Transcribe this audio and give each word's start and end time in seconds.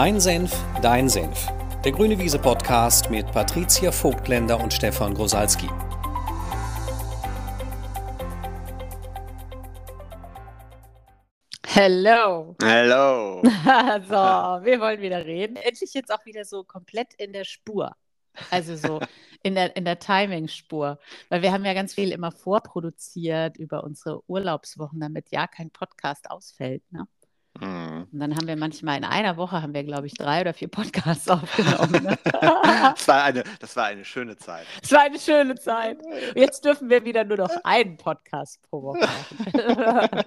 Mein 0.00 0.20
Senf, 0.20 0.56
dein 0.80 1.08
Senf. 1.08 1.48
Der 1.84 1.90
Grüne 1.90 2.16
Wiese 2.20 2.38
Podcast 2.38 3.10
mit 3.10 3.26
Patricia 3.32 3.90
Vogtländer 3.90 4.60
und 4.60 4.72
Stefan 4.72 5.12
Grosalski. 5.12 5.66
Hello. 11.66 12.54
Hello. 12.62 13.42
so, 13.42 14.14
wir 14.64 14.78
wollen 14.78 15.00
wieder 15.00 15.26
reden. 15.26 15.56
Endlich 15.56 15.92
jetzt 15.94 16.12
auch 16.12 16.24
wieder 16.24 16.44
so 16.44 16.62
komplett 16.62 17.14
in 17.14 17.32
der 17.32 17.42
Spur. 17.42 17.90
Also 18.52 18.76
so 18.76 19.00
in 19.42 19.56
der, 19.56 19.74
in 19.74 19.84
der 19.84 19.98
Timing-Spur. 19.98 21.00
Weil 21.28 21.42
wir 21.42 21.50
haben 21.50 21.64
ja 21.64 21.74
ganz 21.74 21.94
viel 21.94 22.12
immer 22.12 22.30
vorproduziert 22.30 23.56
über 23.56 23.82
unsere 23.82 24.22
Urlaubswochen, 24.30 25.00
damit 25.00 25.32
ja 25.32 25.48
kein 25.48 25.72
Podcast 25.72 26.30
ausfällt. 26.30 26.84
Ne? 26.92 27.08
Und 28.12 28.20
dann 28.20 28.36
haben 28.36 28.46
wir 28.46 28.56
manchmal 28.56 28.96
in 28.96 29.04
einer 29.04 29.36
Woche, 29.36 29.62
haben 29.62 29.74
wir, 29.74 29.84
glaube 29.84 30.06
ich, 30.06 30.14
drei 30.14 30.40
oder 30.40 30.54
vier 30.54 30.68
Podcasts 30.68 31.28
aufgenommen. 31.28 32.04
Ne? 32.04 32.18
das, 32.24 33.08
war 33.08 33.24
eine, 33.24 33.44
das 33.60 33.76
war 33.76 33.86
eine 33.86 34.04
schöne 34.04 34.36
Zeit. 34.36 34.66
Es 34.82 34.92
war 34.92 35.02
eine 35.02 35.18
schöne 35.18 35.54
Zeit. 35.56 35.98
Jetzt 36.34 36.64
dürfen 36.64 36.88
wir 36.88 37.04
wieder 37.04 37.24
nur 37.24 37.36
noch 37.36 37.50
einen 37.64 37.96
Podcast 37.96 38.60
pro 38.70 38.82
Woche 38.82 39.00
machen. 39.00 40.24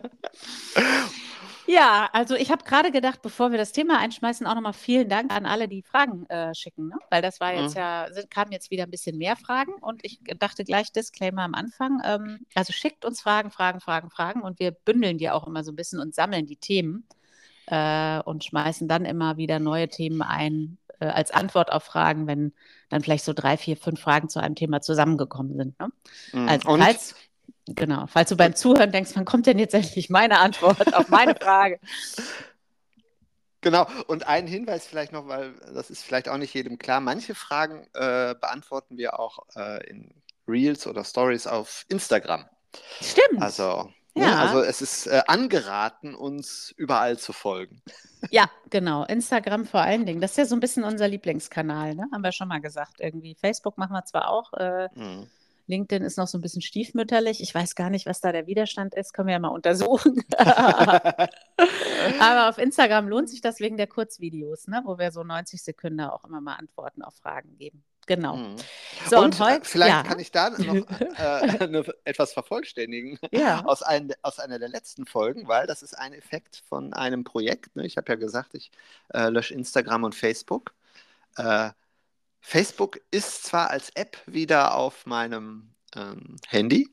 Ja, 1.67 2.09
also 2.11 2.35
ich 2.35 2.51
habe 2.51 2.65
gerade 2.65 2.91
gedacht, 2.91 3.21
bevor 3.21 3.51
wir 3.51 3.57
das 3.57 3.71
Thema 3.71 3.99
einschmeißen, 3.99 4.45
auch 4.45 4.55
nochmal 4.55 4.73
vielen 4.73 5.07
Dank 5.07 5.31
an 5.33 5.45
alle, 5.45 5.69
die 5.69 5.83
Fragen 5.83 6.25
äh, 6.25 6.53
schicken, 6.53 6.89
ne? 6.89 6.95
weil 7.09 7.21
das 7.21 7.39
war 7.39 7.53
jetzt 7.53 7.75
mhm. 7.75 7.81
ja, 7.81 8.07
sind, 8.11 8.29
kamen 8.29 8.51
jetzt 8.51 8.71
wieder 8.71 8.83
ein 8.83 8.91
bisschen 8.91 9.17
mehr 9.17 9.37
Fragen 9.37 9.73
und 9.79 10.03
ich 10.03 10.19
dachte 10.37 10.65
gleich 10.65 10.91
Disclaimer 10.91 11.43
am 11.43 11.53
Anfang. 11.53 12.01
Ähm, 12.03 12.45
also 12.55 12.73
schickt 12.73 13.05
uns 13.05 13.21
Fragen, 13.21 13.51
Fragen, 13.51 13.79
Fragen, 13.79 14.09
Fragen 14.09 14.41
und 14.41 14.59
wir 14.59 14.71
bündeln 14.71 15.17
die 15.17 15.29
auch 15.29 15.47
immer 15.47 15.63
so 15.63 15.71
ein 15.71 15.77
bisschen 15.77 15.99
und 15.99 16.13
sammeln 16.13 16.45
die 16.45 16.57
Themen 16.57 17.07
äh, 17.67 18.19
und 18.21 18.43
schmeißen 18.43 18.87
dann 18.87 19.05
immer 19.05 19.37
wieder 19.37 19.59
neue 19.59 19.87
Themen 19.87 20.21
ein 20.21 20.77
äh, 20.99 21.05
als 21.05 21.31
Antwort 21.31 21.71
auf 21.71 21.83
Fragen, 21.83 22.27
wenn 22.27 22.53
dann 22.89 23.01
vielleicht 23.01 23.25
so 23.25 23.33
drei, 23.33 23.57
vier, 23.57 23.77
fünf 23.77 23.99
Fragen 23.99 24.29
zu 24.29 24.39
einem 24.39 24.55
Thema 24.55 24.81
zusammengekommen 24.81 25.55
sind. 25.55 25.79
Ne? 25.79 25.89
Mhm. 26.33 26.49
Also, 26.49 26.77
falls, 26.77 27.15
Genau, 27.67 28.07
falls 28.07 28.29
du 28.29 28.35
beim 28.35 28.55
Zuhören 28.55 28.91
denkst, 28.91 29.11
wann 29.13 29.25
kommt 29.25 29.45
denn 29.45 29.59
jetzt 29.59 29.73
endlich 29.73 30.09
meine 30.09 30.39
Antwort 30.39 30.93
auf 30.93 31.09
meine 31.09 31.35
Frage? 31.35 31.79
Genau, 33.63 33.85
und 34.07 34.25
ein 34.25 34.47
Hinweis 34.47 34.87
vielleicht 34.87 35.11
noch, 35.11 35.27
weil 35.27 35.53
das 35.71 35.91
ist 35.91 36.03
vielleicht 36.03 36.27
auch 36.27 36.37
nicht 36.37 36.51
jedem 36.55 36.79
klar. 36.79 36.99
Manche 36.99 37.35
Fragen 37.35 37.83
äh, 37.93 38.33
beantworten 38.33 38.97
wir 38.97 39.19
auch 39.19 39.45
äh, 39.55 39.87
in 39.87 40.15
Reels 40.47 40.87
oder 40.87 41.03
Stories 41.03 41.45
auf 41.45 41.85
Instagram. 41.87 42.49
Stimmt. 43.01 43.39
Also, 43.39 43.93
ja. 44.15 44.25
Ne, 44.25 44.37
also 44.37 44.61
es 44.61 44.81
ist 44.81 45.07
äh, 45.07 45.21
angeraten, 45.27 46.15
uns 46.15 46.73
überall 46.77 47.17
zu 47.17 47.33
folgen. 47.33 47.81
Ja, 48.29 48.51
genau. 48.69 49.03
Instagram 49.05 49.65
vor 49.65 49.81
allen 49.81 50.05
Dingen. 50.05 50.21
Das 50.21 50.31
ist 50.31 50.37
ja 50.37 50.45
so 50.45 50.55
ein 50.55 50.59
bisschen 50.59 50.83
unser 50.83 51.07
Lieblingskanal, 51.07 51.95
ne? 51.95 52.07
Haben 52.13 52.23
wir 52.23 52.31
schon 52.31 52.47
mal 52.47 52.61
gesagt. 52.61 52.99
Irgendwie 52.99 53.33
Facebook 53.33 53.79
machen 53.79 53.93
wir 53.93 54.05
zwar 54.05 54.29
auch. 54.29 54.53
Äh, 54.53 54.89
mhm 54.93 55.27
LinkedIn 55.71 56.03
ist 56.03 56.17
noch 56.17 56.27
so 56.27 56.37
ein 56.37 56.41
bisschen 56.41 56.61
stiefmütterlich. 56.61 57.41
Ich 57.41 57.55
weiß 57.55 57.75
gar 57.75 57.89
nicht, 57.89 58.05
was 58.05 58.21
da 58.21 58.31
der 58.31 58.45
Widerstand 58.45 58.93
ist. 58.93 59.13
Können 59.13 59.27
wir 59.27 59.33
ja 59.33 59.39
mal 59.39 59.49
untersuchen. 59.49 60.23
Aber 60.37 62.49
auf 62.49 62.57
Instagram 62.57 63.07
lohnt 63.07 63.29
sich 63.29 63.41
das 63.41 63.59
wegen 63.59 63.77
der 63.77 63.87
Kurzvideos, 63.87 64.67
ne? 64.67 64.81
wo 64.85 64.99
wir 64.99 65.11
so 65.11 65.23
90 65.23 65.63
Sekunden 65.63 66.01
auch 66.01 66.25
immer 66.25 66.41
mal 66.41 66.55
Antworten 66.55 67.01
auf 67.01 67.15
Fragen 67.15 67.57
geben. 67.57 67.83
Genau. 68.07 68.35
Mhm. 68.35 68.55
So, 69.09 69.17
und, 69.17 69.25
und 69.25 69.39
heute, 69.39 69.65
vielleicht 69.65 69.89
ja. 69.91 70.03
kann 70.03 70.19
ich 70.19 70.31
da 70.31 70.49
noch 70.49 70.59
äh, 71.17 71.83
etwas 72.03 72.33
vervollständigen 72.33 73.19
ja. 73.31 73.63
aus, 73.65 73.81
ein, 73.83 74.13
aus 74.21 74.39
einer 74.39 74.59
der 74.59 74.69
letzten 74.69 75.05
Folgen, 75.05 75.47
weil 75.47 75.67
das 75.67 75.81
ist 75.83 75.97
ein 75.97 76.13
Effekt 76.13 76.63
von 76.67 76.93
einem 76.93 77.23
Projekt. 77.23 77.75
Ne? 77.75 77.85
Ich 77.85 77.97
habe 77.97 78.11
ja 78.11 78.15
gesagt, 78.15 78.53
ich 78.53 78.71
äh, 79.13 79.29
lösche 79.29 79.53
Instagram 79.53 80.03
und 80.03 80.15
Facebook. 80.15 80.73
Äh, 81.37 81.69
Facebook 82.41 82.99
ist 83.11 83.43
zwar 83.43 83.69
als 83.69 83.91
App 83.91 84.17
wieder 84.25 84.75
auf 84.75 85.05
meinem 85.05 85.73
ähm, 85.95 86.37
Handy, 86.47 86.89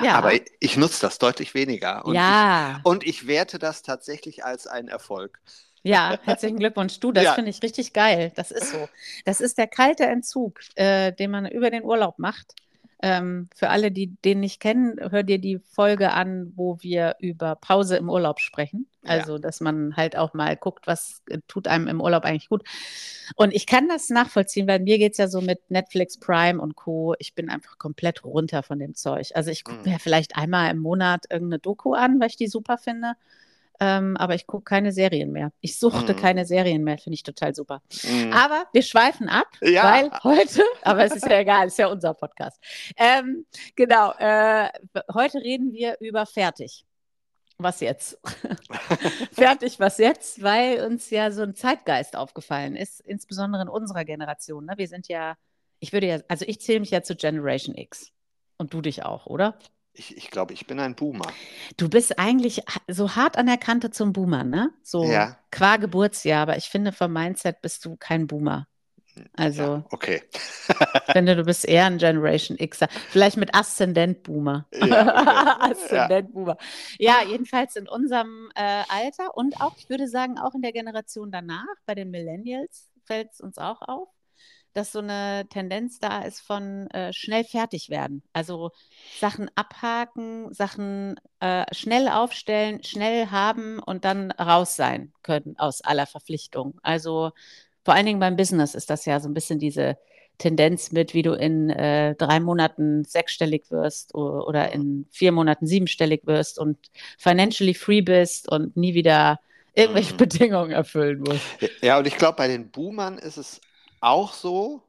ja. 0.00 0.14
aber 0.14 0.34
ich, 0.34 0.44
ich 0.60 0.76
nutze 0.76 1.00
das 1.00 1.18
deutlich 1.18 1.54
weniger. 1.54 2.04
Und, 2.04 2.14
ja. 2.14 2.78
ich, 2.78 2.84
und 2.84 3.04
ich 3.04 3.26
werte 3.26 3.58
das 3.58 3.82
tatsächlich 3.82 4.44
als 4.44 4.66
einen 4.66 4.88
Erfolg. 4.88 5.40
Ja, 5.82 6.18
herzlichen 6.24 6.58
Glückwunsch. 6.58 7.00
Du, 7.00 7.12
das 7.12 7.24
ja. 7.24 7.34
finde 7.34 7.50
ich 7.50 7.62
richtig 7.62 7.92
geil. 7.92 8.32
Das 8.34 8.50
ist 8.50 8.72
so. 8.72 8.88
Das 9.24 9.40
ist 9.40 9.58
der 9.58 9.66
kalte 9.66 10.06
Entzug, 10.06 10.60
äh, 10.74 11.12
den 11.12 11.30
man 11.30 11.46
über 11.46 11.70
den 11.70 11.84
Urlaub 11.84 12.18
macht. 12.18 12.54
Ähm, 13.00 13.48
für 13.54 13.68
alle, 13.68 13.92
die 13.92 14.16
den 14.24 14.40
nicht 14.40 14.58
kennen, 14.58 14.96
hör 14.98 15.22
dir 15.22 15.38
die 15.38 15.60
Folge 15.60 16.12
an, 16.12 16.52
wo 16.56 16.78
wir 16.80 17.14
über 17.20 17.54
Pause 17.54 17.96
im 17.96 18.10
Urlaub 18.10 18.40
sprechen. 18.40 18.88
Also, 19.04 19.34
ja. 19.34 19.38
dass 19.38 19.60
man 19.60 19.96
halt 19.96 20.16
auch 20.16 20.34
mal 20.34 20.56
guckt, 20.56 20.88
was 20.88 21.22
tut 21.46 21.68
einem 21.68 21.86
im 21.86 22.00
Urlaub 22.00 22.24
eigentlich 22.24 22.48
gut. 22.48 22.64
Und 23.36 23.54
ich 23.54 23.66
kann 23.66 23.88
das 23.88 24.10
nachvollziehen, 24.10 24.66
weil 24.66 24.80
mir 24.80 24.98
geht 24.98 25.12
es 25.12 25.18
ja 25.18 25.28
so 25.28 25.40
mit 25.40 25.70
Netflix 25.70 26.18
Prime 26.18 26.60
und 26.60 26.74
Co. 26.74 27.14
Ich 27.20 27.34
bin 27.34 27.50
einfach 27.50 27.78
komplett 27.78 28.24
runter 28.24 28.64
von 28.64 28.80
dem 28.80 28.96
Zeug. 28.96 29.30
Also 29.34 29.52
ich 29.52 29.62
gucke 29.62 29.78
mhm. 29.84 29.92
mir 29.92 29.98
vielleicht 30.00 30.36
einmal 30.36 30.70
im 30.70 30.78
Monat 30.78 31.26
irgendeine 31.30 31.60
Doku 31.60 31.94
an, 31.94 32.18
weil 32.18 32.28
ich 32.28 32.36
die 32.36 32.48
super 32.48 32.78
finde. 32.78 33.12
Ähm, 33.80 34.16
aber 34.16 34.34
ich 34.34 34.46
gucke 34.46 34.64
keine 34.64 34.90
Serien 34.92 35.30
mehr. 35.30 35.52
Ich 35.60 35.78
suchte 35.78 36.12
mm. 36.12 36.16
keine 36.16 36.44
Serien 36.44 36.82
mehr, 36.82 36.98
finde 36.98 37.14
ich 37.14 37.22
total 37.22 37.54
super. 37.54 37.80
Mm. 38.02 38.32
Aber 38.32 38.64
wir 38.72 38.82
schweifen 38.82 39.28
ab, 39.28 39.46
ja. 39.60 39.84
weil 39.84 40.10
heute, 40.24 40.62
aber 40.82 41.04
es 41.04 41.14
ist 41.14 41.26
ja 41.26 41.38
egal, 41.38 41.68
es 41.68 41.74
ist 41.74 41.78
ja 41.78 41.86
unser 41.86 42.14
Podcast. 42.14 42.60
Ähm, 42.96 43.46
genau, 43.76 44.12
äh, 44.18 44.68
heute 45.14 45.38
reden 45.38 45.72
wir 45.72 45.96
über 46.00 46.26
fertig. 46.26 46.84
Was 47.60 47.80
jetzt? 47.80 48.18
fertig, 49.32 49.80
was 49.80 49.98
jetzt? 49.98 50.42
Weil 50.42 50.84
uns 50.84 51.10
ja 51.10 51.32
so 51.32 51.42
ein 51.42 51.56
Zeitgeist 51.56 52.14
aufgefallen 52.14 52.76
ist, 52.76 53.00
insbesondere 53.00 53.62
in 53.62 53.68
unserer 53.68 54.04
Generation. 54.04 54.66
Ne? 54.66 54.74
Wir 54.76 54.86
sind 54.86 55.08
ja, 55.08 55.34
ich 55.80 55.92
würde 55.92 56.06
ja, 56.06 56.20
also 56.28 56.44
ich 56.46 56.60
zähle 56.60 56.80
mich 56.80 56.90
ja 56.90 57.02
zu 57.02 57.16
Generation 57.16 57.74
X. 57.74 58.12
Und 58.58 58.74
du 58.74 58.80
dich 58.80 59.04
auch, 59.04 59.26
oder? 59.26 59.58
Ich, 59.98 60.16
ich 60.16 60.30
glaube, 60.30 60.52
ich 60.54 60.66
bin 60.66 60.78
ein 60.78 60.94
Boomer. 60.94 61.26
Du 61.76 61.88
bist 61.88 62.20
eigentlich 62.20 62.62
so 62.86 63.16
hart 63.16 63.36
an 63.36 63.46
der 63.46 63.56
Kante 63.56 63.90
zum 63.90 64.12
Boomer, 64.12 64.44
ne? 64.44 64.70
So 64.84 65.04
ja. 65.04 65.36
qua 65.50 65.76
Geburtsjahr, 65.76 66.42
aber 66.42 66.56
ich 66.56 66.66
finde 66.66 66.92
vom 66.92 67.12
Mindset 67.12 67.60
bist 67.62 67.84
du 67.84 67.96
kein 67.96 68.28
Boomer. 68.28 68.68
Also, 69.36 69.62
ja, 69.62 69.84
okay. 69.90 70.22
ich 70.32 71.12
finde, 71.12 71.34
du 71.34 71.42
bist 71.42 71.66
eher 71.66 71.86
ein 71.86 71.98
Generation 71.98 72.56
Xer. 72.56 72.86
Vielleicht 73.08 73.36
mit 73.36 73.52
Aszendent 73.52 74.22
Boomer. 74.22 74.68
Ja, 74.72 75.58
okay. 75.60 75.72
Aszendent 75.72 76.32
Boomer. 76.32 76.56
Ja, 76.98 77.22
jedenfalls 77.28 77.74
in 77.74 77.88
unserem 77.88 78.50
äh, 78.54 78.84
Alter 78.88 79.36
und 79.36 79.60
auch, 79.60 79.76
ich 79.78 79.90
würde 79.90 80.06
sagen, 80.06 80.38
auch 80.38 80.54
in 80.54 80.62
der 80.62 80.72
Generation 80.72 81.32
danach, 81.32 81.66
bei 81.84 81.96
den 81.96 82.12
Millennials, 82.12 82.88
fällt 83.04 83.32
es 83.32 83.40
uns 83.40 83.58
auch 83.58 83.82
auf 83.82 84.08
dass 84.78 84.92
so 84.92 85.00
eine 85.00 85.46
Tendenz 85.50 85.98
da 85.98 86.22
ist 86.22 86.40
von 86.40 86.88
äh, 86.90 87.12
schnell 87.12 87.44
fertig 87.44 87.90
werden. 87.90 88.22
Also 88.32 88.70
Sachen 89.18 89.50
abhaken, 89.56 90.54
Sachen 90.54 91.16
äh, 91.40 91.64
schnell 91.74 92.08
aufstellen, 92.08 92.82
schnell 92.84 93.26
haben 93.26 93.80
und 93.80 94.04
dann 94.04 94.30
raus 94.30 94.76
sein 94.76 95.12
können 95.22 95.56
aus 95.58 95.80
aller 95.80 96.06
Verpflichtung. 96.06 96.78
Also 96.82 97.32
vor 97.84 97.94
allen 97.94 98.06
Dingen 98.06 98.20
beim 98.20 98.36
Business 98.36 98.74
ist 98.74 98.88
das 98.88 99.04
ja 99.04 99.18
so 99.18 99.28
ein 99.28 99.34
bisschen 99.34 99.58
diese 99.58 99.98
Tendenz 100.38 100.92
mit, 100.92 101.12
wie 101.12 101.22
du 101.22 101.32
in 101.32 101.70
äh, 101.70 102.14
drei 102.14 102.38
Monaten 102.38 103.04
sechsstellig 103.04 103.70
wirst 103.70 104.14
oder 104.14 104.72
in 104.72 105.06
vier 105.10 105.32
Monaten 105.32 105.66
siebenstellig 105.66 106.22
wirst 106.24 106.60
und 106.60 106.78
financially 107.18 107.74
free 107.74 108.02
bist 108.02 108.48
und 108.48 108.76
nie 108.76 108.94
wieder 108.94 109.40
irgendwelche 109.74 110.12
mhm. 110.12 110.16
Bedingungen 110.18 110.70
erfüllen 110.70 111.18
musst. 111.18 111.42
Ja, 111.82 111.98
und 111.98 112.06
ich 112.06 112.16
glaube, 112.16 112.36
bei 112.36 112.46
den 112.46 112.70
Boomern 112.70 113.18
ist 113.18 113.36
es 113.36 113.60
auch 114.00 114.32
so, 114.32 114.82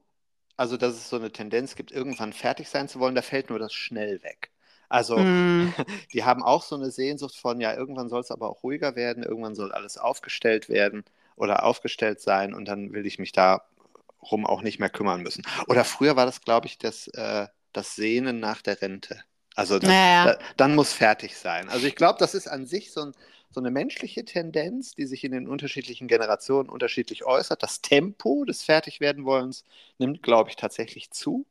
also 0.58 0.78
dass 0.78 0.94
es 0.94 1.10
so 1.10 1.16
eine 1.16 1.32
Tendenz 1.32 1.76
gibt, 1.76 1.92
irgendwann 1.92 2.34
fertig 2.34 2.70
sein 2.70 2.88
zu 2.88 3.00
wollen, 3.00 3.16
da 3.16 3.22
fällt 3.22 3.50
nur 3.50 3.60
das 3.60 3.74
schnell 3.74 4.22
weg. 4.24 4.52
Also 4.90 5.18
mm. 5.18 5.74
die 6.14 6.24
haben 6.24 6.44
auch 6.44 6.64
so 6.64 6.76
eine 6.76 6.92
Sehnsucht 6.92 7.38
von, 7.38 7.62
ja, 7.62 7.76
irgendwann 7.76 8.10
soll 8.10 8.22
es 8.22 8.32
aber 8.32 8.50
auch 8.50 8.64
ruhiger 8.64 8.96
werden, 8.96 9.24
irgendwann 9.24 9.56
soll 9.56 9.72
alles 9.72 9.98
aufgestellt 9.98 10.68
werden 10.68 11.06
oder 11.36 11.64
aufgestellt 11.64 12.20
sein 12.20 12.54
und 12.54 12.66
dann 12.66 12.92
will 12.92 13.06
ich 13.06 13.20
mich 13.20 13.32
darum 13.32 14.46
auch 14.46 14.62
nicht 14.62 14.80
mehr 14.80 14.90
kümmern 14.90 15.22
müssen. 15.22 15.46
Oder 15.68 15.86
früher 15.86 16.16
war 16.16 16.26
das, 16.26 16.42
glaube 16.42 16.68
ich, 16.68 16.78
das, 16.78 17.08
äh, 17.10 17.48
das 17.72 17.96
Sehnen 17.96 18.40
nach 18.40 18.62
der 18.62 18.82
Rente. 18.82 19.24
Also 19.56 19.78
das, 19.78 19.90
naja. 19.90 20.26
da, 20.26 20.40
dann 20.58 20.76
muss 20.76 20.94
fertig 20.94 21.38
sein. 21.38 21.70
Also 21.70 21.86
ich 21.86 21.96
glaube, 21.96 22.18
das 22.20 22.34
ist 22.34 22.48
an 22.48 22.66
sich 22.66 22.92
so 22.92 23.02
ein, 23.02 23.14
so 23.52 23.60
eine 23.60 23.72
menschliche 23.72 24.26
Tendenz, 24.26 24.94
die 24.96 25.08
sich 25.08 25.24
in 25.24 25.32
den 25.32 25.48
unterschiedlichen 25.48 26.08
Generationen 26.08 26.70
unterschiedlich 26.70 27.26
äußert. 27.26 27.64
Das 27.64 27.82
Tempo 27.82 28.46
des 28.46 28.64
Fertigwerdenwollens 28.64 29.64
nimmt, 29.98 30.22
glaube 30.24 30.50
ich, 30.52 30.56
tatsächlich 30.56 31.12
zu, 31.12 31.46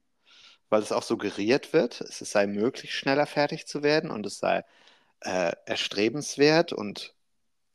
weil 0.71 0.83
es 0.83 0.93
auch 0.93 1.03
suggeriert 1.03 1.73
wird, 1.73 2.00
es 2.00 2.19
sei 2.19 2.47
möglich, 2.47 2.95
schneller 2.95 3.27
fertig 3.27 3.67
zu 3.67 3.83
werden 3.83 4.11
und 4.11 4.27
es 4.27 4.39
sei 4.39 4.65
äh, 5.21 5.53
erstrebenswert 5.67 6.73
und 6.73 7.15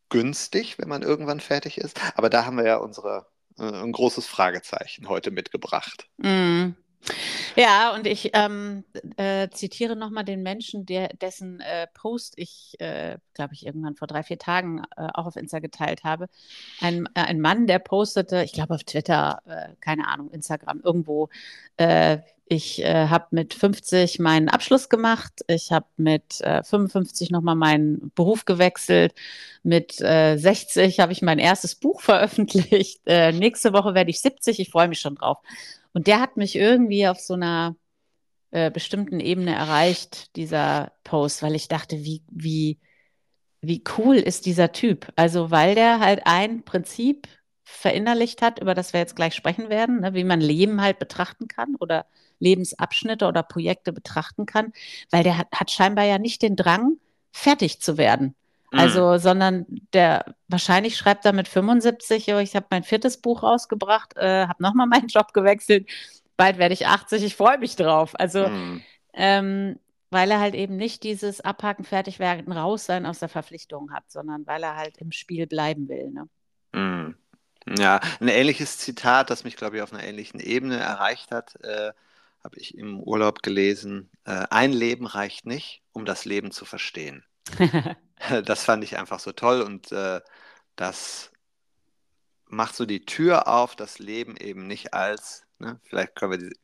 günstig, 0.10 0.78
wenn 0.80 0.90
man 0.90 1.02
irgendwann 1.02 1.40
fertig 1.40 1.78
ist. 1.78 2.00
Aber 2.16 2.30
da 2.30 2.46
haben 2.46 2.58
wir 2.58 2.66
ja 2.66 2.78
unsere, 2.78 3.28
äh, 3.58 3.64
ein 3.64 3.92
großes 3.92 4.28
Fragezeichen 4.28 5.10
heute 5.10 5.32
mitgebracht. 5.32 6.08
Mm. 6.18 6.72
Ja, 7.56 7.94
und 7.94 8.08
ich 8.08 8.32
ähm, 8.34 8.84
äh, 9.18 9.50
zitiere 9.50 9.96
nochmal 9.96 10.24
den 10.24 10.42
Menschen, 10.42 10.86
der, 10.86 11.10
dessen 11.10 11.60
äh, 11.60 11.88
Post 11.94 12.34
ich, 12.38 12.76
äh, 12.80 13.18
glaube 13.34 13.54
ich, 13.54 13.66
irgendwann 13.66 13.96
vor 13.96 14.08
drei, 14.08 14.24
vier 14.24 14.40
Tagen 14.40 14.82
äh, 14.98 15.08
auch 15.14 15.28
auf 15.28 15.36
Insta 15.36 15.60
geteilt 15.60 16.04
habe. 16.04 16.30
Ein, 16.80 17.06
äh, 17.14 17.22
ein 17.22 17.40
Mann, 17.42 17.68
der 17.68 17.80
postete, 17.80 18.44
ich 18.44 18.54
glaube 18.54 18.74
auf 18.76 18.84
Twitter, 18.84 19.42
äh, 19.46 19.76
keine 19.82 20.08
Ahnung, 20.08 20.32
Instagram, 20.32 20.82
irgendwo, 20.84 21.30
ich 22.46 22.84
habe 22.86 23.26
mit 23.32 23.56
50 23.56 24.20
meinen 24.20 24.48
Abschluss 24.48 24.88
gemacht, 24.88 25.42
ich 25.48 25.72
habe 25.72 25.88
mit 25.98 26.36
55 26.36 27.32
nochmal 27.32 27.56
meinen 27.56 28.12
Beruf 28.14 28.46
gewechselt, 28.46 29.16
mit 29.64 29.94
60 29.94 31.00
habe 31.00 31.14
ich 31.14 31.24
mein 31.24 31.40
erstes 31.40 31.74
Buch 31.74 32.02
veröffentlicht, 32.02 33.02
nächste 33.08 33.74
Woche 33.74 33.96
werde 33.96 34.12
ich 34.12 34.22
70, 34.22 34.60
ich 34.60 34.70
freue 34.70 34.88
mich 34.88 35.00
schon 35.00 35.16
drauf. 35.16 35.40
Und 35.94 36.08
der 36.08 36.20
hat 36.20 36.38
mich 36.38 36.56
irgendwie 36.56 37.08
auf 37.08 37.20
so 37.20 37.36
einer 37.36 37.76
äh, 38.52 38.72
bestimmten 38.72 39.20
Ebene 39.20 39.56
erreicht, 39.56 40.36
dieser 40.36 40.92
Post, 41.04 41.44
weil 41.44 41.56
ich 41.56 41.68
dachte, 41.68 42.04
wie, 42.04 42.24
wie, 42.32 42.80
wie 43.62 43.84
cool 43.98 44.18
ist 44.18 44.46
dieser 44.46 44.72
Typ? 44.72 45.12
Also, 45.16 45.52
weil 45.52 45.76
der 45.76 46.00
halt 46.00 46.22
ein 46.26 46.64
Prinzip 46.64 47.28
verinnerlicht 47.64 48.42
hat, 48.42 48.60
über 48.60 48.74
das 48.76 48.94
wir 48.94 49.00
jetzt 49.00 49.16
gleich 49.16 49.36
sprechen 49.36 49.70
werden, 49.70 50.02
ne, 50.02 50.14
wie 50.14 50.24
man 50.24 50.42
Leben 50.42 50.82
halt 50.82 51.00
betrachten 51.00 51.48
kann 51.48 51.76
oder 51.80 52.06
Lebensabschnitte 52.40 53.26
oder 53.28 53.42
Projekte 53.44 53.94
betrachten 53.94 54.46
kann, 54.46 54.74
weil 55.12 55.24
der 55.24 55.38
hat, 55.38 55.48
hat 55.54 55.72
scheinbar 55.72 56.06
ja 56.06 56.20
nicht 56.20 56.42
den 56.42 56.56
Drang, 56.56 56.98
fertig 57.32 57.82
zu 57.82 57.98
werden. 57.98 58.36
Mhm. 58.74 58.80
Also, 58.80 59.18
sondern 59.20 59.66
der 59.94 60.26
wahrscheinlich 60.48 60.98
schreibt 60.98 61.26
er 61.26 61.34
mit 61.34 61.48
75, 61.48 62.34
oh, 62.34 62.40
ich 62.40 62.56
habe 62.56 62.66
mein 62.72 62.84
viertes 62.84 63.22
Buch 63.22 63.44
rausgebracht, 63.44 64.18
äh, 64.18 64.48
habe 64.48 64.64
nochmal 64.64 64.88
meinen 64.90 65.08
Job 65.08 65.32
gewechselt, 65.34 65.88
bald 66.38 66.58
werde 66.58 66.74
ich 66.74 66.88
80, 66.88 67.24
ich 67.24 67.36
freue 67.36 67.60
mich 67.60 67.76
drauf. 67.76 68.20
Also, 68.20 68.48
mhm. 68.48 68.82
ähm, 69.14 69.80
weil 70.10 70.32
er 70.32 70.40
halt 70.40 70.56
eben 70.56 70.76
nicht 70.76 71.04
dieses 71.04 71.42
Abhaken, 71.42 71.86
fertig 71.86 72.18
werden, 72.18 72.52
raus 72.52 72.86
sein 72.86 73.06
aus 73.06 73.20
der 73.20 73.30
Verpflichtung 73.30 73.92
hat, 73.94 74.12
sondern 74.12 74.46
weil 74.48 74.64
er 74.64 74.76
halt 74.76 74.98
im 74.98 75.12
Spiel 75.12 75.46
bleiben 75.46 75.88
will. 75.88 76.12
Ne? 76.12 76.30
Mhm. 76.74 77.16
Ja, 77.78 78.00
ein 78.20 78.28
ähnliches 78.28 78.80
Zitat, 78.80 79.30
das 79.30 79.44
mich, 79.44 79.56
glaube 79.56 79.78
ich, 79.78 79.82
auf 79.84 79.94
einer 79.94 80.04
ähnlichen 80.04 80.40
Ebene 80.40 80.78
erreicht 80.78 81.32
hat, 81.32 81.56
äh, 81.64 81.94
habe 82.44 82.58
ich 82.58 82.76
im 82.78 83.00
Urlaub 83.00 83.42
gelesen. 83.44 84.10
Äh, 84.26 84.46
ein 84.50 84.74
Leben 84.74 85.06
reicht 85.06 85.46
nicht, 85.46 85.82
um 85.94 86.06
das 86.06 86.26
Leben 86.26 86.52
zu 86.52 86.66
verstehen. 86.66 87.24
Das 88.46 88.64
fand 88.64 88.84
ich 88.84 88.98
einfach 88.98 89.20
so 89.20 89.32
toll 89.32 89.62
und 89.62 89.92
äh, 89.92 90.22
das 90.76 91.32
macht 92.48 92.76
so 92.76 92.86
die 92.86 93.06
Tür 93.06 93.48
auf, 93.48 93.76
das 93.76 94.00
Leben 94.00 94.38
eben 94.38 94.68
nicht 94.68 94.94
als, 94.94 95.46
ne, 95.60 95.80
vielleicht 95.84 96.16
können 96.16 96.32
wir 96.32 96.38
die 96.50 96.56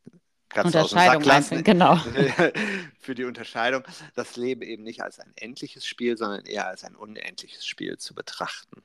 Katze 0.50 0.80
Unterscheidung 0.80 1.24
lassen, 1.24 1.64
genau. 1.64 1.96
für 3.00 3.14
die 3.14 3.24
Unterscheidung, 3.24 3.84
das 4.16 4.36
Leben 4.36 4.64
eben 4.64 4.84
nicht 4.84 5.02
als 5.02 5.20
ein 5.20 5.32
endliches 5.36 5.86
Spiel, 5.86 6.18
sondern 6.18 6.46
eher 6.46 6.68
als 6.68 6.84
ein 6.84 6.96
unendliches 6.96 7.68
Spiel 7.68 7.98
zu 7.98 8.16
betrachten. 8.16 8.82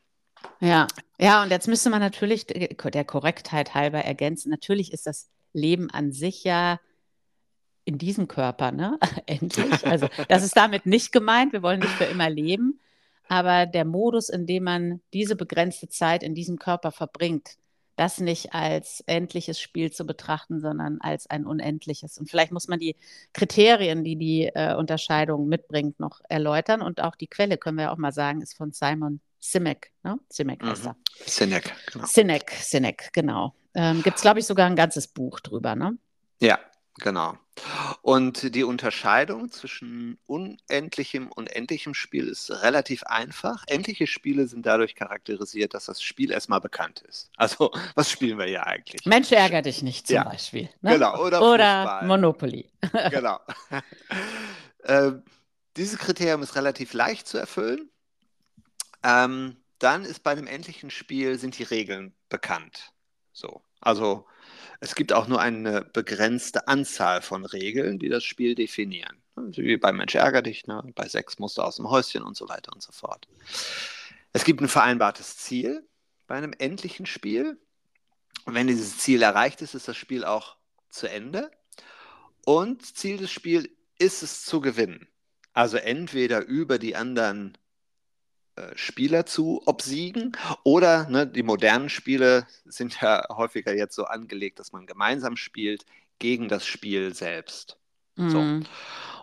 Ja, 0.61 0.87
ja, 1.19 1.43
und 1.43 1.51
jetzt 1.51 1.69
müsste 1.69 1.89
man 1.89 2.01
natürlich 2.01 2.47
der 2.47 3.05
Korrektheit 3.05 3.73
halber 3.73 4.05
ergänzen, 4.05 4.51
natürlich 4.51 4.93
ist 4.93 5.07
das 5.07 5.31
Leben 5.55 5.91
an 5.91 6.13
sich 6.13 6.45
ja 6.45 6.81
in 7.85 7.99
diesem 7.99 8.29
Körper, 8.29 8.73
ne? 8.73 8.99
Endlich. 9.27 9.65
Also 9.87 10.09
das 10.29 10.43
ist 10.43 10.57
damit 10.57 10.87
nicht 10.87 11.13
gemeint. 11.13 11.53
Wir 11.53 11.63
wollen 11.63 11.81
nicht 11.81 11.93
für 11.93 12.05
immer 12.05 12.31
leben. 12.31 12.81
Aber 13.29 13.67
der 13.67 13.85
Modus, 13.85 14.29
in 14.29 14.47
dem 14.47 14.65
man 14.65 15.01
diese 15.13 15.37
begrenzte 15.37 15.89
Zeit 15.89 16.23
in 16.23 16.35
diesem 16.35 16.59
Körper 16.59 16.93
verbringt, 16.93 17.57
das 17.97 18.19
nicht 18.19 18.55
als 18.55 19.03
endliches 19.07 19.61
Spiel 19.61 19.93
zu 19.93 20.05
betrachten, 20.05 20.61
sondern 20.61 21.01
als 21.01 21.29
ein 21.31 21.47
unendliches. 21.47 22.19
Und 22.19 22.29
vielleicht 22.29 22.53
muss 22.53 22.69
man 22.69 22.81
die 22.81 22.97
Kriterien, 23.33 24.03
die 24.03 24.17
die 24.17 24.51
äh, 24.53 24.75
Unterscheidung 24.75 25.49
mitbringt, 25.49 26.01
noch 26.01 26.21
erläutern. 26.29 26.83
Und 26.83 27.01
auch 27.01 27.15
die 27.15 27.29
Quelle, 27.29 27.57
können 27.57 27.79
wir 27.79 27.93
auch 27.93 27.97
mal 27.97 28.13
sagen, 28.13 28.43
ist 28.43 28.57
von 28.57 28.73
Simon 28.73 29.21
Simek. 29.39 29.93
Ne? 30.03 30.19
Simek 30.29 30.63
heißt 30.63 30.85
mhm. 30.85 30.89
er. 30.89 30.97
Sinek, 31.27 31.73
genau. 31.93 32.07
Sinek, 32.07 32.51
Sinek, 32.51 33.11
genau. 33.13 33.55
Ähm, 33.75 34.03
Gibt 34.03 34.17
es, 34.17 34.23
glaube 34.23 34.41
ich, 34.41 34.47
sogar 34.47 34.67
ein 34.67 34.77
ganzes 34.77 35.07
Buch 35.07 35.41
drüber, 35.41 35.77
ne? 35.77 35.97
Ja, 36.41 36.59
Genau. 37.01 37.37
Und 38.03 38.55
die 38.55 38.63
Unterscheidung 38.63 39.51
zwischen 39.51 40.19
unendlichem 40.27 41.31
und 41.31 41.49
endlichem 41.49 41.95
Spiel 41.95 42.29
ist 42.29 42.51
relativ 42.51 43.03
einfach. 43.05 43.65
Endliche 43.67 44.07
Spiele 44.07 44.47
sind 44.47 44.65
dadurch 44.67 44.95
charakterisiert, 44.95 45.75
dass 45.75 45.87
das 45.87 46.03
Spiel 46.03 46.31
erstmal 46.31 46.61
bekannt 46.61 47.03
ist. 47.09 47.31
Also, 47.37 47.73
was 47.95 48.11
spielen 48.11 48.39
wir 48.39 48.47
hier 48.47 48.67
eigentlich? 48.67 49.07
Mensch, 49.07 49.33
ärger 49.33 49.63
dich 49.63 49.83
nicht 49.83 50.07
zum 50.07 50.17
ja. 50.17 50.25
Beispiel. 50.25 50.69
Ne? 50.83 50.95
Genau, 50.95 51.21
oder, 51.21 51.43
oder 51.43 52.03
Monopoly. 52.05 52.71
genau. 53.11 53.41
äh, 54.85 55.13
dieses 55.77 55.99
Kriterium 55.99 56.43
ist 56.43 56.55
relativ 56.55 56.93
leicht 56.93 57.27
zu 57.27 57.39
erfüllen. 57.39 57.91
Ähm, 59.03 59.57
dann 59.81 60.05
ist 60.05 60.23
bei 60.23 60.31
einem 60.31 60.47
endlichen 60.47 60.91
Spiel 60.91 61.39
sind 61.39 61.59
die 61.59 61.65
Regeln 61.65 62.15
bekannt. 62.29 62.93
So. 63.33 63.63
Also 63.81 64.27
es 64.81 64.95
gibt 64.95 65.13
auch 65.13 65.29
nur 65.29 65.41
eine 65.41 65.83
begrenzte 65.83 66.69
Anzahl 66.69 67.23
von 67.23 67.45
Regeln, 67.45 67.99
die 67.99 68.09
das 68.09 68.25
Spiel 68.25 68.55
definieren. 68.55 69.17
Also 69.37 69.63
wie 69.63 69.77
bei 69.77 69.93
Mensch 69.93 70.15
ärger 70.15 70.43
dich, 70.43 70.67
ne? 70.67 70.83
bei 70.95 71.09
Sex 71.09 71.39
musst 71.39 71.59
du 71.59 71.63
aus 71.63 71.77
dem 71.77 71.91
Häuschen 71.91 72.23
und 72.23 72.37
so 72.37 72.49
weiter 72.49 72.73
und 72.73 72.83
so 72.83 72.93
fort. 72.93 73.27
Es 74.33 74.45
gibt 74.45 74.61
ein 74.61 74.69
vereinbartes 74.69 75.37
Ziel 75.37 75.87
bei 76.27 76.37
einem 76.37 76.55
endlichen 76.59 77.07
Spiel. 77.07 77.59
Und 78.45 78.55
wenn 78.55 78.67
dieses 78.67 78.99
Ziel 78.99 79.23
erreicht 79.23 79.63
ist, 79.63 79.75
ist 79.75 79.89
das 79.89 79.97
Spiel 79.97 80.25
auch 80.25 80.57
zu 80.91 81.09
Ende. 81.09 81.51
Und 82.45 82.97
Ziel 82.97 83.17
des 83.17 83.31
Spiels 83.31 83.69
ist 83.99 84.23
es 84.23 84.45
zu 84.45 84.61
gewinnen. 84.61 85.09
Also 85.53 85.77
entweder 85.77 86.45
über 86.45 86.79
die 86.79 86.97
anderen 86.97 87.57
Spieler 88.75 89.27
zu 89.27 89.63
obsiegen. 89.67 90.33
Oder 90.63 91.09
ne, 91.09 91.27
die 91.27 91.43
modernen 91.43 91.89
Spiele 91.89 92.47
sind 92.65 93.01
ja 93.01 93.25
häufiger 93.31 93.75
jetzt 93.75 93.95
so 93.95 94.05
angelegt, 94.05 94.59
dass 94.59 94.73
man 94.73 94.87
gemeinsam 94.87 95.37
spielt 95.37 95.85
gegen 96.19 96.49
das 96.49 96.67
Spiel 96.67 97.15
selbst. 97.15 97.79
Mhm. 98.17 98.31
So. 98.31 98.71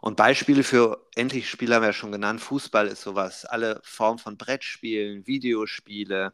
Und 0.02 0.18
Beispiele 0.18 0.64
für 0.64 1.08
endliche 1.16 1.48
Spiele 1.48 1.76
haben 1.76 1.84
wir 1.84 1.88
ja 1.90 1.94
schon 1.94 2.12
genannt. 2.12 2.42
Fußball 2.42 2.88
ist 2.88 3.02
sowas. 3.02 3.46
Alle 3.46 3.80
Formen 3.84 4.20
von 4.20 4.38
Brettspielen, 4.38 5.28
Videospiele, 5.28 6.34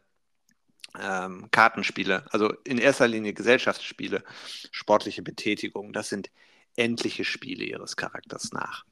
ähm, 0.98 1.48
Kartenspiele, 1.50 2.24
also 2.32 2.52
in 2.64 2.78
erster 2.78 3.08
Linie 3.08 3.34
Gesellschaftsspiele, 3.34 4.24
sportliche 4.70 5.22
Betätigung, 5.22 5.92
das 5.92 6.08
sind 6.08 6.30
endliche 6.76 7.24
Spiele 7.24 7.64
ihres 7.64 7.96
Charakters 7.96 8.52
nach. 8.52 8.84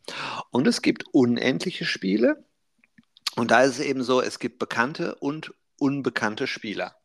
Und 0.50 0.67
es 0.67 0.82
gibt 0.82 1.05
unendliche 1.12 1.85
Spiele, 1.85 2.44
und 3.37 3.50
da 3.50 3.62
ist 3.62 3.79
es 3.79 3.85
eben 3.85 4.03
so, 4.03 4.21
es 4.21 4.38
gibt 4.38 4.59
bekannte 4.59 5.15
und 5.17 5.53
unbekannte 5.79 6.47
Spieler. 6.47 6.97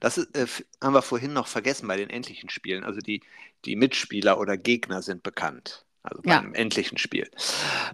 Das 0.00 0.18
ist, 0.18 0.34
äh, 0.36 0.46
haben 0.82 0.94
wir 0.94 1.02
vorhin 1.02 1.32
noch 1.32 1.46
vergessen 1.46 1.86
bei 1.86 1.96
den 1.96 2.10
endlichen 2.10 2.50
Spielen. 2.50 2.84
Also 2.84 3.00
die, 3.00 3.22
die 3.64 3.76
Mitspieler 3.76 4.40
oder 4.40 4.56
Gegner 4.56 5.02
sind 5.02 5.22
bekannt. 5.22 5.84
Also 6.02 6.22
bei 6.22 6.32
ja. 6.32 6.38
einem 6.38 6.54
endlichen 6.54 6.98
Spiel. 6.98 7.30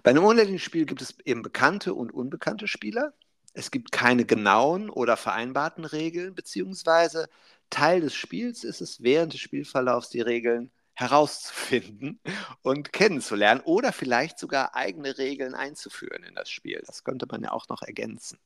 Bei 0.03 0.11
einem 0.11 0.23
unendlichen 0.23 0.59
Spiel 0.59 0.85
gibt 0.85 1.01
es 1.01 1.19
eben 1.25 1.41
bekannte 1.41 1.93
und 1.93 2.11
unbekannte 2.11 2.67
Spieler. 2.67 3.13
Es 3.53 3.71
gibt 3.71 3.91
keine 3.91 4.25
genauen 4.25 4.89
oder 4.89 5.17
vereinbarten 5.17 5.85
Regeln, 5.85 6.33
beziehungsweise 6.33 7.29
Teil 7.69 8.01
des 8.01 8.15
Spiels 8.15 8.63
ist 8.63 8.81
es, 8.81 9.03
während 9.03 9.33
des 9.33 9.41
Spielverlaufs 9.41 10.09
die 10.09 10.21
Regeln 10.21 10.71
herauszufinden 10.95 12.19
und 12.61 12.93
kennenzulernen 12.93 13.61
oder 13.61 13.91
vielleicht 13.91 14.39
sogar 14.39 14.75
eigene 14.75 15.17
Regeln 15.17 15.53
einzuführen 15.53 16.23
in 16.23 16.35
das 16.35 16.49
Spiel. 16.49 16.81
Das 16.85 17.03
könnte 17.03 17.27
man 17.29 17.43
ja 17.43 17.51
auch 17.51 17.69
noch 17.69 17.81
ergänzen. 17.81 18.39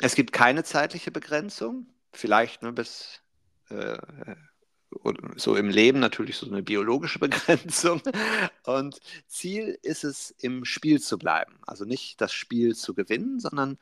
Es 0.00 0.14
gibt 0.14 0.32
keine 0.32 0.62
zeitliche 0.62 1.10
Begrenzung, 1.10 1.86
vielleicht 2.12 2.62
nur 2.62 2.72
bis 2.72 3.20
äh, 3.70 3.98
so 5.36 5.54
im 5.54 5.68
Leben 5.68 6.00
natürlich 6.00 6.36
so 6.36 6.46
eine 6.46 6.62
biologische 6.62 7.18
Begrenzung. 7.18 8.02
Und 8.64 9.00
Ziel 9.26 9.78
ist 9.82 10.04
es, 10.04 10.30
im 10.30 10.64
Spiel 10.64 11.00
zu 11.00 11.18
bleiben. 11.18 11.58
Also 11.66 11.84
nicht 11.84 12.20
das 12.20 12.32
Spiel 12.32 12.74
zu 12.74 12.94
gewinnen, 12.94 13.40
sondern 13.40 13.78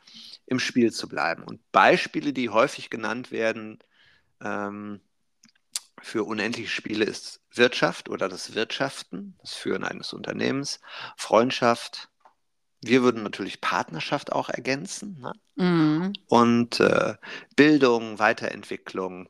im 0.46 0.58
Spiel 0.58 0.92
zu 0.92 1.08
bleiben. 1.08 1.42
Und 1.42 1.60
Beispiele, 1.72 2.32
die 2.32 2.50
häufig 2.50 2.90
genannt 2.90 3.30
werden, 3.30 3.78
ähm, 4.40 5.00
für 6.02 6.24
unendliche 6.24 6.68
Spiele 6.68 7.04
ist 7.04 7.40
Wirtschaft 7.52 8.08
oder 8.08 8.28
das 8.28 8.54
Wirtschaften, 8.54 9.34
das 9.40 9.54
Führen 9.54 9.84
eines 9.84 10.12
Unternehmens, 10.12 10.80
Freundschaft. 11.16 12.10
Wir 12.82 13.02
würden 13.02 13.22
natürlich 13.22 13.60
Partnerschaft 13.60 14.32
auch 14.32 14.48
ergänzen. 14.48 15.18
Ne? 15.20 15.32
Mhm. 15.56 16.12
Und 16.28 16.80
äh, 16.80 17.14
Bildung, 17.56 18.18
Weiterentwicklung. 18.18 19.28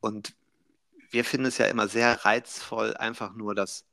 Und 0.00 0.34
wir 1.10 1.24
finden 1.24 1.46
es 1.46 1.58
ja 1.58 1.66
immer 1.66 1.88
sehr 1.88 2.24
reizvoll, 2.24 2.94
einfach 2.96 3.34
nur 3.34 3.54
das, 3.54 3.84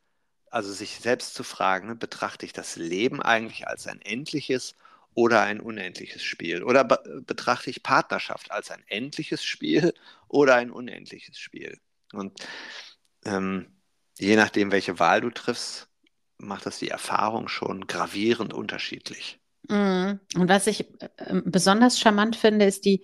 also 0.49 0.71
sich 0.71 0.99
selbst 0.99 1.33
zu 1.33 1.43
fragen, 1.43 1.87
ne, 1.87 1.95
betrachte 1.95 2.45
ich 2.45 2.53
das 2.53 2.75
Leben 2.75 3.21
eigentlich 3.21 3.67
als 3.67 3.87
ein 3.87 4.01
endliches 4.01 4.75
oder 5.13 5.41
ein 5.41 5.59
unendliches 5.59 6.23
Spiel? 6.23 6.63
Oder 6.63 6.83
be 6.83 7.23
betrachte 7.25 7.69
ich 7.69 7.83
Partnerschaft 7.83 8.51
als 8.51 8.71
ein 8.71 8.83
endliches 8.87 9.43
Spiel 9.43 9.93
oder 10.27 10.55
ein 10.55 10.71
unendliches 10.71 11.37
Spiel? 11.39 11.79
Und 12.13 12.39
ähm, 13.25 13.67
je 14.17 14.35
nachdem, 14.35 14.71
welche 14.71 14.99
Wahl 14.99 15.21
du 15.21 15.29
triffst, 15.29 15.87
macht 16.37 16.65
das 16.65 16.79
die 16.79 16.89
Erfahrung 16.89 17.47
schon 17.47 17.87
gravierend 17.87 18.53
unterschiedlich. 18.53 19.39
Mhm. 19.67 20.19
Und 20.35 20.49
was 20.49 20.67
ich 20.67 20.89
äh, 20.99 21.41
besonders 21.45 21.99
charmant 21.99 22.35
finde, 22.35 22.65
ist 22.65 22.85
die 22.85 23.03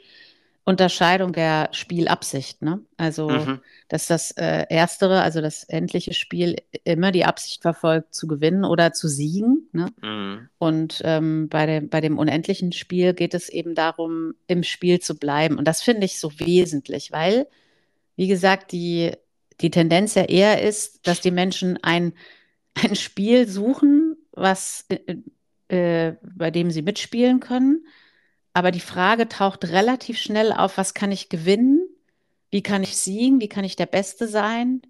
Unterscheidung 0.67 1.31
der 1.31 1.69
Spielabsicht. 1.74 2.63
Ne? 2.63 2.81
Also, 2.97 3.29
mhm. 3.29 3.62
dass 3.88 4.07
das 4.07 4.31
äh, 4.31 4.65
Erstere, 4.69 5.21
also 5.21 5.39
das 5.39 5.63
endliche 5.63 6.15
Spiel, 6.15 6.55
immer 6.83 7.12
die 7.12 7.24
Absicht 7.24 7.62
verfolgt, 7.62 8.15
zu 8.15 8.25
gewinnen 8.25 8.65
oder 8.65 8.91
zu 8.91 9.07
siegen. 9.07 9.69
Ne? 9.74 9.89
Mhm. 10.01 10.50
Und 10.57 11.01
ähm, 11.05 11.50
bei, 11.50 11.67
dem, 11.67 11.89
bei 11.89 12.01
dem 12.01 12.17
unendlichen 12.17 12.71
Spiel 12.71 13.13
geht 13.13 13.35
es 13.35 13.50
eben 13.50 13.75
darum, 13.75 14.33
im 14.47 14.63
Spiel 14.63 15.00
zu 15.00 15.15
bleiben. 15.15 15.59
Und 15.59 15.67
das 15.67 15.83
finde 15.83 16.05
ich 16.05 16.19
so 16.19 16.39
wesentlich, 16.39 17.12
weil, 17.12 17.47
wie 18.15 18.27
gesagt, 18.27 18.72
die, 18.72 19.12
die 19.62 19.72
Tendenz 19.72 20.15
ja 20.15 20.24
eher 20.24 20.62
ist, 20.62 21.07
dass 21.07 21.22
die 21.22 21.31
Menschen 21.31 21.77
ein, 21.84 22.13
ein 22.74 22.95
Spiel 22.95 23.48
suchen, 23.48 24.17
was, 24.31 24.86
äh, 24.89 25.17
äh 25.67 26.15
bei 26.22 26.51
dem 26.51 26.72
sie 26.72 26.81
mitspielen 26.81 27.39
können 27.39 27.86
aber 28.55 28.72
die 28.72 28.79
Frage 28.79 29.27
taucht 29.27 29.65
relativ 29.65 30.17
schnell 30.17 30.53
auf, 30.53 30.77
was 30.77 30.93
kann 30.93 31.12
ich 31.12 31.27
gewinnen? 31.27 31.89
Wie 32.51 32.63
kann 32.63 32.84
ich 32.84 32.95
siegen? 32.95 33.41
Wie 33.41 33.50
kann 33.50 33.65
ich 33.65 33.75
der 33.75 33.86
Beste 33.86 34.29
sein? 34.29 34.81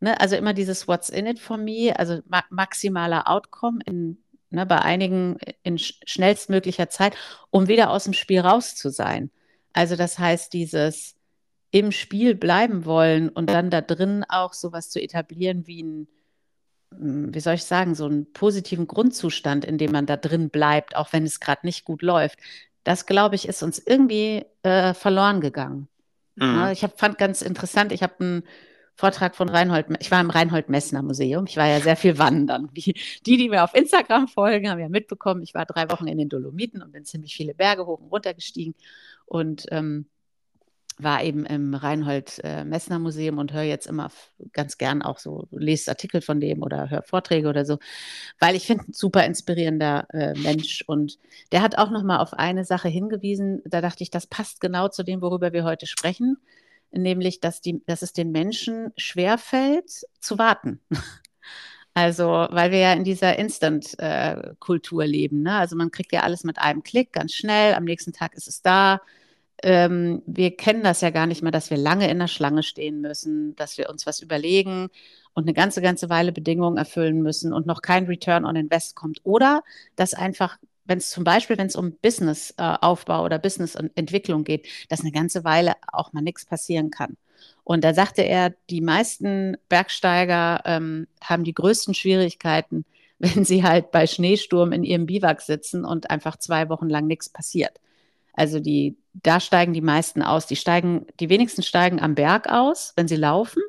Ne? 0.00 0.20
Also 0.20 0.36
immer 0.36 0.52
dieses 0.52 0.86
What's 0.86 1.08
in 1.08 1.24
it 1.24 1.38
for 1.38 1.56
me, 1.56 1.94
also 1.98 2.20
ma 2.26 2.44
maximaler 2.50 3.26
Outcome 3.26 3.78
in, 3.86 4.22
ne, 4.50 4.66
bei 4.66 4.82
einigen 4.82 5.38
in 5.62 5.78
sch 5.78 5.98
schnellstmöglicher 6.04 6.90
Zeit, 6.90 7.16
um 7.48 7.68
wieder 7.68 7.88
aus 7.88 8.04
dem 8.04 8.12
Spiel 8.12 8.40
raus 8.40 8.74
zu 8.74 8.90
sein. 8.90 9.30
Also 9.72 9.96
das 9.96 10.18
heißt, 10.18 10.52
dieses 10.52 11.15
im 11.78 11.92
Spiel 11.92 12.34
bleiben 12.34 12.84
wollen 12.84 13.28
und 13.28 13.50
dann 13.50 13.70
da 13.70 13.80
drin 13.80 14.24
auch 14.28 14.52
sowas 14.52 14.90
zu 14.90 15.00
etablieren 15.00 15.66
wie 15.66 15.82
ein, 15.82 16.08
hm, 16.94 17.34
wie 17.34 17.40
soll 17.40 17.54
ich 17.54 17.64
sagen, 17.64 17.94
so 17.94 18.06
einen 18.06 18.32
positiven 18.32 18.86
Grundzustand, 18.86 19.64
in 19.64 19.78
dem 19.78 19.92
man 19.92 20.06
da 20.06 20.16
drin 20.16 20.50
bleibt, 20.50 20.96
auch 20.96 21.12
wenn 21.12 21.24
es 21.24 21.40
gerade 21.40 21.66
nicht 21.66 21.84
gut 21.84 22.02
läuft 22.02 22.38
das, 22.86 23.04
glaube 23.04 23.34
ich, 23.34 23.48
ist 23.48 23.64
uns 23.64 23.80
irgendwie 23.80 24.44
äh, 24.62 24.94
verloren 24.94 25.40
gegangen. 25.40 25.88
Mhm. 26.36 26.54
Ja, 26.54 26.72
ich 26.72 26.84
hab, 26.84 26.98
fand 27.00 27.18
ganz 27.18 27.42
interessant, 27.42 27.90
ich 27.90 28.02
habe 28.04 28.14
einen 28.20 28.42
Vortrag 28.94 29.34
von 29.34 29.48
Reinhold, 29.48 29.86
ich 29.98 30.12
war 30.12 30.20
im 30.20 30.30
Reinhold 30.30 30.68
Messner 30.68 31.02
Museum, 31.02 31.46
ich 31.48 31.56
war 31.56 31.66
ja 31.66 31.80
sehr 31.80 31.96
viel 31.96 32.16
wandern. 32.16 32.70
Die, 32.76 32.94
die 33.24 33.48
mir 33.48 33.64
auf 33.64 33.74
Instagram 33.74 34.28
folgen, 34.28 34.70
haben 34.70 34.78
ja 34.78 34.88
mitbekommen, 34.88 35.42
ich 35.42 35.52
war 35.52 35.66
drei 35.66 35.90
Wochen 35.90 36.06
in 36.06 36.16
den 36.16 36.28
Dolomiten 36.28 36.80
und 36.80 36.92
bin 36.92 37.04
ziemlich 37.04 37.34
viele 37.34 37.54
Berge 37.54 37.86
hoch 37.86 38.00
und 38.00 38.08
runter 38.08 38.34
gestiegen. 38.34 38.76
Und 39.24 39.66
ähm, 39.72 40.06
war 40.98 41.22
eben 41.22 41.44
im 41.44 41.74
Reinhold 41.74 42.40
äh, 42.42 42.64
Messner 42.64 42.98
Museum 42.98 43.38
und 43.38 43.52
höre 43.52 43.62
jetzt 43.62 43.86
immer 43.86 44.10
ganz 44.52 44.78
gern 44.78 45.02
auch 45.02 45.18
so, 45.18 45.46
lese 45.50 45.90
Artikel 45.90 46.22
von 46.22 46.40
dem 46.40 46.62
oder 46.62 46.88
höre 46.88 47.02
Vorträge 47.02 47.48
oder 47.48 47.64
so, 47.66 47.78
weil 48.38 48.56
ich 48.56 48.66
finde, 48.66 48.84
ein 48.88 48.92
super 48.92 49.24
inspirierender 49.24 50.06
äh, 50.12 50.38
Mensch 50.38 50.84
und 50.86 51.18
der 51.52 51.62
hat 51.62 51.76
auch 51.76 51.90
nochmal 51.90 52.20
auf 52.20 52.32
eine 52.32 52.64
Sache 52.64 52.88
hingewiesen, 52.88 53.62
da 53.66 53.80
dachte 53.80 54.02
ich, 54.02 54.10
das 54.10 54.26
passt 54.26 54.60
genau 54.60 54.88
zu 54.88 55.02
dem, 55.02 55.20
worüber 55.20 55.52
wir 55.52 55.64
heute 55.64 55.86
sprechen, 55.86 56.38
nämlich, 56.90 57.40
dass, 57.40 57.60
die, 57.60 57.82
dass 57.86 58.02
es 58.02 58.12
den 58.12 58.32
Menschen 58.32 58.92
schwerfällt, 58.96 59.90
zu 60.20 60.38
warten. 60.38 60.80
Also, 61.98 62.26
weil 62.26 62.72
wir 62.72 62.78
ja 62.78 62.92
in 62.92 63.04
dieser 63.04 63.38
Instant-Kultur 63.38 65.02
äh, 65.02 65.06
leben. 65.06 65.40
Ne? 65.40 65.54
Also 65.54 65.76
man 65.76 65.90
kriegt 65.90 66.12
ja 66.12 66.24
alles 66.24 66.44
mit 66.44 66.58
einem 66.58 66.82
Klick, 66.82 67.10
ganz 67.10 67.32
schnell, 67.32 67.72
am 67.72 67.84
nächsten 67.84 68.12
Tag 68.12 68.34
ist 68.34 68.48
es 68.48 68.60
da 68.60 69.00
ähm, 69.62 70.22
wir 70.26 70.56
kennen 70.56 70.82
das 70.82 71.00
ja 71.00 71.10
gar 71.10 71.26
nicht 71.26 71.42
mehr, 71.42 71.52
dass 71.52 71.70
wir 71.70 71.76
lange 71.76 72.10
in 72.10 72.18
der 72.18 72.28
Schlange 72.28 72.62
stehen 72.62 73.00
müssen, 73.00 73.56
dass 73.56 73.78
wir 73.78 73.88
uns 73.88 74.06
was 74.06 74.20
überlegen 74.20 74.88
und 75.34 75.44
eine 75.44 75.54
ganze, 75.54 75.82
ganze 75.82 76.08
Weile 76.08 76.32
Bedingungen 76.32 76.76
erfüllen 76.76 77.22
müssen 77.22 77.52
und 77.52 77.66
noch 77.66 77.82
kein 77.82 78.06
Return 78.06 78.44
on 78.44 78.56
Invest 78.56 78.96
kommt. 78.96 79.20
Oder 79.24 79.62
dass 79.94 80.14
einfach, 80.14 80.58
wenn 80.84 80.98
es 80.98 81.10
zum 81.10 81.24
Beispiel, 81.24 81.58
wenn 81.58 81.66
es 81.66 81.76
um 81.76 81.92
Businessaufbau 81.92 83.22
äh, 83.22 83.24
oder 83.24 83.38
Businessentwicklung 83.38 84.44
geht, 84.44 84.66
dass 84.88 85.00
eine 85.00 85.12
ganze 85.12 85.44
Weile 85.44 85.74
auch 85.92 86.12
mal 86.12 86.22
nichts 86.22 86.44
passieren 86.44 86.90
kann. 86.90 87.16
Und 87.64 87.82
da 87.82 87.94
sagte 87.94 88.22
er, 88.22 88.54
die 88.70 88.80
meisten 88.80 89.56
Bergsteiger 89.68 90.62
ähm, 90.64 91.06
haben 91.22 91.44
die 91.44 91.54
größten 91.54 91.94
Schwierigkeiten, 91.94 92.84
wenn 93.18 93.44
sie 93.44 93.62
halt 93.64 93.90
bei 93.90 94.06
Schneesturm 94.06 94.72
in 94.72 94.84
ihrem 94.84 95.06
Biwak 95.06 95.40
sitzen 95.40 95.84
und 95.84 96.10
einfach 96.10 96.36
zwei 96.36 96.68
Wochen 96.68 96.88
lang 96.88 97.06
nichts 97.06 97.30
passiert. 97.30 97.78
Also 98.36 98.60
die, 98.60 98.96
da 99.14 99.40
steigen 99.40 99.72
die 99.72 99.80
meisten 99.80 100.22
aus. 100.22 100.46
Die 100.46 100.56
steigen, 100.56 101.06
die 101.18 101.30
wenigsten 101.30 101.62
steigen 101.62 102.00
am 102.00 102.14
Berg 102.14 102.48
aus, 102.48 102.92
wenn 102.94 103.08
sie 103.08 103.16
laufen. 103.16 103.62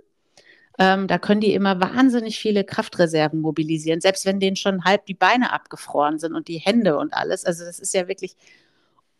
Ähm, 0.77 1.07
da 1.07 1.17
können 1.17 1.41
die 1.41 1.53
immer 1.53 1.79
wahnsinnig 1.79 2.37
viele 2.37 2.63
Kraftreserven 2.63 3.41
mobilisieren, 3.41 4.01
selbst 4.01 4.25
wenn 4.25 4.39
denen 4.39 4.57
schon 4.57 4.83
halb 4.83 5.07
die 5.07 5.15
Beine 5.15 5.51
abgefroren 5.51 6.19
sind 6.19 6.35
und 6.35 6.47
die 6.47 6.59
Hände 6.59 6.97
und 6.97 7.13
alles. 7.13 7.45
Also 7.45 7.65
das 7.65 7.79
ist 7.79 7.93
ja 7.95 8.07
wirklich 8.07 8.35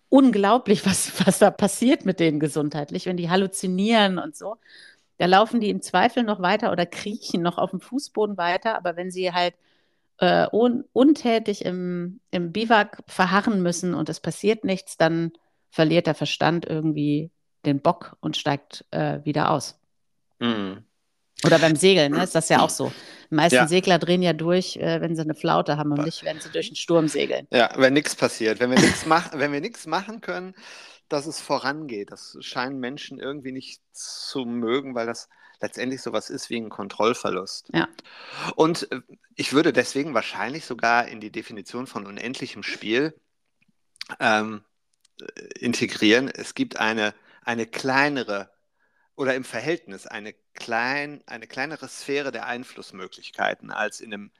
unglaublich, 0.10 0.86
was, 0.86 1.25
was 1.25 1.39
da 1.39 1.50
passiert 1.50 2.06
mit 2.06 2.20
denen 2.20 2.39
gesundheitlich, 2.39 3.06
wenn 3.08 3.18
die 3.18 3.30
halluzinieren 3.30 4.20
und 4.20 4.36
so. 4.36 4.58
Da 5.18 5.25
laufen 5.25 5.60
die 5.60 5.70
im 5.72 5.82
Zweifel 5.82 6.24
noch 6.24 6.42
weiter 6.42 6.72
oder 6.72 6.86
kriechen 6.86 7.42
noch 7.42 7.58
auf 7.58 7.72
dem 7.72 7.80
Fußboden 7.80 8.38
weiter, 8.38 8.75
aber 8.77 8.96
wenn 8.96 9.10
sie 9.10 9.34
halt 9.34 9.56
äh, 10.19 10.47
un 10.51 10.83
untätig 10.93 11.65
im, 11.65 12.19
im 12.31 12.51
Biwak 12.51 13.03
verharren 13.07 13.62
müssen 13.62 13.93
und 13.93 14.09
es 14.09 14.19
passiert 14.19 14.63
nichts, 14.63 14.97
dann 14.97 15.31
verliert 15.69 16.07
der 16.07 16.15
Verstand 16.15 16.65
irgendwie 16.65 17.31
den 17.65 17.81
Bock 17.81 18.17
und 18.19 18.38
steigt 18.38 18.86
äh, 18.91 19.19
wieder 19.24 19.51
aus. 19.51 19.79
Mhm. 20.39 20.83
Oder 21.45 21.59
beim 21.59 21.75
Segeln 21.75 22.13
ne, 22.13 22.24
ist 22.24 22.33
das 22.33 22.50
ja 22.50 22.62
auch 22.62 22.69
so. 22.69 22.91
Die 23.29 23.36
meisten 23.36 23.55
ja. 23.55 23.67
Segler 23.67 24.00
drehen 24.00 24.24
ja 24.24 24.33
durch, 24.33 24.77
äh, 24.77 25.01
wenn 25.01 25.15
sie 25.15 25.21
eine 25.21 25.36
Flaute 25.36 25.77
haben 25.77 25.91
und 25.91 26.03
nicht, 26.03 26.25
wenn 26.25 26.39
sie 26.39 26.50
durch 26.50 26.67
einen 26.69 26.75
Sturm 26.75 27.07
segeln. 27.07 27.47
Ja, 27.51 27.69
wenn 27.75 27.93
nichts 27.93 28.15
passiert. 28.15 28.59
Wenn 28.59 28.71
wir 28.71 28.79
nichts 28.79 29.05
mach 29.05 29.33
machen 29.86 30.21
können, 30.21 30.55
dass 31.09 31.27
es 31.27 31.39
vorangeht. 31.39 32.12
Das 32.12 32.38
scheinen 32.41 32.79
Menschen 32.79 33.19
irgendwie 33.19 33.51
nicht 33.51 33.81
zu 33.91 34.45
mögen, 34.45 34.95
weil 34.95 35.05
das 35.05 35.29
letztendlich 35.61 36.01
sowas 36.01 36.29
ist 36.29 36.49
wie 36.49 36.57
ein 36.57 36.69
Kontrollverlust. 36.69 37.69
Ja. 37.73 37.87
Und 38.55 38.91
äh, 38.91 39.01
ich 39.35 39.53
würde 39.53 39.73
deswegen 39.73 40.13
wahrscheinlich 40.13 40.65
sogar 40.65 41.07
in 41.07 41.19
die 41.19 41.31
Definition 41.31 41.87
von 41.87 42.05
unendlichem 42.05 42.63
Spiel 42.63 43.19
ähm, 44.19 44.63
äh, 45.19 45.25
integrieren. 45.59 46.27
Es 46.27 46.53
gibt 46.53 46.77
eine, 46.77 47.13
eine 47.43 47.65
kleinere 47.65 48.51
oder 49.15 49.33
im 49.33 49.43
Verhältnis 49.43 50.05
eine, 50.05 50.33
klein, 50.53 51.23
eine 51.25 51.47
kleinere 51.47 51.87
Sphäre 51.87 52.31
der 52.31 52.45
Einflussmöglichkeiten 52.45 53.71
als 53.71 53.99
in 53.99 54.13
einem 54.13 54.31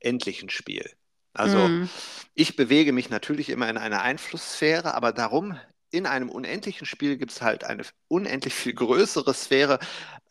endlichen 0.00 0.48
Spiel. 0.48 0.90
Also 1.34 1.68
mm. 1.68 1.88
ich 2.34 2.56
bewege 2.56 2.92
mich 2.92 3.10
natürlich 3.10 3.50
immer 3.50 3.68
in 3.68 3.78
einer 3.78 4.02
Einflusssphäre, 4.02 4.94
aber 4.94 5.12
darum 5.12 5.58
in 5.92 6.06
einem 6.06 6.30
unendlichen 6.30 6.86
Spiel 6.86 7.16
gibt 7.16 7.30
es 7.30 7.42
halt 7.42 7.64
eine 7.64 7.84
unendlich 8.08 8.54
viel 8.54 8.72
größere 8.74 9.32
Sphäre 9.34 9.78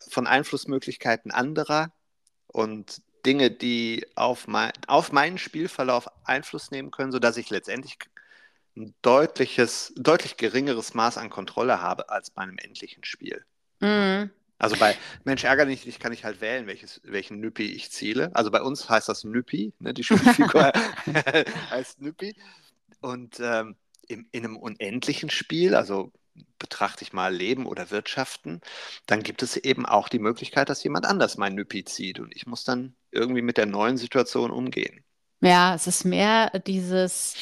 von 0.08 0.26
Einflussmöglichkeiten 0.26 1.30
anderer 1.30 1.92
und 2.48 3.00
Dinge, 3.24 3.50
die 3.50 4.04
auf, 4.16 4.48
mein, 4.48 4.72
auf 4.88 5.12
meinen 5.12 5.38
Spielverlauf 5.38 6.08
Einfluss 6.24 6.72
nehmen 6.72 6.90
können, 6.90 7.12
sodass 7.12 7.36
ich 7.36 7.48
letztendlich 7.50 7.98
ein 8.76 8.92
deutliches, 9.02 9.92
deutlich 9.96 10.36
geringeres 10.36 10.94
Maß 10.94 11.16
an 11.18 11.30
Kontrolle 11.30 11.80
habe 11.80 12.08
als 12.10 12.30
bei 12.30 12.42
einem 12.42 12.58
endlichen 12.58 13.04
Spiel. 13.04 13.44
Mhm. 13.80 14.30
Also 14.58 14.76
bei 14.76 14.96
Mensch 15.24 15.44
ärgere 15.44 15.66
dich 15.66 15.98
kann 15.98 16.12
ich 16.12 16.24
halt 16.24 16.40
wählen, 16.40 16.66
welches, 16.66 17.00
welchen 17.04 17.40
Nüppi 17.40 17.72
ich 17.72 17.90
ziele. 17.90 18.30
Also 18.34 18.50
bei 18.50 18.62
uns 18.62 18.88
heißt 18.88 19.08
das 19.08 19.24
Nüppi, 19.24 19.72
ne? 19.78 19.94
die 19.94 20.04
Spielfigur 20.04 20.72
heißt 21.70 22.00
Nüppi. 22.00 22.34
Und 23.00 23.38
ähm, 23.40 23.76
in 24.12 24.28
einem 24.32 24.56
unendlichen 24.56 25.30
Spiel, 25.30 25.74
also 25.74 26.12
betrachte 26.58 27.04
ich 27.04 27.12
mal 27.12 27.34
Leben 27.34 27.66
oder 27.66 27.90
Wirtschaften, 27.90 28.60
dann 29.06 29.22
gibt 29.22 29.42
es 29.42 29.56
eben 29.56 29.84
auch 29.84 30.08
die 30.08 30.18
Möglichkeit, 30.18 30.68
dass 30.68 30.82
jemand 30.84 31.06
anders 31.06 31.36
mein 31.36 31.54
Nüppi 31.54 31.84
zieht 31.84 32.20
und 32.20 32.34
ich 32.34 32.46
muss 32.46 32.64
dann 32.64 32.94
irgendwie 33.10 33.42
mit 33.42 33.58
der 33.58 33.66
neuen 33.66 33.96
Situation 33.96 34.50
umgehen. 34.50 35.04
Ja, 35.40 35.74
es 35.74 35.86
ist 35.86 36.04
mehr 36.04 36.50
dieses, 36.60 37.34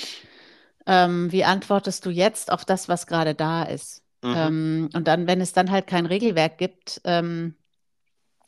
ähm, 0.87 1.31
wie 1.31 1.45
antwortest 1.45 2.07
du 2.07 2.11
jetzt 2.11 2.51
auf 2.51 2.65
das, 2.65 2.89
was 2.89 3.07
gerade 3.07 3.35
da 3.35 3.63
ist? 3.63 4.03
Mhm. 4.23 4.35
Ähm, 4.37 4.91
und 4.95 5.07
dann, 5.07 5.27
wenn 5.27 5.41
es 5.41 5.53
dann 5.53 5.71
halt 5.71 5.87
kein 5.87 6.07
Regelwerk 6.07 6.59
gibt, 6.59 7.01
ähm, 7.05 7.55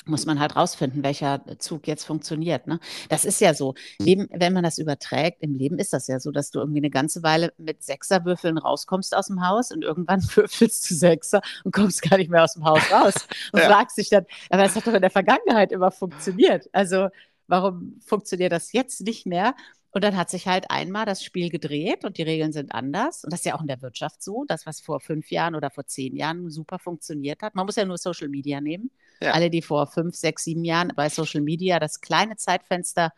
muss 0.05 0.27
man 0.27 0.41
halt 0.41 0.57
rausfinden, 0.57 1.03
welcher 1.03 1.43
Zug 1.59 1.87
jetzt 1.87 2.05
funktioniert. 2.05 2.67
Ne? 2.67 2.81
Das 3.09 3.25
ist 3.25 3.41
ja 3.41 3.55
so. 3.55 3.75
Leben, 3.99 4.29
wenn 4.33 4.53
man 4.53 4.65
das 4.65 4.79
überträgt, 4.79 5.43
im 5.43 5.55
Leben 5.55 5.79
ist 5.79 5.93
das 5.93 6.07
ja 6.09 6.21
so, 6.21 6.31
dass 6.31 6.51
du 6.51 6.61
irgendwie 6.61 6.81
eine 6.81 6.91
ganze 6.91 7.23
Weile 7.23 7.53
mit 7.59 7.83
Sechserwürfeln 7.83 8.59
rauskommst 8.59 9.15
aus 9.17 9.29
dem 9.29 9.47
Haus 9.47 9.71
und 9.71 9.83
irgendwann 9.83 10.23
würfelst 10.35 10.91
du 10.91 10.95
Sechser 10.95 11.41
und 11.65 11.73
kommst 11.73 12.03
gar 12.03 12.17
nicht 12.17 12.31
mehr 12.31 12.45
aus 12.45 12.55
dem 12.55 12.65
Haus 12.65 12.83
raus 12.91 13.15
und 13.53 13.61
ja. 13.61 13.67
fragst 13.67 13.99
dich 13.99 14.09
dann, 14.09 14.27
aber 14.51 14.63
das 14.63 14.75
hat 14.75 14.87
doch 14.87 14.95
in 14.95 15.03
der 15.03 15.11
Vergangenheit 15.11 15.73
immer 15.73 15.91
funktioniert. 15.91 16.69
Also 16.73 17.09
warum 17.47 18.01
funktioniert 18.05 18.53
das 18.53 18.73
jetzt 18.73 19.03
nicht 19.03 19.27
mehr? 19.27 19.55
Und 19.95 20.05
dann 20.05 20.17
hat 20.17 20.31
sich 20.31 20.49
halt 20.49 20.71
einmal 20.71 21.05
das 21.05 21.23
Spiel 21.23 21.51
gedreht 21.51 22.05
und 22.05 22.17
die 22.17 22.23
Regeln 22.23 22.53
sind 22.53 22.75
anders. 22.75 23.25
Und 23.25 23.33
das 23.33 23.41
ist 23.41 23.47
ja 23.47 23.55
auch 23.55 23.61
in 23.61 23.67
der 23.67 23.83
Wirtschaft 23.83 24.23
so, 24.23 24.45
das, 24.49 24.65
was 24.65 24.81
vor 24.81 25.01
fünf 25.01 25.31
Jahren 25.31 25.55
oder 25.55 25.71
vor 25.71 25.85
zehn 25.85 26.17
Jahren 26.17 26.51
super 26.51 26.79
funktioniert 26.79 27.43
hat. 27.43 27.55
Man 27.55 27.67
muss 27.67 27.77
ja 27.77 27.85
nur 27.85 27.99
Social 27.99 28.29
Media 28.29 28.63
nehmen. 28.63 28.91
Ja. 29.23 29.33
Alle, 29.33 29.51
die 29.51 29.63
vor 29.63 29.87
fünf, 29.87 30.15
sechs, 30.15 30.45
sieben 30.45 30.65
Jahren 30.65 30.93
bei 30.97 31.09
Social 31.09 31.41
Media 31.41 31.79
das 31.79 32.01
kleine 32.01 32.37
Zeitfenster 32.37 33.13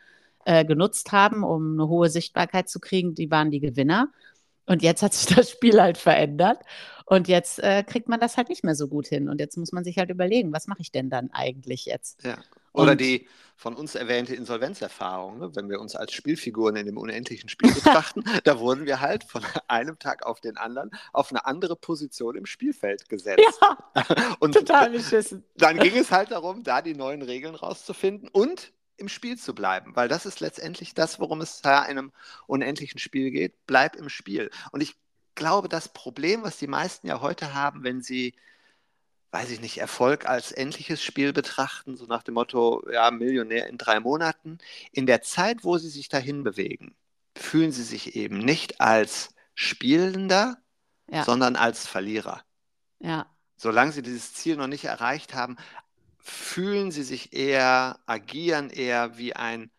äh, 0.44 0.64
genutzt 0.64 1.12
haben, 1.12 1.42
um 1.42 1.72
eine 1.72 1.88
hohe 1.88 2.10
Sichtbarkeit 2.10 2.68
zu 2.68 2.80
kriegen, 2.80 3.14
die 3.14 3.30
waren 3.30 3.50
die 3.50 3.60
Gewinner. 3.60 4.08
Und 4.66 4.82
jetzt 4.82 5.02
hat 5.02 5.14
sich 5.14 5.26
das 5.36 5.50
Spiel 5.50 5.80
halt 5.80 5.98
verändert. 5.98 6.58
Und 7.06 7.28
jetzt 7.28 7.58
äh, 7.58 7.82
kriegt 7.82 8.08
man 8.08 8.20
das 8.20 8.36
halt 8.36 8.48
nicht 8.48 8.64
mehr 8.64 8.74
so 8.74 8.88
gut 8.88 9.06
hin. 9.06 9.28
Und 9.28 9.40
jetzt 9.40 9.56
muss 9.56 9.72
man 9.72 9.84
sich 9.84 9.98
halt 9.98 10.10
überlegen, 10.10 10.52
was 10.52 10.66
mache 10.66 10.82
ich 10.82 10.92
denn 10.92 11.10
dann 11.10 11.30
eigentlich 11.32 11.86
jetzt? 11.86 12.24
Ja. 12.24 12.38
Oder 12.74 12.92
und, 12.92 13.00
die 13.00 13.26
von 13.56 13.74
uns 13.74 13.94
erwähnte 13.94 14.34
Insolvenzerfahrung, 14.34 15.38
ne? 15.38 15.56
wenn 15.56 15.70
wir 15.70 15.80
uns 15.80 15.94
als 15.94 16.12
Spielfiguren 16.12 16.76
in 16.76 16.86
dem 16.86 16.98
unendlichen 16.98 17.48
Spiel 17.48 17.72
betrachten, 17.74 18.24
da 18.42 18.58
wurden 18.58 18.84
wir 18.84 19.00
halt 19.00 19.24
von 19.24 19.42
einem 19.68 19.98
Tag 19.98 20.26
auf 20.26 20.40
den 20.40 20.56
anderen 20.56 20.90
auf 21.12 21.30
eine 21.30 21.46
andere 21.46 21.76
Position 21.76 22.36
im 22.36 22.46
Spielfeld 22.46 23.08
gesetzt. 23.08 23.42
Ja, 23.62 23.78
und 24.40 24.52
total 24.52 24.90
beschissen. 24.90 25.44
Dann 25.56 25.78
ging 25.78 25.96
es 25.96 26.10
halt 26.10 26.32
darum, 26.32 26.62
da 26.62 26.82
die 26.82 26.94
neuen 26.94 27.22
Regeln 27.22 27.54
rauszufinden 27.54 28.28
und 28.28 28.72
im 28.96 29.08
Spiel 29.08 29.38
zu 29.38 29.54
bleiben, 29.54 29.96
weil 29.96 30.08
das 30.08 30.26
ist 30.26 30.40
letztendlich 30.40 30.94
das, 30.94 31.18
worum 31.18 31.40
es 31.40 31.60
bei 31.62 31.80
einem 31.80 32.12
unendlichen 32.46 32.98
Spiel 32.98 33.30
geht. 33.30 33.66
Bleib 33.66 33.96
im 33.96 34.08
Spiel. 34.08 34.50
Und 34.72 34.82
ich 34.82 34.96
glaube, 35.34 35.68
das 35.68 35.88
Problem, 35.88 36.42
was 36.42 36.58
die 36.58 36.66
meisten 36.66 37.06
ja 37.06 37.20
heute 37.20 37.54
haben, 37.54 37.82
wenn 37.82 38.02
sie, 38.02 38.34
weiß 39.34 39.50
ich 39.50 39.60
nicht, 39.60 39.78
Erfolg 39.78 40.26
als 40.26 40.52
endliches 40.52 41.02
Spiel 41.02 41.32
betrachten, 41.32 41.96
so 41.96 42.06
nach 42.06 42.22
dem 42.22 42.34
Motto, 42.34 42.88
ja, 42.88 43.10
Millionär 43.10 43.66
in 43.66 43.78
drei 43.78 43.98
Monaten, 43.98 44.58
in 44.92 45.06
der 45.06 45.22
Zeit, 45.22 45.64
wo 45.64 45.76
sie 45.76 45.88
sich 45.88 46.08
dahin 46.08 46.44
bewegen, 46.44 46.94
fühlen 47.36 47.72
sie 47.72 47.82
sich 47.82 48.14
eben 48.14 48.38
nicht 48.38 48.80
als 48.80 49.34
Spielender, 49.56 50.58
ja. 51.10 51.24
sondern 51.24 51.56
als 51.56 51.84
Verlierer. 51.84 52.44
Ja. 53.00 53.26
Solange 53.56 53.90
sie 53.90 54.02
dieses 54.02 54.34
Ziel 54.34 54.54
noch 54.54 54.68
nicht 54.68 54.84
erreicht 54.84 55.34
haben, 55.34 55.56
fühlen 56.20 56.92
sie 56.92 57.02
sich 57.02 57.32
eher, 57.32 57.98
agieren 58.06 58.70
eher 58.70 59.18
wie 59.18 59.34
ein 59.34 59.72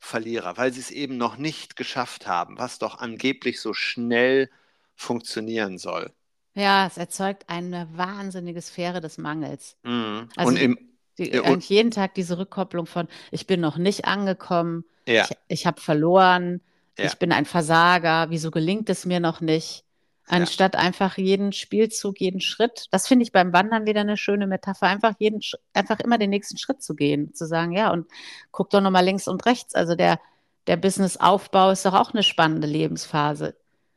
Verlierer, 0.00 0.56
weil 0.56 0.72
sie 0.72 0.80
es 0.80 0.90
eben 0.90 1.16
noch 1.16 1.36
nicht 1.36 1.76
geschafft 1.76 2.26
haben, 2.26 2.58
was 2.58 2.80
doch 2.80 2.98
angeblich 2.98 3.60
so 3.60 3.72
schnell 3.72 4.50
funktionieren 4.96 5.78
soll. 5.78 6.12
Ja, 6.56 6.86
es 6.86 6.96
erzeugt 6.96 7.44
eine 7.48 7.86
wahnsinnige 7.92 8.60
Sphäre 8.62 9.00
des 9.00 9.18
Mangels. 9.18 9.76
Mhm. 9.84 10.28
Also 10.36 10.50
und 10.50 10.56
im, 10.56 10.78
die, 11.18 11.32
ja, 11.32 11.42
und 11.42 11.62
jeden 11.68 11.90
Tag 11.90 12.14
diese 12.14 12.38
Rückkopplung 12.38 12.86
von, 12.86 13.08
ich 13.30 13.46
bin 13.46 13.60
noch 13.60 13.76
nicht 13.76 14.06
angekommen, 14.06 14.84
ja. 15.06 15.24
ich, 15.24 15.36
ich 15.48 15.66
habe 15.66 15.80
verloren, 15.80 16.62
ja. 16.98 17.04
ich 17.04 17.16
bin 17.18 17.30
ein 17.30 17.44
Versager, 17.44 18.30
wieso 18.30 18.50
gelingt 18.50 18.90
es 18.90 19.04
mir 19.06 19.20
noch 19.20 19.40
nicht? 19.40 19.84
anstatt 20.28 20.74
einfach 20.76 21.16
jeden 21.18 21.52
Spielzug, 21.52 22.20
jeden 22.20 22.40
Schritt. 22.40 22.86
Das 22.90 23.06
finde 23.06 23.22
ich 23.22 23.32
beim 23.32 23.52
Wandern 23.52 23.86
wieder 23.86 24.00
eine 24.00 24.16
schöne 24.16 24.46
Metapher, 24.46 24.86
einfach 24.86 25.14
jeden, 25.18 25.40
einfach 25.72 26.00
immer 26.00 26.18
den 26.18 26.30
nächsten 26.30 26.58
Schritt 26.58 26.82
zu 26.82 26.94
gehen, 26.94 27.32
zu 27.34 27.46
sagen, 27.46 27.72
ja, 27.72 27.92
und 27.92 28.06
guck 28.50 28.70
doch 28.70 28.80
nochmal 28.80 29.04
links 29.04 29.28
und 29.28 29.46
rechts. 29.46 29.74
Also 29.74 29.94
der, 29.94 30.18
der 30.66 30.76
Businessaufbau 30.76 31.70
ist 31.70 31.86
doch 31.86 31.94
auch 31.94 32.12
eine 32.12 32.22
spannende 32.22 32.66
Lebensphase. 32.66 33.56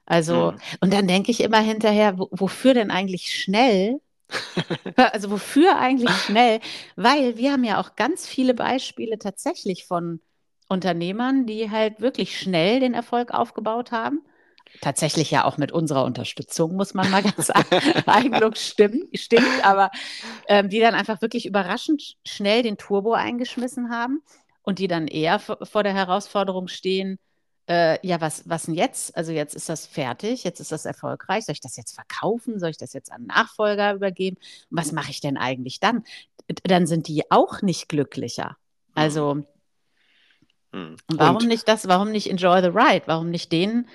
Also, 0.10 0.52
mhm. 0.52 0.58
und 0.82 0.94
dann 0.94 1.08
denke 1.08 1.32
ich 1.32 1.42
immer 1.42 1.60
hinterher, 1.60 2.18
wofür 2.18 2.74
denn 2.74 2.92
eigentlich 2.92 3.34
schnell? 3.34 4.02
also 4.96 5.32
wofür 5.32 5.78
eigentlich 5.78 6.12
schnell? 6.12 6.60
Weil 6.98 7.38
wir 7.38 7.54
haben 7.54 7.64
ja 7.64 7.80
auch 7.80 7.96
ganz 7.96 8.28
viele 8.28 8.54
Beispiele 8.54 9.18
tatsächlich 9.18 9.86
von 9.86 10.20
Unternehmern, 10.68 11.46
die 11.46 11.72
halt 11.72 12.02
wirklich 12.02 12.38
schnell 12.38 12.82
den 12.82 12.94
Erfolg 12.94 13.32
aufgebaut 13.32 13.92
haben 13.92 14.22
tatsächlich 14.82 15.32
ja 15.32 15.46
auch 15.46 15.58
mit 15.58 15.72
unserer 15.72 16.06
Unterstützung, 16.06 16.76
muss 16.76 16.94
man 16.94 17.10
mal 17.10 17.24
ganz 17.24 17.48
sagen. 17.48 17.68
Eigenlob 18.06 18.58
stimmt, 18.58 19.18
stimmt, 19.18 19.64
aber 19.64 19.90
ähm, 20.48 20.70
die 20.70 20.80
dann 20.80 20.96
einfach 20.96 21.22
wirklich 21.22 21.46
überraschend 21.46 22.18
schnell 22.26 22.64
den 22.64 22.78
Turbo 22.78 23.14
eingeschmissen 23.14 23.90
haben 23.90 24.22
und 24.62 24.80
die 24.80 24.88
dann 24.88 25.08
eher 25.08 25.40
vor 25.40 25.84
der 25.84 25.94
Herausforderung 25.94 26.68
stehen, 26.68 27.18
äh, 27.70 28.06
ja, 28.06 28.20
was, 28.20 28.50
was 28.50 28.64
denn 28.64 28.74
jetzt? 28.74 29.16
Also 29.16 29.32
jetzt 29.32 29.56
ist 29.56 29.70
das 29.70 29.86
fertig, 29.86 30.44
jetzt 30.44 30.60
ist 30.60 30.72
das 30.72 30.86
erfolgreich, 30.86 31.46
soll 31.46 31.54
ich 31.54 31.62
das 31.62 31.78
jetzt 31.78 31.94
verkaufen, 31.94 32.60
soll 32.60 32.72
ich 32.72 32.78
das 32.78 32.94
jetzt 32.94 33.12
an 33.12 33.28
Nachfolger 33.28 33.94
übergeben? 33.94 34.38
was 34.70 34.92
mache 34.92 35.12
ich 35.12 35.22
denn 35.22 35.38
eigentlich 35.38 35.80
dann? 35.80 36.04
Dann 36.64 36.88
sind 36.88 37.08
die 37.08 37.30
auch 37.30 37.62
nicht 37.62 37.88
glücklicher. 37.88 38.58
Also 38.96 39.44
hm. 40.74 40.96
warum 41.08 41.48
nicht 41.48 41.68
das, 41.68 41.88
warum 41.88 42.12
nicht 42.12 42.30
enjoy 42.30 42.62
the 42.62 42.70
ride? 42.70 43.04
Warum 43.06 43.30
nicht 43.30 43.52
denen 43.52 43.88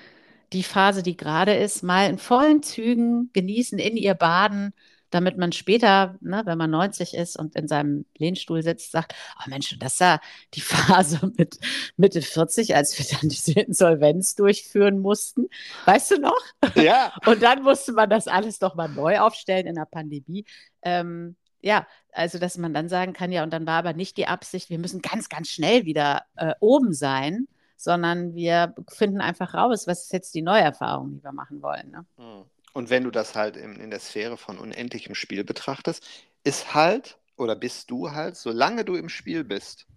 die 0.53 0.63
Phase, 0.63 1.03
die 1.03 1.17
gerade 1.17 1.53
ist, 1.53 1.83
mal 1.83 2.09
in 2.09 2.17
vollen 2.17 2.63
Zügen 2.63 3.29
genießen, 3.33 3.77
in 3.79 3.97
ihr 3.97 4.13
baden, 4.13 4.73
damit 5.15 5.37
man 5.37 5.53
später, 5.53 6.17
ne, 6.19 6.41
wenn 6.45 6.57
man 6.57 6.69
90 6.69 7.13
ist 7.13 7.39
und 7.39 7.55
in 7.55 7.69
seinem 7.69 8.05
Lehnstuhl 8.17 8.61
sitzt, 8.61 8.91
sagt, 8.91 9.15
oh 9.39 9.49
Mensch, 9.49 9.75
das 9.79 9.93
ist 9.93 9.99
ja 9.99 10.19
die 10.53 10.61
Phase 10.61 11.31
mit 11.37 11.57
Mitte 11.95 12.21
40, 12.21 12.75
als 12.75 12.99
wir 12.99 13.05
dann 13.17 13.29
diese 13.29 13.53
Insolvenz 13.53 14.35
durchführen 14.35 14.99
mussten. 14.99 15.47
Weißt 15.85 16.11
du 16.11 16.19
noch? 16.19 16.39
Ja. 16.75 17.13
und 17.25 17.41
dann 17.41 17.63
musste 17.63 17.93
man 17.93 18.09
das 18.09 18.27
alles 18.27 18.59
doch 18.59 18.75
mal 18.75 18.89
neu 18.89 19.19
aufstellen 19.19 19.67
in 19.67 19.75
der 19.75 19.85
Pandemie. 19.85 20.45
Ähm, 20.81 21.37
ja, 21.61 21.87
also 22.11 22.37
dass 22.37 22.57
man 22.57 22.73
dann 22.73 22.89
sagen 22.89 23.13
kann, 23.13 23.31
ja, 23.31 23.41
und 23.43 23.53
dann 23.53 23.65
war 23.65 23.79
aber 23.79 23.93
nicht 23.93 24.17
die 24.17 24.27
Absicht, 24.27 24.69
wir 24.69 24.79
müssen 24.79 25.01
ganz, 25.01 25.29
ganz 25.29 25.47
schnell 25.47 25.85
wieder 25.85 26.23
äh, 26.35 26.53
oben 26.59 26.93
sein, 26.93 27.47
sondern 27.77 28.35
wir 28.35 28.75
finden 28.89 29.21
einfach 29.21 29.53
raus, 29.53 29.87
was 29.87 30.03
ist 30.03 30.13
jetzt 30.13 30.35
die 30.35 30.41
Neuerfahrung, 30.41 31.11
die 31.11 31.23
wir 31.23 31.31
machen 31.31 31.61
wollen. 31.61 31.91
Ne? 31.91 32.05
Hm. 32.17 32.43
Und 32.75 32.89
wenn 32.89 33.05
du 33.05 33.09
das 33.09 33.35
halt 33.35 33.55
in, 33.55 33.77
in 33.77 33.89
der 33.89 34.01
Sphäre 34.01 34.35
von 34.35 34.57
unendlichem 34.57 35.15
Spiel 35.15 35.45
betrachtest, 35.45 36.05
ist 36.43 36.73
halt 36.73 37.17
oder 37.37 37.55
bist 37.55 37.89
du 37.89 38.11
halt, 38.11 38.35
solange 38.35 38.83
du 38.83 38.95
im 38.95 39.07
Spiel 39.07 39.45
bist, 39.45 39.87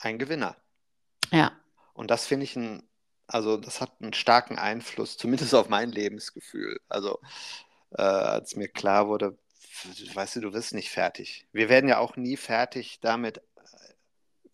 ein 0.00 0.18
Gewinner. 0.18 0.56
Ja. 1.30 1.52
Und 1.94 2.10
das 2.10 2.26
finde 2.26 2.42
ich 2.42 2.56
ein, 2.56 2.82
also 3.28 3.56
das 3.56 3.80
hat 3.80 3.92
einen 4.00 4.12
starken 4.12 4.58
Einfluss, 4.58 5.16
zumindest 5.16 5.54
auf 5.54 5.68
mein 5.68 5.92
Lebensgefühl. 5.92 6.80
Also 6.88 7.20
äh, 7.96 8.02
als 8.02 8.56
mir 8.56 8.66
klar 8.66 9.06
wurde, 9.06 9.38
weißt 10.12 10.34
du, 10.34 10.40
du 10.40 10.52
wirst 10.52 10.74
nicht 10.74 10.90
fertig. 10.90 11.46
Wir 11.52 11.68
werden 11.68 11.88
ja 11.88 11.98
auch 11.98 12.16
nie 12.16 12.36
fertig 12.36 12.98
damit, 13.00 13.40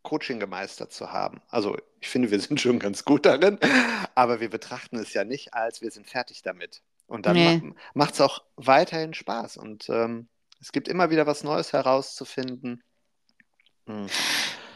Coaching 0.03 0.41
gemeistert 0.41 0.93
zu 0.93 1.11
haben. 1.11 1.41
Also 1.49 1.79
ich 2.01 2.09
finde, 2.09 2.31
wir 2.31 2.41
sind 2.41 2.61
schon 2.61 2.79
ganz 2.79 3.05
gut 3.07 3.25
darin, 3.25 3.59
aber 4.15 4.41
wir 4.41 4.51
betrachten 4.51 4.97
es 4.99 5.15
ja 5.15 5.25
nicht 5.25 5.55
als 5.55 5.81
wir 5.81 5.91
sind 5.91 6.07
fertig 6.07 6.43
damit. 6.43 6.83
Und 7.07 7.27
dann 7.27 7.35
nee. 7.35 7.75
macht 7.95 8.15
es 8.15 8.21
auch 8.21 8.43
weiterhin 8.57 9.13
Spaß 9.13 9.59
und 9.59 9.89
ähm, 9.91 10.29
es 10.61 10.73
gibt 10.73 10.89
immer 10.89 11.11
wieder 11.11 11.27
was 11.27 11.45
Neues 11.45 11.73
herauszufinden. 11.73 12.83
Hm. 13.87 14.07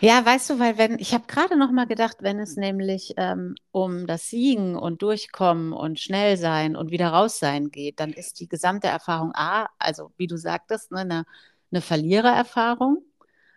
Ja, 0.00 0.24
weißt 0.26 0.50
du, 0.50 0.58
weil 0.58 0.76
wenn, 0.76 0.98
ich 0.98 1.14
habe 1.14 1.24
gerade 1.26 1.56
noch 1.56 1.70
mal 1.70 1.86
gedacht, 1.86 2.18
wenn 2.20 2.38
es 2.38 2.56
nämlich 2.56 3.14
ähm, 3.16 3.54
um 3.72 4.06
das 4.06 4.28
Siegen 4.28 4.76
und 4.76 5.00
Durchkommen 5.00 5.72
und 5.72 5.98
schnell 5.98 6.36
sein 6.36 6.76
und 6.76 6.90
wieder 6.90 7.08
raus 7.08 7.38
sein 7.38 7.70
geht, 7.70 8.00
dann 8.00 8.12
ist 8.12 8.40
die 8.40 8.48
gesamte 8.48 8.88
Erfahrung 8.88 9.32
A, 9.34 9.68
also 9.78 10.12
wie 10.18 10.26
du 10.26 10.36
sagtest, 10.36 10.92
ne, 10.92 11.00
eine, 11.00 11.24
eine 11.70 11.80
Verlierererfahrung 11.80 13.02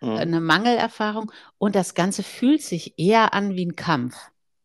mhm. 0.00 0.16
eine 0.16 0.40
Mangelerfahrung 0.40 1.30
und 1.58 1.74
das 1.74 1.94
Ganze 1.94 2.22
fühlt 2.22 2.62
sich 2.62 2.98
eher 2.98 3.34
an 3.34 3.54
wie 3.54 3.66
ein 3.66 3.76
Kampf. 3.76 4.16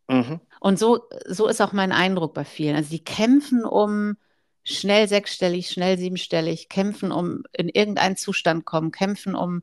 Mhm. 0.07 0.39
Und 0.59 0.79
so, 0.79 1.07
so 1.27 1.47
ist 1.47 1.61
auch 1.61 1.73
mein 1.73 1.91
Eindruck 1.91 2.33
bei 2.33 2.45
vielen. 2.45 2.75
Also 2.75 2.89
die 2.89 3.03
kämpfen 3.03 3.65
um 3.65 4.17
schnell 4.63 5.07
sechsstellig, 5.07 5.69
schnell 5.69 5.97
siebenstellig, 5.97 6.69
kämpfen 6.69 7.11
um 7.11 7.43
in 7.53 7.69
irgendeinen 7.69 8.17
Zustand 8.17 8.65
kommen, 8.65 8.91
kämpfen 8.91 9.35
um 9.35 9.61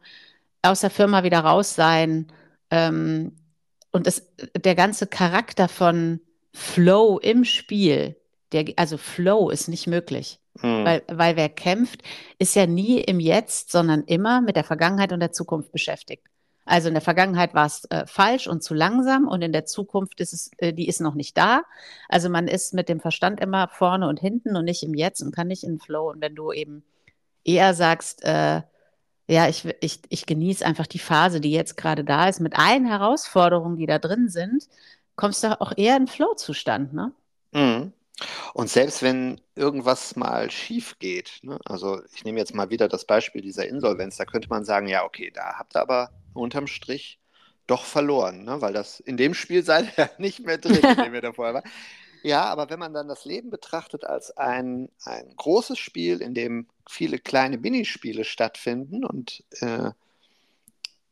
aus 0.63 0.81
der 0.81 0.91
Firma 0.91 1.25
wieder 1.25 1.41
raus 1.41 1.75
sein. 1.75 2.33
Ähm, 2.71 3.37
und 3.91 4.07
das, 4.07 4.29
der 4.57 4.75
ganze 4.75 5.07
Charakter 5.07 5.69
von 5.69 6.21
Flow 6.55 7.19
im 7.19 7.45
Spiel, 7.45 8.17
der, 8.53 8.67
also 8.77 8.97
Flow 8.97 9.51
ist 9.51 9.69
nicht 9.69 9.87
möglich. 9.87 10.39
Hm. 10.61 10.85
Weil, 10.85 11.03
weil 11.09 11.37
wer 11.37 11.49
kämpft, 11.49 12.03
ist 12.39 12.55
ja 12.55 12.67
nie 12.67 13.01
im 13.01 13.21
Jetzt, 13.21 13.71
sondern 13.73 14.05
immer 14.05 14.41
mit 14.41 14.57
der 14.57 14.65
Vergangenheit 14.65 15.13
und 15.13 15.21
der 15.21 15.33
Zukunft 15.33 15.73
beschäftigt. 15.73 16.27
Also 16.65 16.89
in 16.89 16.95
der 16.95 17.03
Vergangenheit 17.03 17.55
war 17.55 17.67
es 17.67 17.85
äh, 17.87 18.07
falsch 18.07 18.47
und 18.47 18.63
zu 18.63 18.75
langsam 18.75 19.27
und 19.27 19.43
in 19.43 19.53
der 19.53 19.67
Zukunft 19.67 20.21
ist 20.21 20.33
es, 20.33 20.51
äh, 20.59 20.73
die 20.73 20.89
ist 20.89 21.01
noch 21.01 21.15
nicht 21.15 21.37
da. 21.37 21.63
Also 22.09 22.29
man 22.29 22.47
ist 22.47 22.73
mit 22.73 22.89
dem 22.89 23.01
Verstand 23.01 23.41
immer 23.41 23.69
vorne 23.69 24.09
und 24.09 24.21
hinten 24.21 24.57
und 24.57 24.65
nicht 24.65 24.83
im 24.83 24.95
Jetzt 24.95 25.23
und 25.23 25.35
kann 25.35 25.49
nicht 25.49 25.65
in 25.65 25.81
Flow. 25.81 26.11
Und 26.11 26.21
wenn 26.21 26.35
du 26.35 26.53
eben 26.53 26.85
eher 27.45 27.75
sagst, 27.75 28.23
äh, 28.25 28.63
ja, 29.29 29.49
ich, 29.49 29.67
ich, 29.81 30.01
ich 30.09 30.27
genieße 30.27 30.65
einfach 30.65 30.87
die 30.87 30.99
Phase, 30.99 31.41
die 31.41 31.53
jetzt 31.53 31.77
gerade 31.77 32.05
da 32.05 32.29
ist, 32.29 32.41
mit 32.41 32.57
allen 32.57 32.87
Herausforderungen, 32.87 33.77
die 33.77 33.87
da 33.87 33.99
drin 33.99 34.29
sind, 34.29 34.69
kommst 35.17 35.43
du 35.45 35.61
auch 35.61 35.73
eher 35.77 35.97
in 35.97 36.07
Flow-Zustand, 36.07 36.93
ne? 36.93 37.13
Mhm. 37.53 37.93
Und 38.55 38.69
selbst 38.69 39.03
wenn 39.03 39.41
irgendwas 39.55 40.17
mal 40.17 40.51
schief 40.51 40.99
geht, 40.99 41.41
ne, 41.43 41.59
also 41.65 42.03
ich 42.15 42.25
nehme 42.25 42.39
jetzt 42.39 42.55
mal 42.55 42.71
wieder 42.71 42.89
das 42.89 43.05
Beispiel 43.05 43.43
dieser 43.43 43.67
Insolvenz, 43.67 44.17
da 44.17 44.25
könnte 44.25 44.49
man 44.49 44.65
sagen, 44.65 44.87
ja, 44.87 45.05
okay, 45.05 45.31
da 45.33 45.55
habt 45.59 45.75
ihr 45.77 45.81
aber 45.81 46.11
unterm 46.35 46.67
Strich 46.67 47.19
doch 47.67 47.85
verloren, 47.85 48.45
ne, 48.45 48.61
weil 48.61 48.73
das 48.73 49.01
in 49.01 49.17
dem 49.17 49.35
Spiel 49.35 49.65
seid 49.65 49.87
ihr 49.99 50.11
nicht 50.19 50.41
mehr 50.41 50.59
drin, 50.59 50.77
in 50.77 51.05
dem 51.05 51.15
ihr 51.15 51.23
davor 51.23 51.55
war. 51.55 51.63
Ja, 52.23 52.45
aber 52.45 52.71
wenn 52.71 52.79
man 52.79 52.95
dann 52.95 53.09
das 53.09 53.25
Leben 53.25 53.51
betrachtet 53.51 54.05
als 54.05 54.37
ein, 54.37 54.89
ein 55.05 55.35
großes 55.37 55.79
Spiel, 55.79 56.23
in 56.23 56.35
dem 56.35 56.69
viele 56.89 57.19
kleine 57.19 57.59
Minispiele 57.59 58.25
stattfinden 58.25 59.05
und 59.05 59.43
äh, 59.61 59.91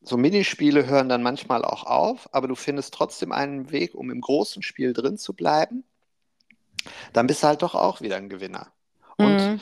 so 0.03 0.17
Minispiele 0.17 0.87
hören 0.87 1.09
dann 1.09 1.23
manchmal 1.23 1.65
auch 1.65 1.85
auf, 1.85 2.33
aber 2.33 2.49
du 2.49 2.55
findest 2.55 2.95
trotzdem 2.95 3.33
einen 3.33 3.71
Weg, 3.71 3.95
um 3.95 4.11
im 4.11 4.21
großen 4.21 4.63
Spiel 4.63 4.93
drin 4.93 5.19
zu 5.19 5.35
bleiben. 5.35 5.85
Dann 7.13 7.27
bist 7.27 7.43
du 7.43 7.49
halt 7.49 7.63
doch 7.63 7.75
auch 7.75 8.01
wieder 8.01 8.17
ein 8.17 8.29
Gewinner. 8.29 8.73
Und 9.17 9.37
mhm. 9.37 9.61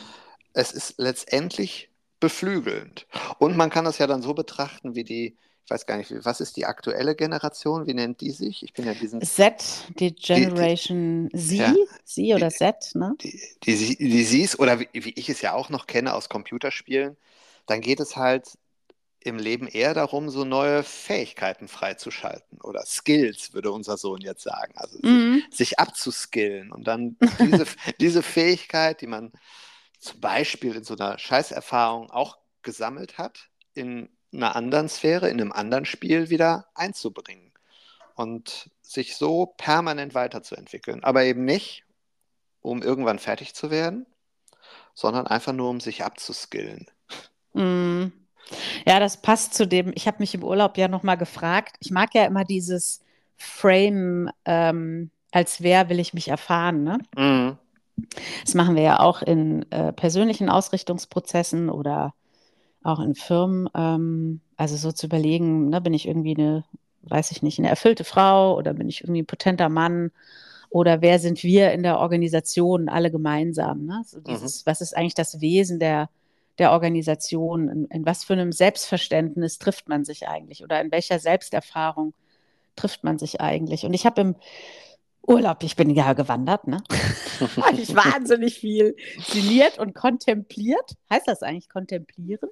es 0.52 0.72
ist 0.72 0.94
letztendlich 0.98 1.90
beflügelnd. 2.20 3.06
Und 3.38 3.56
man 3.56 3.70
kann 3.70 3.84
das 3.84 3.98
ja 3.98 4.06
dann 4.06 4.22
so 4.22 4.34
betrachten, 4.34 4.94
wie 4.94 5.04
die, 5.04 5.36
ich 5.64 5.70
weiß 5.70 5.86
gar 5.86 5.96
nicht, 5.96 6.12
was 6.24 6.40
ist 6.40 6.56
die 6.56 6.66
aktuelle 6.66 7.14
Generation? 7.14 7.86
Wie 7.86 7.94
nennt 7.94 8.20
die 8.20 8.30
sich? 8.30 8.62
Ich 8.62 8.72
bin 8.72 8.86
ja 8.86 8.94
diesen. 8.94 9.20
Z, 9.20 9.62
die 9.98 10.14
Generation 10.14 11.28
die, 11.28 11.36
die, 11.36 11.44
Z, 11.44 11.58
ja, 11.58 11.74
Z 12.04 12.34
oder 12.34 12.48
die, 12.48 12.54
Z, 12.54 12.94
ne? 12.94 13.14
Die, 13.20 13.40
die, 13.64 13.96
die 13.96 14.24
Zs, 14.46 14.58
oder 14.58 14.80
wie, 14.80 14.88
wie 14.92 15.12
ich 15.14 15.28
es 15.28 15.42
ja 15.42 15.52
auch 15.52 15.68
noch 15.68 15.86
kenne 15.86 16.14
aus 16.14 16.28
Computerspielen, 16.28 17.16
dann 17.66 17.80
geht 17.80 18.00
es 18.00 18.16
halt 18.16 18.58
im 19.28 19.38
Leben 19.38 19.66
eher 19.68 19.94
darum, 19.94 20.30
so 20.30 20.44
neue 20.44 20.82
Fähigkeiten 20.82 21.68
freizuschalten 21.68 22.60
oder 22.62 22.84
Skills, 22.86 23.52
würde 23.54 23.72
unser 23.72 23.96
Sohn 23.96 24.20
jetzt 24.20 24.42
sagen. 24.42 24.72
Also 24.76 24.98
mhm. 25.02 25.42
sich, 25.50 25.68
sich, 25.68 25.78
abzuskillen 25.78 26.72
und 26.72 26.84
dann 26.84 27.16
diese, 27.38 27.66
diese 28.00 28.22
Fähigkeit, 28.22 29.00
die 29.00 29.06
man 29.06 29.32
zum 29.98 30.20
Beispiel 30.20 30.74
in 30.74 30.84
so 30.84 30.94
einer 30.94 31.18
Scheißerfahrung 31.18 32.10
auch 32.10 32.38
gesammelt 32.62 33.18
hat, 33.18 33.48
in 33.74 34.08
einer 34.32 34.56
anderen 34.56 34.88
Sphäre, 34.88 35.28
in 35.28 35.40
einem 35.40 35.52
anderen 35.52 35.84
Spiel 35.84 36.30
wieder 36.30 36.68
einzubringen 36.74 37.52
und 38.14 38.70
sich 38.82 39.16
so 39.16 39.46
permanent 39.46 40.14
weiterzuentwickeln. 40.14 41.04
Aber 41.04 41.24
eben 41.24 41.44
nicht, 41.44 41.84
um 42.60 42.82
irgendwann 42.82 43.18
fertig 43.18 43.54
zu 43.54 43.70
werden, 43.70 44.06
sondern 44.94 45.26
einfach 45.26 45.52
nur, 45.52 45.70
um 45.70 45.80
sich 45.80 46.04
abzuskillen. 46.04 46.86
Mm. 47.52 48.06
Ja, 48.86 49.00
das 49.00 49.20
passt 49.20 49.54
zu 49.54 49.66
dem, 49.66 49.92
ich 49.94 50.06
habe 50.06 50.18
mich 50.20 50.34
im 50.34 50.44
Urlaub 50.44 50.78
ja 50.78 50.88
nochmal 50.88 51.16
gefragt, 51.16 51.76
ich 51.80 51.90
mag 51.90 52.14
ja 52.14 52.24
immer 52.24 52.44
dieses 52.44 53.00
Frame, 53.36 54.30
ähm, 54.44 55.10
als 55.30 55.62
wer 55.62 55.88
will 55.88 56.00
ich 56.00 56.14
mich 56.14 56.28
erfahren, 56.28 56.82
ne? 56.84 56.98
Mm. 57.16 57.58
Das 58.44 58.54
machen 58.54 58.76
wir 58.76 58.82
ja 58.82 59.00
auch 59.00 59.22
in 59.22 59.70
äh, 59.72 59.92
persönlichen 59.92 60.48
Ausrichtungsprozessen 60.48 61.68
oder 61.68 62.14
auch 62.82 63.00
in 63.00 63.14
Firmen. 63.14 63.68
Ähm, 63.74 64.40
also 64.56 64.76
so 64.76 64.92
zu 64.92 65.06
überlegen, 65.06 65.68
ne, 65.68 65.80
bin 65.80 65.94
ich 65.94 66.06
irgendwie 66.06 66.36
eine, 66.36 66.64
weiß 67.02 67.32
ich 67.32 67.42
nicht, 67.42 67.58
eine 67.58 67.68
erfüllte 67.68 68.04
Frau 68.04 68.56
oder 68.56 68.72
bin 68.74 68.88
ich 68.88 69.02
irgendwie 69.02 69.22
ein 69.22 69.26
potenter 69.26 69.68
Mann 69.68 70.12
oder 70.70 71.00
wer 71.00 71.18
sind 71.18 71.42
wir 71.42 71.72
in 71.72 71.82
der 71.82 71.98
Organisation 71.98 72.88
alle 72.88 73.10
gemeinsam? 73.10 73.84
Ne? 73.84 74.02
So 74.04 74.20
dieses, 74.20 74.64
mhm. 74.64 74.70
Was 74.70 74.80
ist 74.80 74.96
eigentlich 74.96 75.14
das 75.14 75.40
Wesen 75.40 75.78
der, 75.78 76.10
der 76.58 76.72
Organisation? 76.72 77.68
In, 77.68 77.84
in, 77.86 78.06
was 78.06 78.24
für 78.24 78.34
einem 78.34 78.52
Selbstverständnis 78.52 79.58
trifft 79.58 79.88
man 79.88 80.04
sich 80.04 80.28
eigentlich 80.28 80.62
oder 80.62 80.80
in 80.80 80.90
welcher 80.90 81.18
Selbsterfahrung 81.18 82.14
trifft 82.76 83.04
man 83.04 83.18
sich 83.18 83.40
eigentlich? 83.40 83.84
Und 83.84 83.94
ich 83.94 84.06
habe 84.06 84.20
im 84.20 84.36
Urlaub, 85.26 85.62
ich 85.62 85.76
bin 85.76 85.90
ja 85.90 86.14
gewandert, 86.14 86.66
ne? 86.66 86.82
habe 87.60 87.80
ich 87.80 87.94
wahnsinnig 87.94 88.58
viel 88.58 88.96
sinniert 89.18 89.78
und 89.78 89.94
kontempliert. 89.94 90.94
Heißt 91.10 91.28
das 91.28 91.42
eigentlich 91.42 91.68
kontemplieren? 91.68 92.48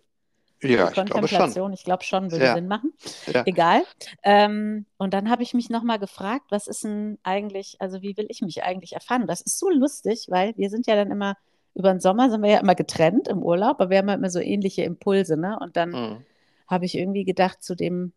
Ja, 0.63 0.89
ich 0.89 0.95
glaube 0.95 1.29
schon. 1.29 1.73
Ich 1.73 1.85
glaube 1.85 2.05
schon, 2.05 2.31
würde 2.31 2.45
ja. 2.45 2.55
Sinn 2.55 2.67
machen. 2.67 2.93
Ja. 3.27 3.43
Egal. 3.47 3.83
Ähm, 4.23 4.87
und 4.97 5.13
dann 5.13 5.31
habe 5.31 5.43
ich 5.43 5.55
mich 5.55 5.69
nochmal 5.69 5.99
gefragt, 5.99 6.47
was 6.51 6.67
ist 6.67 6.85
denn 6.85 7.19
eigentlich, 7.23 7.77
also 7.79 8.03
wie 8.03 8.17
will 8.17 8.27
ich 8.29 8.41
mich 8.41 8.63
eigentlich 8.63 8.95
erfahren? 8.95 9.27
Das 9.27 9.41
ist 9.43 9.59
so 9.59 9.69
lustig, 9.71 10.27
weil 10.29 10.55
wir 10.57 10.71
sind 10.71 10.87
ja 10.87 10.97
dann 10.97 11.11
immer, 11.11 11.37
über 11.77 11.91
den 11.93 12.01
Sommer 12.01 12.31
sind 12.31 12.43
wir 12.43 12.51
ja 12.51 12.61
immer 12.61 12.75
getrennt 12.75 13.29
im 13.29 13.43
Urlaub, 13.43 13.81
aber 13.81 13.91
wir 13.91 13.99
haben 13.99 14.09
ja 14.09 14.15
immer 14.15 14.31
so 14.31 14.41
ähnliche 14.41 14.83
Impulse, 14.83 15.37
ne? 15.37 15.59
Und 15.61 15.77
dann 15.77 15.91
mhm. 15.91 16.25
habe 16.67 16.87
ich 16.87 16.97
irgendwie 16.97 17.25
gedacht, 17.25 17.63
zu 17.63 17.75
dem 17.75 18.13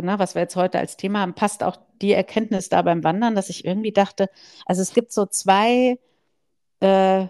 na, 0.00 0.18
was 0.18 0.34
wir 0.34 0.42
jetzt 0.42 0.56
heute 0.56 0.78
als 0.78 0.96
Thema 0.96 1.20
haben, 1.20 1.34
passt 1.34 1.62
auch 1.62 1.76
die 2.00 2.12
Erkenntnis 2.12 2.68
da 2.68 2.82
beim 2.82 3.04
Wandern, 3.04 3.34
dass 3.34 3.50
ich 3.50 3.64
irgendwie 3.64 3.92
dachte, 3.92 4.28
also 4.66 4.82
es 4.82 4.94
gibt 4.94 5.12
so 5.12 5.26
zwei 5.26 5.98
äh, 6.80 7.26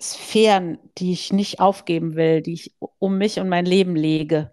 Sphären, 0.00 0.78
die 0.98 1.12
ich 1.12 1.32
nicht 1.32 1.60
aufgeben 1.60 2.16
will, 2.16 2.42
die 2.42 2.52
ich 2.52 2.74
um 2.98 3.18
mich 3.18 3.40
und 3.40 3.48
mein 3.48 3.64
Leben 3.64 3.96
lege. 3.96 4.52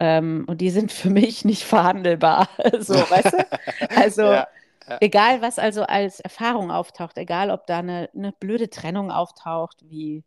Ähm, 0.00 0.44
und 0.48 0.60
die 0.60 0.70
sind 0.70 0.92
für 0.92 1.10
mich 1.10 1.44
nicht 1.44 1.62
verhandelbar. 1.62 2.48
so, 2.80 2.94
weißt 2.94 3.32
du? 3.32 3.46
Also, 3.96 4.22
ja, 4.22 4.48
ja. 4.88 4.98
egal 5.00 5.42
was 5.42 5.58
also 5.58 5.82
als 5.82 6.20
Erfahrung 6.20 6.70
auftaucht, 6.70 7.18
egal 7.18 7.50
ob 7.50 7.66
da 7.66 7.78
eine, 7.78 8.10
eine 8.14 8.32
blöde 8.32 8.70
Trennung 8.70 9.10
auftaucht, 9.10 9.84
wie 9.88 10.24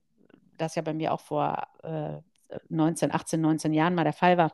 das 0.57 0.75
ja 0.75 0.81
bei 0.81 0.93
mir 0.93 1.13
auch 1.13 1.21
vor 1.21 1.67
äh, 1.83 2.17
19, 2.69 3.13
18, 3.13 3.39
19 3.41 3.73
Jahren 3.73 3.95
mal 3.95 4.03
der 4.03 4.13
Fall 4.13 4.37
war 4.37 4.53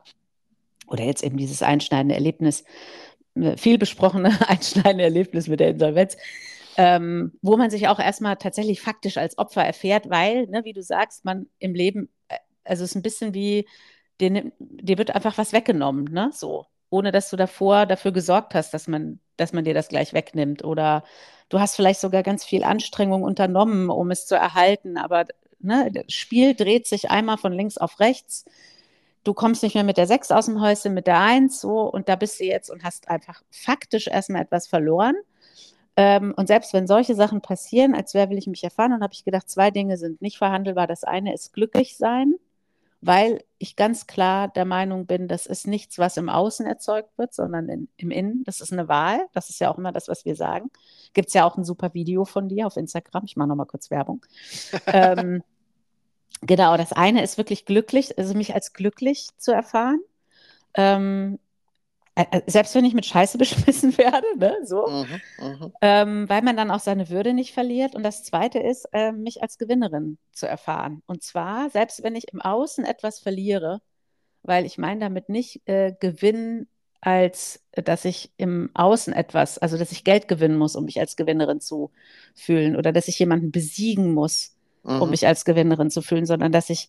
oder 0.86 1.04
jetzt 1.04 1.22
eben 1.22 1.36
dieses 1.36 1.62
einschneidende 1.62 2.14
Erlebnis, 2.14 2.64
äh, 3.34 3.56
viel 3.56 3.78
besprochene 3.78 4.36
einschneidende 4.48 5.04
Erlebnis 5.04 5.48
mit 5.48 5.60
der 5.60 5.70
Insolvenz, 5.70 6.16
ähm, 6.76 7.32
wo 7.42 7.56
man 7.56 7.70
sich 7.70 7.88
auch 7.88 7.98
erstmal 7.98 8.36
tatsächlich 8.36 8.80
faktisch 8.80 9.16
als 9.16 9.38
Opfer 9.38 9.64
erfährt, 9.64 10.10
weil, 10.10 10.46
ne, 10.46 10.64
wie 10.64 10.72
du 10.72 10.82
sagst, 10.82 11.24
man 11.24 11.46
im 11.58 11.74
Leben, 11.74 12.08
äh, 12.28 12.38
also 12.64 12.84
es 12.84 12.90
ist 12.90 12.96
ein 12.96 13.02
bisschen 13.02 13.34
wie, 13.34 13.66
dir, 14.20 14.52
wird 14.60 15.14
einfach 15.14 15.38
was 15.38 15.52
weggenommen, 15.52 16.04
ne, 16.04 16.30
so, 16.32 16.66
ohne 16.94 17.10
dass 17.10 17.28
du 17.30 17.36
davor 17.36 17.86
dafür 17.86 18.12
gesorgt 18.12 18.54
hast, 18.54 18.72
dass 18.72 18.86
man, 18.86 19.18
dass 19.36 19.52
man 19.52 19.64
dir 19.64 19.74
das 19.74 19.88
gleich 19.88 20.12
wegnimmt. 20.12 20.64
Oder 20.64 21.02
du 21.48 21.58
hast 21.58 21.74
vielleicht 21.74 22.00
sogar 22.00 22.22
ganz 22.22 22.44
viel 22.44 22.62
Anstrengung 22.62 23.24
unternommen, 23.24 23.90
um 23.90 24.12
es 24.12 24.26
zu 24.26 24.36
erhalten, 24.36 24.96
aber 24.96 25.24
ne, 25.58 25.90
das 25.92 26.12
Spiel 26.14 26.54
dreht 26.54 26.86
sich 26.86 27.10
einmal 27.10 27.36
von 27.36 27.52
links 27.52 27.78
auf 27.78 27.98
rechts. 27.98 28.44
Du 29.24 29.34
kommst 29.34 29.62
nicht 29.62 29.74
mehr 29.74 29.84
mit 29.84 29.96
der 29.96 30.06
6 30.06 30.30
aus 30.30 30.46
dem 30.46 30.60
Häuschen, 30.60 30.94
mit 30.94 31.06
der 31.06 31.20
1 31.20 31.60
so. 31.60 31.80
Und 31.80 32.08
da 32.08 32.16
bist 32.16 32.38
du 32.40 32.44
jetzt 32.44 32.70
und 32.70 32.84
hast 32.84 33.08
einfach 33.08 33.42
faktisch 33.50 34.06
erstmal 34.06 34.42
etwas 34.42 34.68
verloren. 34.68 35.16
Ähm, 35.96 36.34
und 36.36 36.46
selbst 36.48 36.72
wenn 36.74 36.86
solche 36.86 37.14
Sachen 37.14 37.40
passieren, 37.40 37.94
als 37.94 38.14
wer 38.14 38.30
will 38.30 38.38
ich 38.38 38.46
mich 38.46 38.62
erfahren, 38.64 38.92
dann 38.92 39.02
habe 39.02 39.14
ich 39.14 39.24
gedacht, 39.24 39.48
zwei 39.50 39.70
Dinge 39.70 39.96
sind 39.96 40.22
nicht 40.22 40.38
verhandelbar. 40.38 40.86
Das 40.86 41.04
eine 41.04 41.34
ist 41.34 41.52
glücklich 41.52 41.96
sein, 41.96 42.34
weil 43.06 43.44
ich 43.58 43.76
ganz 43.76 44.06
klar 44.06 44.48
der 44.48 44.64
Meinung 44.64 45.06
bin, 45.06 45.28
das 45.28 45.46
ist 45.46 45.66
nichts, 45.66 45.98
was 45.98 46.16
im 46.16 46.28
Außen 46.28 46.66
erzeugt 46.66 47.16
wird, 47.16 47.34
sondern 47.34 47.68
in, 47.68 47.88
im 47.96 48.10
Innen. 48.10 48.44
Das 48.44 48.60
ist 48.60 48.72
eine 48.72 48.88
Wahl. 48.88 49.26
Das 49.32 49.50
ist 49.50 49.60
ja 49.60 49.70
auch 49.70 49.78
immer 49.78 49.92
das, 49.92 50.08
was 50.08 50.24
wir 50.24 50.36
sagen. 50.36 50.70
Gibt 51.12 51.28
es 51.28 51.34
ja 51.34 51.44
auch 51.44 51.56
ein 51.56 51.64
super 51.64 51.94
Video 51.94 52.24
von 52.24 52.48
dir 52.48 52.66
auf 52.66 52.76
Instagram. 52.76 53.24
Ich 53.24 53.36
mache 53.36 53.48
nochmal 53.48 53.66
kurz 53.66 53.90
Werbung. 53.90 54.24
ähm, 54.86 55.42
Genau, 56.46 56.76
das 56.76 56.92
eine 56.92 57.22
ist 57.22 57.38
wirklich 57.38 57.64
glücklich, 57.64 58.18
also 58.18 58.34
mich 58.34 58.54
als 58.54 58.74
glücklich 58.74 59.28
zu 59.38 59.52
erfahren. 59.52 60.00
Ähm, 60.74 61.38
äh, 62.14 62.42
selbst 62.46 62.74
wenn 62.74 62.84
ich 62.84 62.94
mit 62.94 63.06
Scheiße 63.06 63.38
beschmissen 63.38 63.96
werde, 63.98 64.26
ne, 64.36 64.56
so, 64.64 64.86
mhm, 64.86 65.20
mhm, 65.40 65.72
ähm, 65.80 66.28
weil 66.28 66.42
man 66.42 66.56
dann 66.56 66.70
auch 66.70 66.80
seine 66.80 67.08
Würde 67.10 67.34
nicht 67.34 67.54
verliert. 67.54 67.94
Und 67.94 68.02
das 68.02 68.24
Zweite 68.24 68.58
ist, 68.58 68.86
äh, 68.92 69.12
mich 69.12 69.42
als 69.42 69.58
Gewinnerin 69.58 70.18
zu 70.32 70.46
erfahren. 70.46 71.02
Und 71.06 71.22
zwar, 71.22 71.70
selbst 71.70 72.02
wenn 72.02 72.16
ich 72.16 72.32
im 72.32 72.40
Außen 72.40 72.84
etwas 72.84 73.18
verliere, 73.18 73.80
weil 74.42 74.66
ich 74.66 74.78
meine 74.78 75.00
damit 75.00 75.28
nicht 75.28 75.62
äh, 75.66 75.94
Gewinn 75.98 76.68
als 77.04 77.62
dass 77.72 78.06
ich 78.06 78.32
im 78.38 78.70
Außen 78.72 79.12
etwas, 79.12 79.58
also 79.58 79.76
dass 79.76 79.92
ich 79.92 80.04
Geld 80.04 80.26
gewinnen 80.26 80.56
muss, 80.56 80.74
um 80.74 80.86
mich 80.86 81.00
als 81.00 81.16
Gewinnerin 81.16 81.60
zu 81.60 81.90
fühlen 82.34 82.76
oder 82.76 82.92
dass 82.92 83.08
ich 83.08 83.18
jemanden 83.18 83.50
besiegen 83.52 84.14
muss, 84.14 84.56
mhm. 84.84 85.02
um 85.02 85.10
mich 85.10 85.26
als 85.26 85.44
Gewinnerin 85.44 85.90
zu 85.90 86.00
fühlen, 86.00 86.24
sondern 86.24 86.50
dass 86.50 86.70
ich 86.70 86.88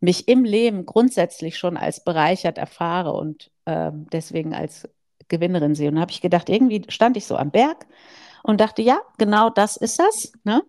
mich 0.00 0.28
im 0.28 0.44
Leben 0.44 0.86
grundsätzlich 0.86 1.56
schon 1.58 1.76
als 1.76 2.02
bereichert 2.02 2.58
erfahre 2.58 3.12
und 3.12 3.50
äh, 3.64 3.90
deswegen 4.12 4.54
als 4.54 4.88
Gewinnerin 5.28 5.74
sehe. 5.74 5.88
Und 5.88 5.96
da 5.96 6.02
habe 6.02 6.12
ich 6.12 6.20
gedacht, 6.20 6.48
irgendwie 6.48 6.84
stand 6.88 7.16
ich 7.16 7.26
so 7.26 7.36
am 7.36 7.50
Berg 7.50 7.86
und 8.42 8.60
dachte, 8.60 8.82
ja, 8.82 9.00
genau 9.18 9.50
das 9.50 9.76
ist 9.76 9.98
das. 9.98 10.32
Ne? 10.44 10.62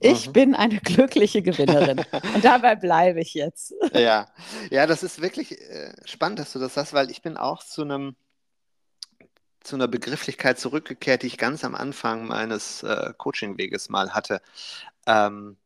Ich 0.00 0.28
mhm. 0.28 0.32
bin 0.32 0.54
eine 0.54 0.78
glückliche 0.78 1.42
Gewinnerin. 1.42 2.04
und 2.34 2.44
dabei 2.44 2.74
bleibe 2.74 3.20
ich 3.20 3.34
jetzt. 3.34 3.74
Ja, 3.92 4.28
ja, 4.70 4.86
das 4.86 5.02
ist 5.02 5.20
wirklich 5.20 5.60
äh, 5.60 5.92
spannend, 6.04 6.38
dass 6.38 6.52
du 6.52 6.58
das 6.58 6.74
sagst, 6.74 6.94
weil 6.94 7.10
ich 7.10 7.22
bin 7.22 7.36
auch 7.36 7.62
zu 7.62 7.82
einem 7.82 8.16
zu 9.62 9.76
einer 9.76 9.88
Begrifflichkeit 9.88 10.58
zurückgekehrt, 10.58 11.22
die 11.22 11.26
ich 11.26 11.36
ganz 11.36 11.64
am 11.64 11.74
Anfang 11.74 12.26
meines 12.26 12.82
äh, 12.82 13.12
Coaching-Weges 13.18 13.90
mal 13.90 14.14
hatte. 14.14 14.40
Ähm, 15.06 15.58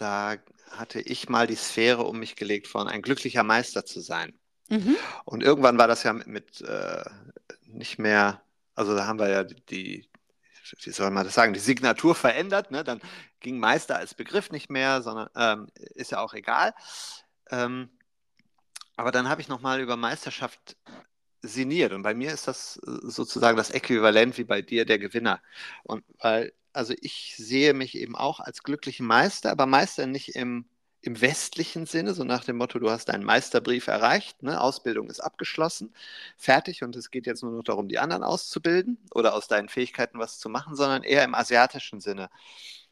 da 0.00 0.34
hatte 0.70 1.00
ich 1.00 1.28
mal 1.28 1.46
die 1.46 1.56
Sphäre 1.56 2.04
um 2.04 2.18
mich 2.18 2.36
gelegt 2.36 2.66
von 2.66 2.88
ein 2.88 3.02
glücklicher 3.02 3.42
Meister 3.42 3.84
zu 3.84 4.00
sein. 4.00 4.38
Mhm. 4.68 4.96
Und 5.24 5.42
irgendwann 5.42 5.78
war 5.78 5.88
das 5.88 6.02
ja 6.02 6.12
mit, 6.12 6.26
mit 6.26 6.60
äh, 6.62 7.04
nicht 7.64 7.98
mehr, 7.98 8.42
also 8.74 8.94
da 8.94 9.06
haben 9.06 9.18
wir 9.18 9.28
ja 9.28 9.44
die, 9.44 10.08
wie 10.82 10.90
soll 10.90 11.10
man 11.10 11.24
das 11.24 11.34
sagen, 11.34 11.54
die 11.54 11.60
Signatur 11.60 12.14
verändert. 12.14 12.70
Ne? 12.70 12.84
Dann 12.84 13.00
ging 13.40 13.58
Meister 13.58 13.96
als 13.96 14.14
Begriff 14.14 14.50
nicht 14.50 14.70
mehr, 14.70 15.02
sondern 15.02 15.28
ähm, 15.34 15.68
ist 15.94 16.10
ja 16.10 16.20
auch 16.20 16.34
egal. 16.34 16.74
Ähm, 17.50 17.90
aber 18.96 19.12
dann 19.12 19.28
habe 19.28 19.40
ich 19.40 19.48
nochmal 19.48 19.80
über 19.80 19.96
Meisterschaft 19.96 20.76
sinniert. 21.40 21.92
Und 21.92 22.02
bei 22.02 22.14
mir 22.14 22.32
ist 22.32 22.48
das 22.48 22.78
äh, 22.78 22.90
sozusagen 23.02 23.56
das 23.56 23.70
Äquivalent 23.70 24.38
wie 24.38 24.44
bei 24.44 24.62
dir 24.62 24.84
der 24.84 24.98
Gewinner. 24.98 25.40
Und 25.84 26.04
weil 26.20 26.52
also 26.72 26.94
ich 27.00 27.34
sehe 27.36 27.74
mich 27.74 27.96
eben 27.96 28.16
auch 28.16 28.40
als 28.40 28.62
glücklichen 28.62 29.06
Meister, 29.06 29.50
aber 29.50 29.66
Meister 29.66 30.06
nicht 30.06 30.36
im, 30.36 30.66
im 31.00 31.20
westlichen 31.20 31.86
Sinne, 31.86 32.14
so 32.14 32.24
nach 32.24 32.44
dem 32.44 32.56
Motto, 32.56 32.78
du 32.78 32.90
hast 32.90 33.06
deinen 33.08 33.24
Meisterbrief 33.24 33.86
erreicht, 33.86 34.42
ne? 34.42 34.60
Ausbildung 34.60 35.08
ist 35.08 35.20
abgeschlossen, 35.20 35.94
fertig 36.36 36.82
und 36.82 36.96
es 36.96 37.10
geht 37.10 37.26
jetzt 37.26 37.42
nur 37.42 37.52
noch 37.52 37.64
darum, 37.64 37.88
die 37.88 37.98
anderen 37.98 38.22
auszubilden 38.24 38.98
oder 39.14 39.34
aus 39.34 39.48
deinen 39.48 39.68
Fähigkeiten 39.68 40.18
was 40.18 40.38
zu 40.38 40.48
machen, 40.48 40.76
sondern 40.76 41.02
eher 41.02 41.24
im 41.24 41.34
asiatischen 41.34 42.00
Sinne. 42.00 42.30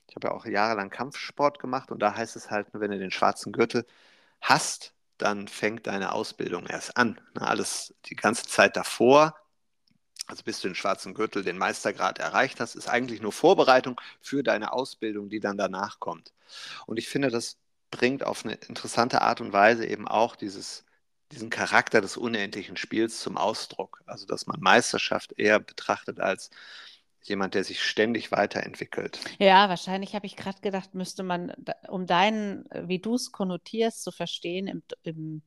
Ich 0.08 0.16
habe 0.16 0.28
ja 0.28 0.34
auch 0.34 0.46
jahrelang 0.46 0.90
Kampfsport 0.90 1.58
gemacht 1.58 1.90
und 1.90 2.00
da 2.00 2.14
heißt 2.16 2.36
es 2.36 2.50
halt, 2.50 2.68
wenn 2.72 2.90
du 2.90 2.98
den 2.98 3.10
schwarzen 3.10 3.52
Gürtel 3.52 3.86
hast, 4.40 4.94
dann 5.18 5.48
fängt 5.48 5.86
deine 5.86 6.12
Ausbildung 6.12 6.66
erst 6.66 6.96
an. 6.96 7.20
Ne? 7.34 7.46
Alles 7.46 7.94
die 8.06 8.16
ganze 8.16 8.44
Zeit 8.46 8.76
davor 8.76 9.34
also 10.26 10.42
bis 10.42 10.60
du 10.60 10.68
den 10.68 10.74
schwarzen 10.74 11.14
Gürtel, 11.14 11.44
den 11.44 11.58
Meistergrad 11.58 12.18
erreicht 12.18 12.60
hast, 12.60 12.74
ist 12.74 12.88
eigentlich 12.88 13.22
nur 13.22 13.32
Vorbereitung 13.32 14.00
für 14.20 14.42
deine 14.42 14.72
Ausbildung, 14.72 15.28
die 15.28 15.40
dann 15.40 15.56
danach 15.56 16.00
kommt. 16.00 16.32
Und 16.86 16.98
ich 16.98 17.08
finde, 17.08 17.30
das 17.30 17.58
bringt 17.90 18.24
auf 18.24 18.44
eine 18.44 18.54
interessante 18.54 19.22
Art 19.22 19.40
und 19.40 19.52
Weise 19.52 19.86
eben 19.86 20.08
auch 20.08 20.36
dieses, 20.36 20.84
diesen 21.32 21.50
Charakter 21.50 22.00
des 22.00 22.16
unendlichen 22.16 22.76
Spiels 22.76 23.20
zum 23.20 23.36
Ausdruck. 23.36 24.02
Also 24.06 24.26
dass 24.26 24.46
man 24.46 24.60
Meisterschaft 24.60 25.32
eher 25.38 25.60
betrachtet 25.60 26.20
als 26.20 26.50
jemand, 27.22 27.54
der 27.54 27.64
sich 27.64 27.82
ständig 27.82 28.30
weiterentwickelt. 28.32 29.20
Ja, 29.38 29.68
wahrscheinlich 29.68 30.14
habe 30.14 30.26
ich 30.26 30.36
gerade 30.36 30.60
gedacht, 30.60 30.94
müsste 30.94 31.22
man, 31.22 31.52
um 31.88 32.06
deinen, 32.06 32.68
wie 32.72 33.00
du 33.00 33.14
es 33.14 33.32
konnotierst, 33.32 34.02
zu 34.02 34.12
verstehen, 34.12 34.68
im, 34.68 34.82
im 35.02 35.42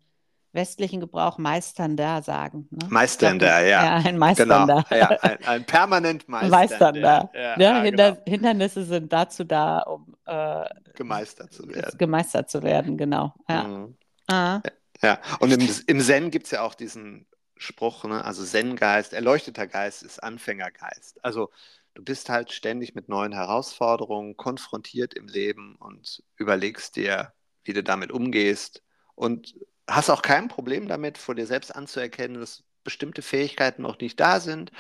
westlichen 0.51 0.99
Gebrauch 0.99 1.37
Meisternder 1.37 2.21
sagen. 2.21 2.67
Ne? 2.71 2.87
Meisternder, 2.89 3.59
ja. 3.61 3.83
Ja, 3.83 3.95
ein 3.97 4.17
Meisternder. 4.17 4.83
Genau, 4.89 5.01
ja, 5.01 5.09
ein, 5.21 5.43
ein 5.45 5.65
permanent 5.65 6.27
Meisternder. 6.27 6.57
Meisternder. 6.57 7.29
Ja, 7.33 7.59
ja, 7.59 7.81
Hinder 7.81 8.11
genau. 8.13 8.23
Hindernisse 8.25 8.83
sind 8.85 9.13
dazu 9.13 9.43
da, 9.43 9.79
um 9.79 10.15
äh, 10.25 10.65
gemeistert 10.95 11.53
zu 11.53 11.67
werden. 11.69 11.97
Gemeistert 11.97 12.49
zu 12.49 12.63
werden, 12.63 12.97
genau. 12.97 13.33
Ja, 13.47 13.63
mhm. 13.63 13.97
ah. 14.27 14.61
ja. 15.01 15.19
und 15.39 15.51
im, 15.51 15.69
im 15.87 16.01
Zen 16.01 16.31
gibt 16.31 16.45
es 16.45 16.51
ja 16.51 16.61
auch 16.61 16.73
diesen 16.73 17.27
Spruch, 17.55 18.05
ne? 18.05 18.23
also 18.23 18.43
Zen-Geist, 18.43 19.13
erleuchteter 19.13 19.67
Geist 19.67 20.01
ist 20.01 20.23
Anfängergeist. 20.23 21.23
Also 21.23 21.51
du 21.93 22.03
bist 22.03 22.29
halt 22.29 22.51
ständig 22.51 22.95
mit 22.95 23.09
neuen 23.09 23.33
Herausforderungen 23.33 24.37
konfrontiert 24.37 25.13
im 25.13 25.27
Leben 25.27 25.75
und 25.75 26.23
überlegst 26.37 26.95
dir, 26.95 27.33
wie 27.63 27.73
du 27.73 27.83
damit 27.83 28.11
umgehst 28.11 28.81
und 29.15 29.55
hast 29.89 30.09
auch 30.09 30.21
kein 30.21 30.47
Problem 30.47 30.87
damit, 30.87 31.17
vor 31.17 31.35
dir 31.35 31.47
selbst 31.47 31.75
anzuerkennen, 31.75 32.39
dass 32.39 32.63
bestimmte 32.83 33.21
Fähigkeiten 33.21 33.81
noch 33.81 33.99
nicht 33.99 34.19
da 34.19 34.39
sind. 34.39 34.71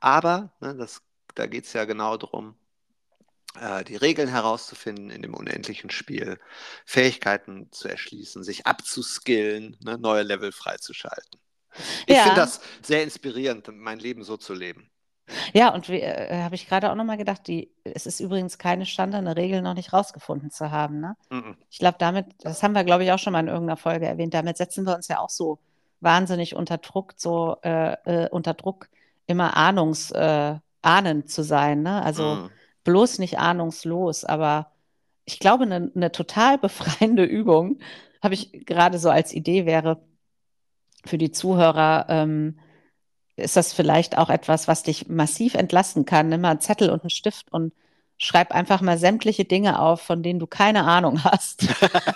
Aber 0.00 0.52
ne, 0.60 0.76
das, 0.76 1.02
da 1.34 1.46
geht 1.46 1.64
es 1.64 1.72
ja 1.72 1.84
genau 1.84 2.16
darum, 2.16 2.56
äh, 3.60 3.84
die 3.84 3.96
Regeln 3.96 4.28
herauszufinden 4.28 5.10
in 5.10 5.22
dem 5.22 5.34
unendlichen 5.34 5.90
Spiel, 5.90 6.38
Fähigkeiten 6.84 7.70
zu 7.72 7.88
erschließen, 7.88 8.44
sich 8.44 8.66
abzuskillen, 8.66 9.76
ne, 9.80 9.98
neue 9.98 10.22
Level 10.22 10.52
freizuschalten. 10.52 11.40
Ich 12.06 12.16
ja. 12.16 12.22
finde 12.24 12.40
das 12.40 12.60
sehr 12.82 13.02
inspirierend, 13.02 13.68
mein 13.72 13.98
Leben 13.98 14.24
so 14.24 14.36
zu 14.36 14.54
leben. 14.54 14.90
Ja, 15.52 15.74
und 15.74 15.88
äh, 15.88 16.42
habe 16.42 16.54
ich 16.54 16.68
gerade 16.68 16.90
auch 16.90 16.94
nochmal 16.94 17.16
gedacht, 17.16 17.46
die, 17.46 17.70
es 17.84 18.06
ist 18.06 18.20
übrigens 18.20 18.58
keine 18.58 18.86
Schande, 18.86 19.18
eine 19.18 19.36
Regel 19.36 19.62
noch 19.62 19.74
nicht 19.74 19.92
rausgefunden 19.92 20.50
zu 20.50 20.70
haben. 20.70 21.00
Ne? 21.00 21.16
Mm 21.30 21.52
Ich 21.70 21.78
glaube, 21.78 21.96
damit, 21.98 22.26
das 22.40 22.62
haben 22.62 22.74
wir, 22.74 22.84
glaube 22.84 23.04
ich, 23.04 23.12
auch 23.12 23.18
schon 23.18 23.32
mal 23.32 23.40
in 23.40 23.48
irgendeiner 23.48 23.76
Folge 23.76 24.06
erwähnt, 24.06 24.34
damit 24.34 24.56
setzen 24.56 24.86
wir 24.86 24.94
uns 24.94 25.08
ja 25.08 25.20
auch 25.20 25.30
so 25.30 25.58
wahnsinnig 26.00 26.54
unter 26.54 26.78
Druck, 26.78 27.14
so 27.16 27.56
äh, 27.62 27.92
äh, 28.04 28.28
unter 28.30 28.54
Druck, 28.54 28.88
immer 29.26 29.56
ahnungs, 29.56 30.10
äh, 30.10 30.54
ahnend 30.82 31.30
zu 31.30 31.42
sein. 31.42 31.82
Ne? 31.82 32.02
Also 32.02 32.34
mm. 32.34 32.50
bloß 32.84 33.18
nicht 33.18 33.38
ahnungslos, 33.38 34.24
aber 34.24 34.72
ich 35.24 35.38
glaube, 35.38 35.64
eine, 35.64 35.90
eine 35.94 36.12
total 36.12 36.58
befreiende 36.58 37.24
Übung, 37.24 37.80
habe 38.22 38.34
ich 38.34 38.66
gerade 38.66 38.98
so 38.98 39.10
als 39.10 39.32
Idee 39.32 39.66
wäre 39.66 40.00
für 41.04 41.18
die 41.18 41.30
Zuhörer, 41.30 42.06
ähm, 42.08 42.58
ist 43.38 43.56
das 43.56 43.72
vielleicht 43.72 44.18
auch 44.18 44.30
etwas, 44.30 44.68
was 44.68 44.82
dich 44.82 45.08
massiv 45.08 45.54
entlasten 45.54 46.04
kann. 46.04 46.28
Nimm 46.28 46.42
mal 46.42 46.50
einen 46.50 46.60
Zettel 46.60 46.90
und 46.90 47.02
einen 47.02 47.10
Stift 47.10 47.52
und 47.52 47.72
schreib 48.18 48.52
einfach 48.52 48.80
mal 48.80 48.98
sämtliche 48.98 49.44
Dinge 49.44 49.80
auf, 49.80 50.02
von 50.02 50.22
denen 50.22 50.40
du 50.40 50.46
keine 50.46 50.84
Ahnung 50.84 51.24
hast. 51.24 51.66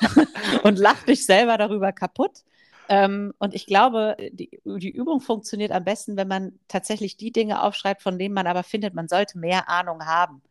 und 0.65 0.79
lach 0.79 1.03
dich 1.05 1.25
selber 1.25 1.57
darüber 1.57 1.93
kaputt. 1.93 2.43
Ähm, 2.89 3.33
und 3.39 3.55
ich 3.55 3.67
glaube, 3.67 4.17
die, 4.33 4.51
die, 4.65 4.91
Übung 4.91 5.21
funktioniert 5.21 5.71
am 5.71 5.85
besten, 5.85 6.17
wenn 6.17 6.29
man 6.29 6.59
tatsächlich 6.69 7.17
die 7.17 7.33
Dinge 7.33 7.63
aufschreibt, 7.63 8.03
von 8.03 8.19
denen 8.19 8.35
man 8.35 8.47
aber 8.47 8.65
findet, 8.65 8.95
man 8.95 9.09
sollte 9.09 9.39
mehr 9.39 9.69
Ahnung 9.69 10.05
haben. 10.05 10.43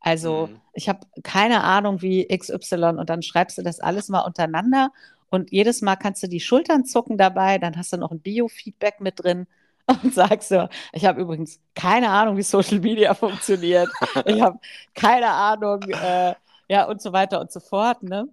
Also 0.00 0.46
mhm. 0.46 0.60
ich 0.72 0.88
habe 0.88 1.00
keine 1.22 1.62
Ahnung 1.62 2.00
wie 2.00 2.26
XY 2.26 2.96
und 2.98 3.10
dann 3.10 3.22
schreibst 3.22 3.58
du 3.58 3.62
das 3.62 3.80
alles 3.80 4.08
mal 4.08 4.20
untereinander 4.20 4.92
und 5.30 5.52
jedes 5.52 5.82
Mal 5.82 5.96
kannst 5.96 6.22
du 6.22 6.26
die 6.26 6.40
Schultern 6.40 6.84
zucken 6.84 7.18
dabei, 7.18 7.58
dann 7.58 7.76
hast 7.76 7.92
du 7.92 7.96
noch 7.96 8.10
ein 8.10 8.20
Biofeedback 8.20 9.00
mit 9.00 9.22
drin 9.22 9.46
und 10.02 10.14
sagst 10.14 10.48
so, 10.48 10.68
ich 10.92 11.04
habe 11.04 11.20
übrigens 11.20 11.60
keine 11.74 12.10
Ahnung, 12.10 12.36
wie 12.36 12.42
Social 12.42 12.80
Media 12.80 13.14
funktioniert. 13.14 13.88
Ich 14.26 14.40
habe 14.40 14.58
keine 14.94 15.28
Ahnung, 15.28 15.82
äh, 15.82 16.34
ja, 16.68 16.84
und 16.86 17.02
so 17.02 17.12
weiter 17.12 17.40
und 17.40 17.50
so 17.50 17.60
fort. 17.60 18.02
Ne? 18.02 18.28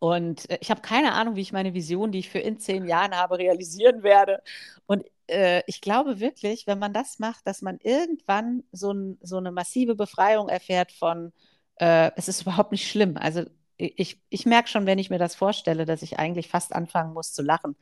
Und 0.00 0.50
äh, 0.50 0.58
ich 0.60 0.70
habe 0.70 0.80
keine 0.80 1.12
Ahnung, 1.12 1.36
wie 1.36 1.40
ich 1.42 1.52
meine 1.52 1.74
Vision, 1.74 2.12
die 2.12 2.20
ich 2.20 2.30
für 2.30 2.38
in 2.38 2.58
zehn 2.58 2.86
Jahren 2.86 3.14
habe, 3.14 3.38
realisieren 3.38 4.02
werde. 4.02 4.42
Und 4.86 5.04
äh, 5.28 5.62
ich 5.66 5.80
glaube 5.80 6.20
wirklich, 6.20 6.66
wenn 6.66 6.78
man 6.78 6.92
das 6.92 7.18
macht, 7.18 7.46
dass 7.46 7.62
man 7.62 7.78
irgendwann 7.82 8.64
so, 8.72 8.92
ein, 8.92 9.18
so 9.22 9.38
eine 9.38 9.52
massive 9.52 9.94
Befreiung 9.94 10.48
erfährt 10.48 10.92
von, 10.92 11.32
äh, 11.76 12.10
es 12.16 12.28
ist 12.28 12.42
überhaupt 12.42 12.72
nicht 12.72 12.88
schlimm. 12.88 13.16
Also 13.16 13.44
ich, 13.76 14.20
ich 14.28 14.46
merke 14.46 14.68
schon, 14.68 14.86
wenn 14.86 14.98
ich 14.98 15.10
mir 15.10 15.18
das 15.18 15.34
vorstelle, 15.34 15.84
dass 15.84 16.02
ich 16.02 16.18
eigentlich 16.18 16.48
fast 16.48 16.74
anfangen 16.74 17.12
muss 17.12 17.32
zu 17.32 17.42
lachen. 17.42 17.76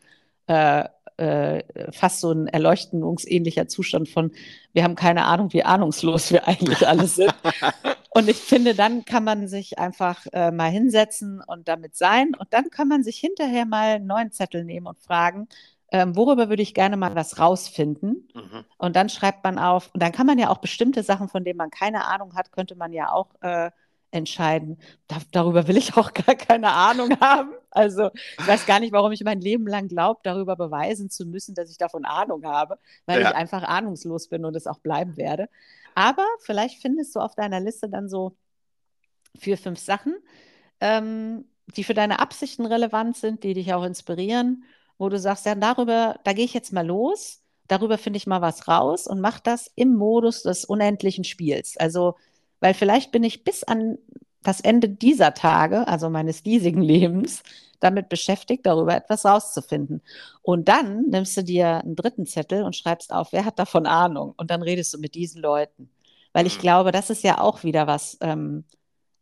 Äh, 0.47 0.89
äh, 1.17 1.63
fast 1.93 2.21
so 2.21 2.33
ein 2.33 2.49
erleuchtungsähnlicher 2.49 3.69
Zustand 3.69 4.09
von, 4.09 4.33
wir 4.73 4.85
haben 4.85 4.95
keine 4.95 5.25
Ahnung, 5.25 5.53
wie 5.53 5.65
ahnungslos 5.65 6.33
wir 6.33 6.49
eigentlich 6.49 6.87
alle 6.87 7.07
sind. 7.07 7.35
und 8.11 8.29
ich 8.29 8.39
finde, 8.39 8.75
dann 8.75 9.05
kann 9.05 9.25
man 9.25 9.49
sich 9.49 9.79
einfach 9.79 10.27
äh, 10.33 10.51
mal 10.51 10.71
hinsetzen 10.71 11.43
und 11.47 11.69
damit 11.69 11.97
sein. 11.97 12.35
Und 12.39 12.53
dann 12.53 12.71
kann 12.71 12.89
man 12.89 13.03
sich 13.05 13.19
hinterher 13.19 13.67
mal 13.67 13.97
einen 13.97 14.07
neuen 14.07 14.33
Zettel 14.33 14.65
nehmen 14.65 14.87
und 14.87 14.99
fragen, 15.01 15.49
ähm, 15.93 16.17
worüber 16.17 16.49
würde 16.49 16.63
ich 16.63 16.73
gerne 16.73 16.97
mal 16.97 17.15
was 17.15 17.39
rausfinden? 17.39 18.29
Mhm. 18.35 18.65
Und 18.79 18.97
dann 18.97 19.11
schreibt 19.11 19.45
man 19.45 19.59
auf, 19.59 19.91
und 19.93 20.03
dann 20.03 20.13
kann 20.13 20.27
man 20.27 20.39
ja 20.39 20.49
auch 20.49 20.59
bestimmte 20.59 21.03
Sachen, 21.03 21.29
von 21.29 21.45
denen 21.45 21.59
man 21.59 21.71
keine 21.71 22.07
Ahnung 22.07 22.35
hat, 22.35 22.51
könnte 22.51 22.75
man 22.77 22.95
ja 22.95 23.13
auch 23.13 23.29
äh, 23.43 23.71
entscheiden. 24.13 24.79
Da, 25.09 25.17
darüber 25.33 25.67
will 25.67 25.77
ich 25.77 25.97
auch 25.97 26.13
gar 26.15 26.37
keine 26.37 26.71
Ahnung 26.71 27.19
haben. 27.21 27.51
Also 27.71 28.11
ich 28.39 28.47
weiß 28.47 28.67
gar 28.67 28.79
nicht, 28.81 28.93
warum 28.93 29.13
ich 29.13 29.25
mein 29.25 29.41
Leben 29.41 29.67
lang 29.67 29.89
glaube, 29.89 30.21
darüber 30.23 30.57
beweisen 30.57 31.11
zu 31.11 31.27
müssen, 31.27 31.55
dass 31.55 31.71
ich 31.71 31.79
davon 31.79 32.05
Ahnung 32.05 32.45
habe, 32.45 32.79
weil 33.07 33.21
ja. 33.21 33.31
ich 33.31 33.35
einfach 33.35 33.63
ahnungslos 33.63 34.29
bin 34.29 34.45
und 34.45 34.55
es 34.55 34.67
auch 34.67 34.79
bleiben 34.79 35.17
werde. 35.17 35.49
Aber 35.95 36.27
vielleicht 36.41 36.81
findest 36.81 37.17
du 37.17 37.21
auf 37.21 37.35
deiner 37.35 37.61
Liste 37.61 37.89
dann 37.89 38.09
so 38.09 38.37
vier, 39.39 39.59
fünf 39.59 39.79
Sachen, 39.79 40.17
ähm, 40.81 41.47
die 41.77 41.85
für 41.85 41.95
deine 41.95 42.19
Absichten 42.19 42.67
relevant 42.67 43.17
sind, 43.17 43.45
die 43.45 43.55
dich 43.55 43.73
auch 43.73 43.85
inspirieren, 43.85 44.65
wo 44.99 45.09
du 45.09 45.19
sagst, 45.19 45.47
ja, 45.47 45.55
darüber, 45.55 46.21
da 46.25 46.33
gehe 46.33 46.45
ich 46.45 46.55
jetzt 46.55 46.73
mal 46.73 46.87
los, 46.87 47.43
darüber 47.69 47.97
finde 47.97 48.19
ich 48.19 48.27
mal 48.27 48.43
was 48.43 48.69
raus 48.69 49.07
und 49.07 49.21
mach 49.21 49.41
das 49.41 49.71
im 49.75 49.95
Modus 49.95 50.43
des 50.43 50.65
unendlichen 50.65 51.25
Spiels. 51.25 51.77
Also 51.79 52.17
weil 52.63 52.75
vielleicht 52.75 53.13
bin 53.13 53.25
ich 53.25 53.45
bis 53.45 53.65
an 53.65 53.99
das 54.43 54.61
Ende 54.61 54.89
dieser 54.89 55.35
Tage, 55.35 55.87
also 55.87 56.09
meines 56.11 56.43
diesigen 56.43 56.83
Lebens, 56.83 57.43
damit 57.81 58.09
beschäftigt, 58.09 58.65
darüber 58.67 58.95
etwas 58.95 59.25
rauszufinden. 59.25 60.03
Und 60.41 60.69
dann 60.69 61.09
nimmst 61.09 61.37
du 61.37 61.43
dir 61.43 61.83
einen 61.83 61.97
dritten 61.97 62.27
Zettel 62.27 62.63
und 62.63 62.77
schreibst 62.77 63.13
auf, 63.13 63.33
wer 63.33 63.45
hat 63.45 63.59
davon 63.59 63.87
Ahnung? 63.87 64.35
Und 64.37 64.51
dann 64.51 64.63
redest 64.63 64.95
du 64.95 64.99
mit 64.99 65.15
diesen 65.15 65.43
Leuten. 65.43 65.91
Weil 66.33 66.47
ich 66.47 66.59
mhm. 66.59 66.61
glaube, 66.61 66.93
das 66.93 67.11
ist 67.11 67.25
ja 67.25 67.41
auch 67.41 67.65
wieder 67.65 67.87
was, 67.89 68.17
ähm, 68.21 68.65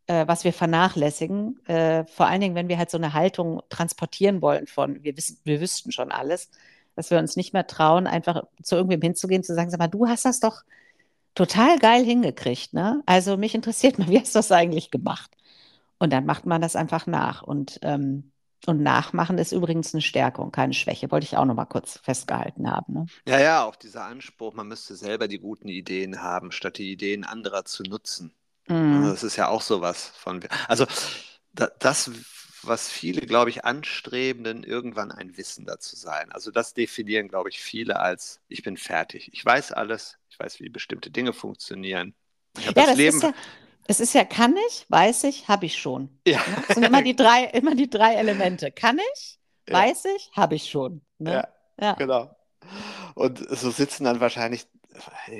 äh, 0.07 0.27
was 0.27 0.45
wir 0.45 0.53
vernachlässigen. 0.53 1.59
Äh, 1.67 2.05
vor 2.05 2.27
allen 2.27 2.43
Dingen, 2.43 2.55
wenn 2.55 2.69
wir 2.69 2.79
halt 2.79 2.91
so 2.91 2.99
eine 2.99 3.15
Haltung 3.15 3.63
transportieren 3.71 4.43
wollen 4.43 4.67
von, 4.67 5.03
wir, 5.03 5.17
wissen, 5.17 5.39
wir 5.45 5.61
wüssten 5.61 5.91
schon 5.91 6.13
alles, 6.13 6.51
dass 6.97 7.11
wir 7.11 7.19
uns 7.19 7.37
nicht 7.37 7.55
mehr 7.55 7.67
trauen, 7.67 8.07
einfach 8.07 8.45
zu 8.63 8.77
irgendwem 8.77 9.01
hinzugehen, 9.01 9.43
zu 9.43 9.55
sagen, 9.55 9.71
sag 9.71 9.81
mal, 9.81 9.89
du 9.89 10.07
hast 10.07 10.27
das 10.27 10.41
doch 10.41 10.63
total 11.35 11.79
geil 11.79 12.05
hingekriegt. 12.05 12.73
Ne? 12.73 13.03
Also 13.07 13.37
mich 13.37 13.55
interessiert 13.55 13.99
mal, 13.99 14.09
wie 14.11 14.21
hast 14.21 14.35
du 14.35 14.39
das 14.39 14.53
eigentlich 14.53 14.91
gemacht? 14.91 15.31
Und 15.99 16.13
dann 16.13 16.25
macht 16.25 16.47
man 16.47 16.63
das 16.63 16.77
einfach 16.77 17.07
nach. 17.07 17.43
Und, 17.43 17.79
ähm, 17.83 18.33
und 18.67 18.83
nachmachen 18.83 19.39
ist 19.39 19.53
übrigens 19.53 19.95
eine 19.95 20.03
Stärkung, 20.03 20.51
keine 20.51 20.73
Schwäche. 20.73 21.11
Wollte 21.11 21.25
ich 21.25 21.37
auch 21.37 21.45
noch 21.45 21.55
mal 21.55 21.67
kurz 21.67 21.99
festgehalten 21.99 22.71
haben. 22.71 22.93
Ne? 22.93 23.07
Ja, 23.27 23.41
ja, 23.41 23.65
auch 23.65 23.77
dieser 23.77 24.05
Anspruch, 24.05 24.55
man 24.55 24.69
müsste 24.69 24.97
selber 24.97 25.29
die 25.29 25.39
guten 25.39 25.69
Ideen 25.69 26.23
haben, 26.23 26.53
statt 26.53 26.79
die 26.79 26.91
Ideen 26.91 27.25
anderer 27.25 27.65
zu 27.65 27.83
nutzen. 27.83 28.33
Mm. 28.67 29.05
Das 29.05 29.23
ist 29.23 29.37
ja 29.37 29.49
auch 29.49 29.63
sowas 29.63 30.13
von. 30.17 30.41
Also 30.69 30.87
das, 31.53 32.11
was 32.63 32.91
viele, 32.91 33.23
glaube 33.23 33.51
ich, 33.51 33.65
anstreben, 33.65 34.63
irgendwann 34.65 35.13
ein 35.13 35.37
Wissen 35.37 35.67
dazu 35.67 35.97
sein. 35.97 36.31
Also 36.33 36.51
das 36.51 36.75
definieren, 36.75 37.29
glaube 37.29 37.49
ich, 37.49 37.61
viele 37.61 38.01
als 38.01 38.41
ich 38.49 38.63
bin 38.63 38.77
fertig. 38.77 39.31
Ich 39.33 39.45
weiß 39.45 39.73
alles, 39.73 40.19
ich 40.29 40.39
weiß, 40.39 40.61
wie 40.61 40.69
bestimmte 40.69 41.11
Dinge 41.11 41.33
funktionieren. 41.33 42.15
Ich 42.59 42.67
habe 42.67 42.81
ja, 42.81 42.87
das, 42.87 42.99
das, 42.99 42.99
Leben. 42.99 43.21
Ja, 43.21 43.33
es 43.87 44.01
ist 44.01 44.15
ja, 44.15 44.25
kann 44.25 44.57
ich, 44.69 44.87
weiß 44.89 45.25
ich, 45.25 45.49
habe 45.49 45.67
ich 45.67 45.79
schon. 45.79 46.21
Ja. 46.27 46.39
Ne? 46.47 46.65
Das 46.67 46.75
sind 46.75 46.85
immer 46.85 47.03
die 47.03 47.17
drei, 47.17 47.45
immer 47.53 47.75
die 47.75 47.91
drei 47.91 48.15
Elemente. 48.15 48.71
Kann 48.73 48.99
ich, 49.15 49.39
Ja. 49.69 49.75
weiß 49.75 50.07
ich, 50.17 50.31
habe 50.33 50.55
ich 50.55 50.71
schon. 50.71 51.03
Ne? 51.19 51.33
Ja, 51.33 51.49
Ja. 51.81 51.93
genau. 51.95 52.37
Und 53.15 53.39
so 53.39 53.71
sitzen 53.71 54.05
dann 54.05 54.21
wahrscheinlich 54.21 54.67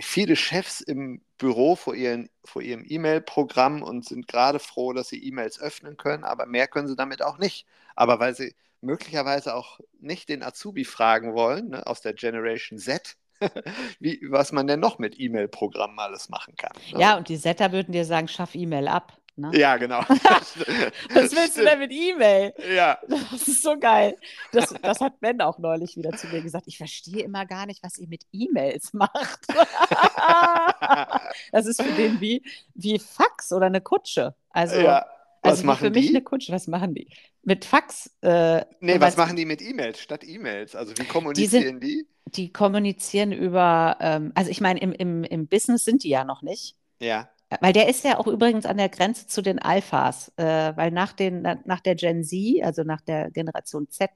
viele 0.01 0.37
Chefs 0.37 0.81
im 0.81 1.23
Büro 1.39 1.77
vor, 1.77 1.95
ihren, 1.95 2.31
vor 2.45 2.63
ihrem 2.63 2.85
E-Mail-Programm 2.87 3.83
und 3.83 4.05
sind 4.05 4.29
gerade 4.29 4.59
froh, 4.59 4.93
dass 4.93 5.09
sie 5.09 5.23
E-Mails 5.23 5.61
öffnen 5.61 5.97
können, 5.97 6.25
aber 6.25 6.47
mehr 6.47 6.69
können 6.69 6.89
sie 6.89 6.97
damit 6.97 7.23
auch 7.23 7.39
nicht. 7.39 7.67
Aber 7.97 8.21
weil 8.21 8.35
sie 8.35 8.55
möglicherweise 8.81 9.55
auch 9.55 9.81
nicht 10.01 10.29
den 10.29 10.43
Azubi 10.43 10.85
fragen 10.85 11.35
wollen, 11.35 11.71
ne, 11.71 11.87
aus 11.87 12.01
der 12.01 12.15
Generation 12.15 12.79
Z, 12.79 13.17
wie, 14.01 14.21
was 14.29 14.53
man 14.53 14.67
denn 14.67 14.81
noch 14.81 14.99
mit 14.99 15.19
E-Mail-Programmen 15.19 15.99
alles 15.99 16.29
machen 16.29 16.57
kann. 16.57 16.73
Ne? 16.93 17.01
Ja, 17.01 17.17
und 17.17 17.29
die 17.29 17.37
Setter 17.37 17.73
würden 17.73 17.93
dir 17.93 18.05
sagen, 18.05 18.29
schaff 18.29 18.55
E-Mail 18.55 18.89
ab. 18.89 19.20
Ne? 19.41 19.51
Ja, 19.55 19.77
genau. 19.77 20.01
Was 20.09 21.35
willst 21.35 21.57
du 21.57 21.65
denn 21.65 21.79
mit 21.79 21.93
E-Mail? 21.93 22.53
Ja, 22.75 22.99
Das 23.31 23.49
ist 23.49 23.63
so 23.63 23.79
geil. 23.79 24.17
Das, 24.53 24.75
das 24.83 25.01
hat 25.01 25.21
Ben 25.21 25.41
auch 25.41 25.59
neulich 25.59 25.97
wieder 25.97 26.13
zu 26.13 26.27
mir 26.29 26.43
gesagt. 26.43 26.65
Ich 26.67 26.77
verstehe 26.79 27.23
immer 27.23 27.47
gar 27.47 27.67
nicht, 27.67 27.83
was 27.83 27.99
ihr 27.99 28.09
mit 28.09 28.25
E-Mails 28.33 28.93
macht. 28.93 29.47
das 31.53 31.67
ist 31.67 31.83
für 31.83 31.93
den 31.93 32.21
wie, 32.21 32.43
wie 32.75 32.99
Fax 32.99 33.53
oder 33.53 33.67
eine 33.67 33.81
Kutsche. 33.81 34.35
Also, 34.51 34.81
ja. 34.81 35.07
Was 35.43 35.53
also 35.53 35.67
machen 35.67 35.79
für 35.87 35.91
mich 35.91 36.09
die? 36.09 36.11
eine 36.11 36.23
Kutsche. 36.23 36.53
Was 36.53 36.67
machen 36.67 36.95
die? 36.95 37.09
Mit 37.43 37.65
Fax. 37.65 38.11
Äh, 38.21 38.65
Nee, 38.81 38.95
du 38.95 39.01
was 39.01 39.17
machen 39.17 39.37
die 39.37 39.47
mit 39.47 39.63
E-Mails 39.63 39.99
statt 39.99 40.23
E-Mails? 40.23 40.77
Also 40.77 40.93
wie 40.99 41.07
kommunizieren 41.07 41.81
die? 41.81 42.07
Die 42.27 42.53
kommunizieren 42.53 43.33
über, 43.33 43.97
ähm, 44.01 44.33
also 44.35 44.51
ich 44.51 44.61
meine, 44.61 44.81
im, 44.81 44.93
im, 44.93 45.25
im 45.25 45.47
Business 45.49 45.85
sind 45.85 46.05
die 46.05 46.11
ja 46.11 46.25
noch 46.25 46.43
nicht. 46.43 46.77
Ja. 47.01 47.31
Weil 47.61 47.73
der 47.73 47.89
ist 47.89 48.05
ja 48.05 48.19
auch 48.19 48.27
übrigens 48.29 48.65
an 48.67 48.77
der 48.77 48.89
Grenze 48.89 49.27
zu 49.27 49.43
den 49.43 49.59
Alphas, 49.59 50.33
äh, 50.37 50.73
weil 50.77 50.91
nach, 50.93 51.13
den, 51.13 51.43
na- 51.43 51.59
nach 51.65 51.81
der 51.81 51.97
Gen 51.97 52.23
Z, 52.25 52.63
also 52.63 52.85
nach 52.85 53.01
der 53.01 53.31
Generation 53.31 53.89
Z, 53.89 54.11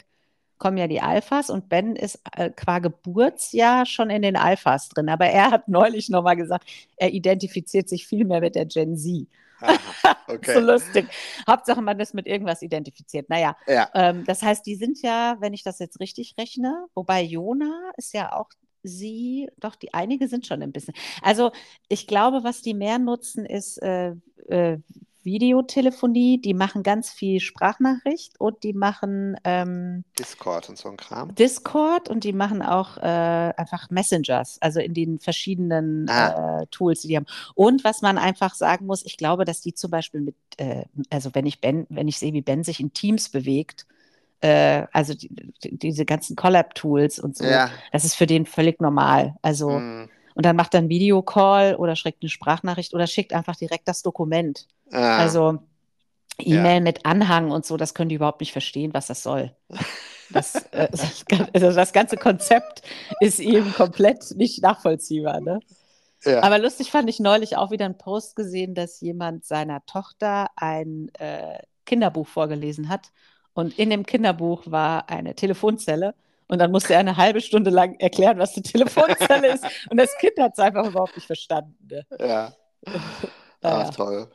kommen 0.58 0.76
ja 0.78 0.86
die 0.86 1.00
Alphas 1.00 1.50
und 1.50 1.68
Ben 1.68 1.96
ist 1.96 2.20
äh, 2.36 2.50
qua 2.50 2.78
Geburtsjahr 2.78 3.86
schon 3.86 4.08
in 4.10 4.22
den 4.22 4.36
Alphas 4.36 4.88
drin. 4.88 5.08
Aber 5.08 5.26
er 5.26 5.50
hat 5.50 5.68
neulich 5.68 6.08
nochmal 6.10 6.36
gesagt, 6.36 6.68
er 6.96 7.12
identifiziert 7.12 7.88
sich 7.88 8.06
viel 8.06 8.24
mehr 8.24 8.40
mit 8.40 8.54
der 8.54 8.66
Gen 8.66 8.96
Z. 8.96 9.26
Aha, 9.60 9.94
So 10.42 10.60
okay. 10.60 10.60
lustig. 10.60 11.12
Hauptsache, 11.48 11.82
man 11.82 11.98
ist 12.00 12.14
mit 12.14 12.26
irgendwas 12.26 12.62
identifiziert. 12.62 13.28
Naja, 13.30 13.56
Ja. 13.66 13.90
ähm, 13.94 14.24
das 14.24 14.42
heißt, 14.42 14.64
die 14.66 14.76
sind 14.76 15.00
ja, 15.02 15.36
wenn 15.40 15.54
ich 15.54 15.62
das 15.62 15.78
jetzt 15.78 16.00
richtig 16.00 16.34
rechne, 16.38 16.86
wobei 16.94 17.22
Jona 17.22 17.90
ist 17.96 18.12
ja 18.14 18.32
auch 18.32 18.48
sie, 18.84 19.48
doch, 19.58 19.74
die 19.74 19.92
einige 19.94 20.28
sind 20.28 20.46
schon 20.46 20.62
ein 20.62 20.72
bisschen. 20.72 20.94
Also 21.22 21.50
ich 21.88 22.06
glaube, 22.06 22.44
was 22.44 22.62
die 22.62 22.74
mehr 22.74 22.98
nutzen, 22.98 23.44
ist 23.44 23.78
äh, 23.82 24.14
äh, 24.48 24.78
Videotelefonie. 25.24 26.40
Die 26.40 26.54
machen 26.54 26.82
ganz 26.82 27.10
viel 27.10 27.40
Sprachnachricht 27.40 28.38
und 28.38 28.62
die 28.62 28.74
machen 28.74 29.36
ähm, 29.44 30.04
Discord 30.18 30.68
und 30.68 30.78
so 30.78 30.90
ein 30.90 30.96
Kram. 30.96 31.34
Discord 31.34 32.08
und 32.08 32.24
die 32.24 32.32
machen 32.32 32.62
auch 32.62 32.98
äh, 32.98 33.00
einfach 33.56 33.90
Messengers, 33.90 34.58
also 34.60 34.80
in 34.80 34.94
den 34.94 35.18
verschiedenen 35.18 36.08
Ah. 36.08 36.60
äh, 36.62 36.66
Tools, 36.70 37.00
die 37.00 37.08
die 37.08 37.16
haben. 37.16 37.26
Und 37.54 37.84
was 37.84 38.02
man 38.02 38.18
einfach 38.18 38.54
sagen 38.54 38.86
muss, 38.86 39.04
ich 39.04 39.16
glaube, 39.16 39.44
dass 39.44 39.60
die 39.60 39.74
zum 39.74 39.90
Beispiel 39.90 40.20
mit, 40.20 40.36
äh, 40.58 40.84
also 41.10 41.34
wenn 41.34 41.46
ich 41.46 41.60
Ben, 41.60 41.86
wenn 41.88 42.08
ich 42.08 42.18
sehe, 42.18 42.32
wie 42.32 42.42
Ben 42.42 42.62
sich 42.62 42.80
in 42.80 42.92
Teams 42.92 43.30
bewegt, 43.30 43.86
äh, 44.44 44.86
also 44.92 45.14
die, 45.14 45.28
die, 45.62 45.78
diese 45.78 46.04
ganzen 46.04 46.36
Collab-Tools 46.36 47.18
und 47.18 47.36
so, 47.36 47.44
Ja. 47.44 47.70
das 47.92 48.04
ist 48.04 48.14
für 48.14 48.26
den 48.26 48.44
völlig 48.46 48.80
normal. 48.80 49.34
Also, 49.42 49.70
Hm. 49.70 50.10
und 50.34 50.44
dann 50.46 50.56
macht 50.56 50.74
er 50.74 50.78
einen 50.78 50.90
Videocall 50.90 51.76
oder 51.76 51.96
schickt 51.96 52.22
eine 52.22 52.28
Sprachnachricht 52.28 52.92
oder 52.94 53.06
schickt 53.06 53.32
einfach 53.32 53.56
direkt 53.56 53.88
das 53.88 54.02
Dokument. 54.02 54.66
Ah, 54.92 55.18
Also 55.18 55.60
E-Mail 56.38 56.80
mit 56.80 57.06
Anhang 57.06 57.50
und 57.52 57.64
so, 57.64 57.76
das 57.76 57.94
können 57.94 58.08
die 58.08 58.16
überhaupt 58.16 58.40
nicht 58.40 58.52
verstehen, 58.52 58.92
was 58.94 59.06
das 59.06 59.22
soll. 59.22 59.52
Das, 60.30 60.54
äh, 60.72 60.88
also 61.52 61.70
das 61.72 61.92
ganze 61.92 62.16
Konzept 62.16 62.80
ist 63.20 63.38
ihm 63.38 63.72
komplett 63.74 64.34
nicht 64.36 64.62
nachvollziehbar. 64.62 65.40
Ne? 65.40 65.60
ja. 66.24 66.42
Aber 66.42 66.58
lustig 66.58 66.90
fand 66.90 67.10
ich 67.10 67.20
neulich 67.20 67.58
auch 67.58 67.70
wieder 67.70 67.84
einen 67.84 67.98
Post 67.98 68.34
gesehen, 68.34 68.74
dass 68.74 69.00
jemand 69.02 69.44
seiner 69.44 69.84
Tochter 69.84 70.46
ein 70.56 71.10
äh, 71.18 71.58
Kinderbuch 71.84 72.26
vorgelesen 72.26 72.88
hat. 72.88 73.12
Und 73.54 73.78
in 73.78 73.90
dem 73.90 74.04
Kinderbuch 74.04 74.64
war 74.66 75.08
eine 75.08 75.34
Telefonzelle. 75.34 76.14
Und 76.46 76.58
dann 76.58 76.70
musste 76.70 76.92
er 76.92 77.00
eine 77.00 77.16
halbe 77.16 77.40
Stunde 77.40 77.70
lang 77.70 77.94
erklären, 78.00 78.38
was 78.38 78.54
eine 78.54 78.62
Telefonzelle 78.62 79.54
ist. 79.54 79.64
Und 79.90 79.96
das 79.96 80.14
Kind 80.18 80.38
hat 80.38 80.52
es 80.52 80.58
einfach 80.58 80.86
überhaupt 80.86 81.16
nicht 81.16 81.26
verstanden. 81.26 81.76
Ne? 81.88 82.04
ja. 82.20 82.52
Ach, 83.62 83.94
toll. 83.94 84.30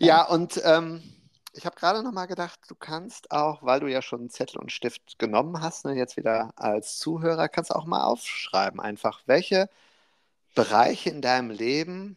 Ja, 0.00 0.26
und 0.26 0.58
ähm, 0.64 1.02
ich 1.52 1.66
habe 1.66 1.76
gerade 1.76 2.02
noch 2.02 2.12
mal 2.12 2.24
gedacht, 2.24 2.58
du 2.68 2.74
kannst 2.74 3.30
auch, 3.30 3.62
weil 3.62 3.80
du 3.80 3.88
ja 3.88 4.00
schon 4.00 4.30
Zettel 4.30 4.58
und 4.58 4.72
Stift 4.72 5.18
genommen 5.18 5.60
hast, 5.60 5.84
ne, 5.84 5.92
jetzt 5.92 6.16
wieder 6.16 6.50
als 6.56 6.96
Zuhörer, 6.98 7.50
kannst 7.50 7.70
du 7.70 7.74
auch 7.74 7.84
mal 7.84 8.04
aufschreiben, 8.04 8.80
einfach, 8.80 9.20
welche 9.26 9.68
Bereiche 10.54 11.10
in 11.10 11.20
deinem 11.20 11.50
Leben 11.50 12.16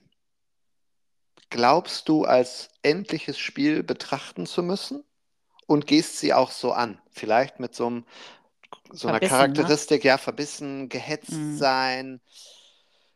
glaubst 1.49 2.07
du 2.07 2.23
als 2.23 2.69
endliches 2.81 3.37
Spiel 3.37 3.83
betrachten 3.83 4.45
zu 4.45 4.63
müssen 4.63 5.03
und 5.67 5.87
gehst 5.87 6.19
sie 6.19 6.33
auch 6.33 6.51
so 6.51 6.71
an? 6.73 6.99
Vielleicht 7.11 7.59
mit 7.59 7.75
so, 7.75 7.87
einem, 7.87 8.05
so 8.91 9.07
einer 9.07 9.19
Verbissen, 9.19 9.53
ne? 9.53 9.57
Charakteristik, 9.57 10.03
ja, 10.03 10.17
verbissen, 10.17 10.89
gehetzt 10.89 11.31
Mhm. 11.31 11.57
sein, 11.57 12.21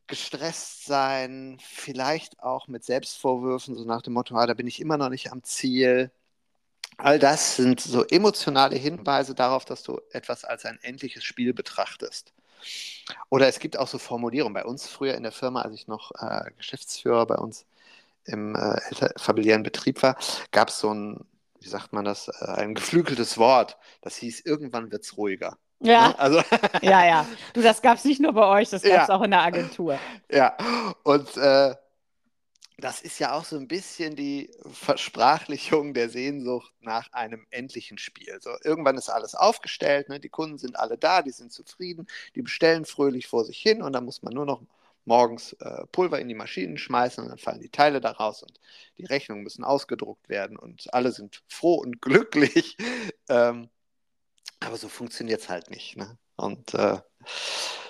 gestresst 0.08 0.86
sein, 0.86 1.58
vielleicht 1.62 2.42
auch 2.42 2.68
mit 2.68 2.84
Selbstvorwürfen, 2.84 3.76
so 3.76 3.84
nach 3.84 4.02
dem 4.02 4.14
Motto, 4.14 4.36
ah, 4.36 4.46
da 4.48 4.54
bin 4.54 4.68
ich 4.68 4.80
immer 4.80 4.98
noch 4.98 5.10
nicht 5.10 5.32
am 5.32 5.44
Ziel. 5.44 6.12
All 6.98 7.20
das 7.20 7.58
sind 7.58 7.82
so 7.82 8.06
emotionale 8.06 8.76
Hinweise 8.78 9.36
darauf, 9.36 9.66
dass 9.66 9.84
du 9.84 10.00
etwas 10.12 10.46
als 10.46 10.66
ein 10.66 10.80
endliches 10.82 11.24
Spiel 11.24 11.54
betrachtest. 11.54 12.34
Oder 13.30 13.48
es 13.48 13.60
gibt 13.60 13.78
auch 13.78 13.88
so 13.88 14.00
Formulierungen. 14.00 14.54
Bei 14.54 14.66
uns 14.66 14.88
früher 14.88 15.16
in 15.16 15.24
der 15.24 15.32
Firma, 15.32 15.62
als 15.62 15.76
ich 15.76 15.88
noch 15.88 16.12
äh, 16.20 16.52
Geschäftsführer 16.58 17.26
bei 17.26 17.36
uns 17.36 17.66
im 18.26 18.56
äh, 18.56 18.80
familiären 19.18 19.64
Betrieb 19.64 20.04
war, 20.04 20.18
gab 20.52 20.70
es 20.70 20.80
so 20.80 20.94
ein, 20.94 21.26
wie 21.60 21.67
sagt 21.70 21.93
man 21.93 22.06
das, 22.06 22.28
äh, 22.28 22.46
ein 22.46 22.76
geflügeltes 22.76 23.38
Wort. 23.38 23.78
Das 24.02 24.15
hieß, 24.17 24.41
irgendwann 24.46 24.91
wird 24.91 25.04
es 25.04 25.17
ruhiger. 25.17 25.58
Ja, 25.80 26.10
Ne? 26.10 26.20
Also, 26.20 26.41
ja, 26.82 27.06
ja. 27.06 27.28
Du, 27.54 27.62
das 27.62 27.82
gab 27.82 27.98
es 27.98 28.06
nicht 28.06 28.20
nur 28.22 28.34
bei 28.34 28.46
euch, 28.48 28.70
das 28.70 28.86
gab 28.86 29.02
es 29.04 29.08
Ja. 29.08 29.15
auch 29.15 29.22
in 29.22 29.32
der 29.32 29.41
Agentur. 29.41 30.06
ja. 30.32 30.56
Und 31.04 31.38
äh, 31.38 31.76
das 32.80 33.02
ist 33.02 33.17
ja 33.20 33.34
auch 33.34 33.43
so 33.43 33.56
ein 33.58 33.67
bisschen 33.67 34.15
die 34.15 34.52
Versprachlichung 34.72 35.93
der 35.96 36.10
Sehnsucht 36.10 36.72
nach 36.82 37.12
einem 37.12 37.48
endlichen 37.50 37.98
Spiel. 37.98 38.38
So, 38.39 38.52
irgendwann 38.63 38.98
ist 38.98 39.10
alles 39.10 39.34
aufgestellt, 39.34 40.10
ne? 40.10 40.20
die 40.20 40.30
Kunden 40.30 40.60
sind 40.60 40.78
alle 40.78 40.98
da, 40.98 41.24
die 41.24 41.32
sind 41.32 41.52
zufrieden, 41.52 42.06
die 42.36 42.43
bestellen 42.43 42.86
fröhlich 42.86 43.28
vor 43.28 43.46
sich 43.46 43.58
hin 43.60 43.82
und 43.82 43.93
dann 43.93 44.06
muss 44.06 44.22
man 44.22 44.34
nur 44.36 44.46
noch 44.46 44.62
morgens 45.08 45.54
äh, 45.54 45.86
Pulver 45.91 46.20
in 46.20 46.28
die 46.28 46.36
Maschinen 46.36 46.78
schmeißen 46.78 47.24
und 47.24 47.30
dann 47.30 47.38
fallen 47.38 47.62
die 47.62 47.70
Teile 47.70 48.02
daraus 48.02 48.43
und 48.43 48.60
die 48.98 49.06
Rechnungen 49.06 49.43
müssen 49.43 49.63
ausgedruckt 49.63 50.30
werden 50.30 50.58
und 50.58 50.93
alle 50.93 51.12
sind 51.12 51.43
froh 51.48 51.76
und 51.76 52.02
glücklich. 52.02 52.78
Ähm, 53.30 53.70
aber 54.60 54.78
so 54.78 54.89
funktioniert 54.89 55.41
es 55.41 55.50
halt 55.50 55.70
nicht. 55.70 55.98
Ne? 55.98 56.17
Und 56.36 56.74
äh, 56.74 57.00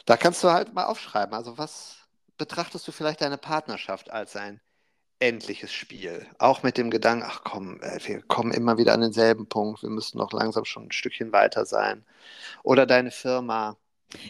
da 0.05 0.17
kannst 0.17 0.43
du 0.43 0.49
halt 0.49 0.73
mal 0.73 0.85
aufschreiben, 0.85 1.33
also 1.33 1.57
was 1.57 1.97
betrachtest 2.37 2.87
du 2.87 2.91
vielleicht 2.91 3.21
deine 3.21 3.37
Partnerschaft 3.37 4.11
als 4.11 4.35
ein 4.35 4.61
endliches 5.19 5.73
Spiel? 5.73 6.27
Auch 6.37 6.61
mit 6.61 6.77
dem 6.77 6.91
Gedanken, 6.91 7.25
ach 7.27 7.41
komm, 7.43 7.81
äh, 7.81 7.99
wir 8.05 8.21
kommen 8.21 8.53
immer 8.53 8.77
wieder 8.77 8.93
an 8.93 9.01
denselben 9.01 9.49
Punkt, 9.49 9.81
wir 9.81 9.89
müssen 9.89 10.19
doch 10.19 10.31
langsam 10.33 10.65
schon 10.65 10.85
ein 10.85 10.91
Stückchen 10.91 11.31
weiter 11.31 11.65
sein. 11.65 12.05
Oder 12.63 12.85
deine 12.85 13.11
Firma. 13.11 13.77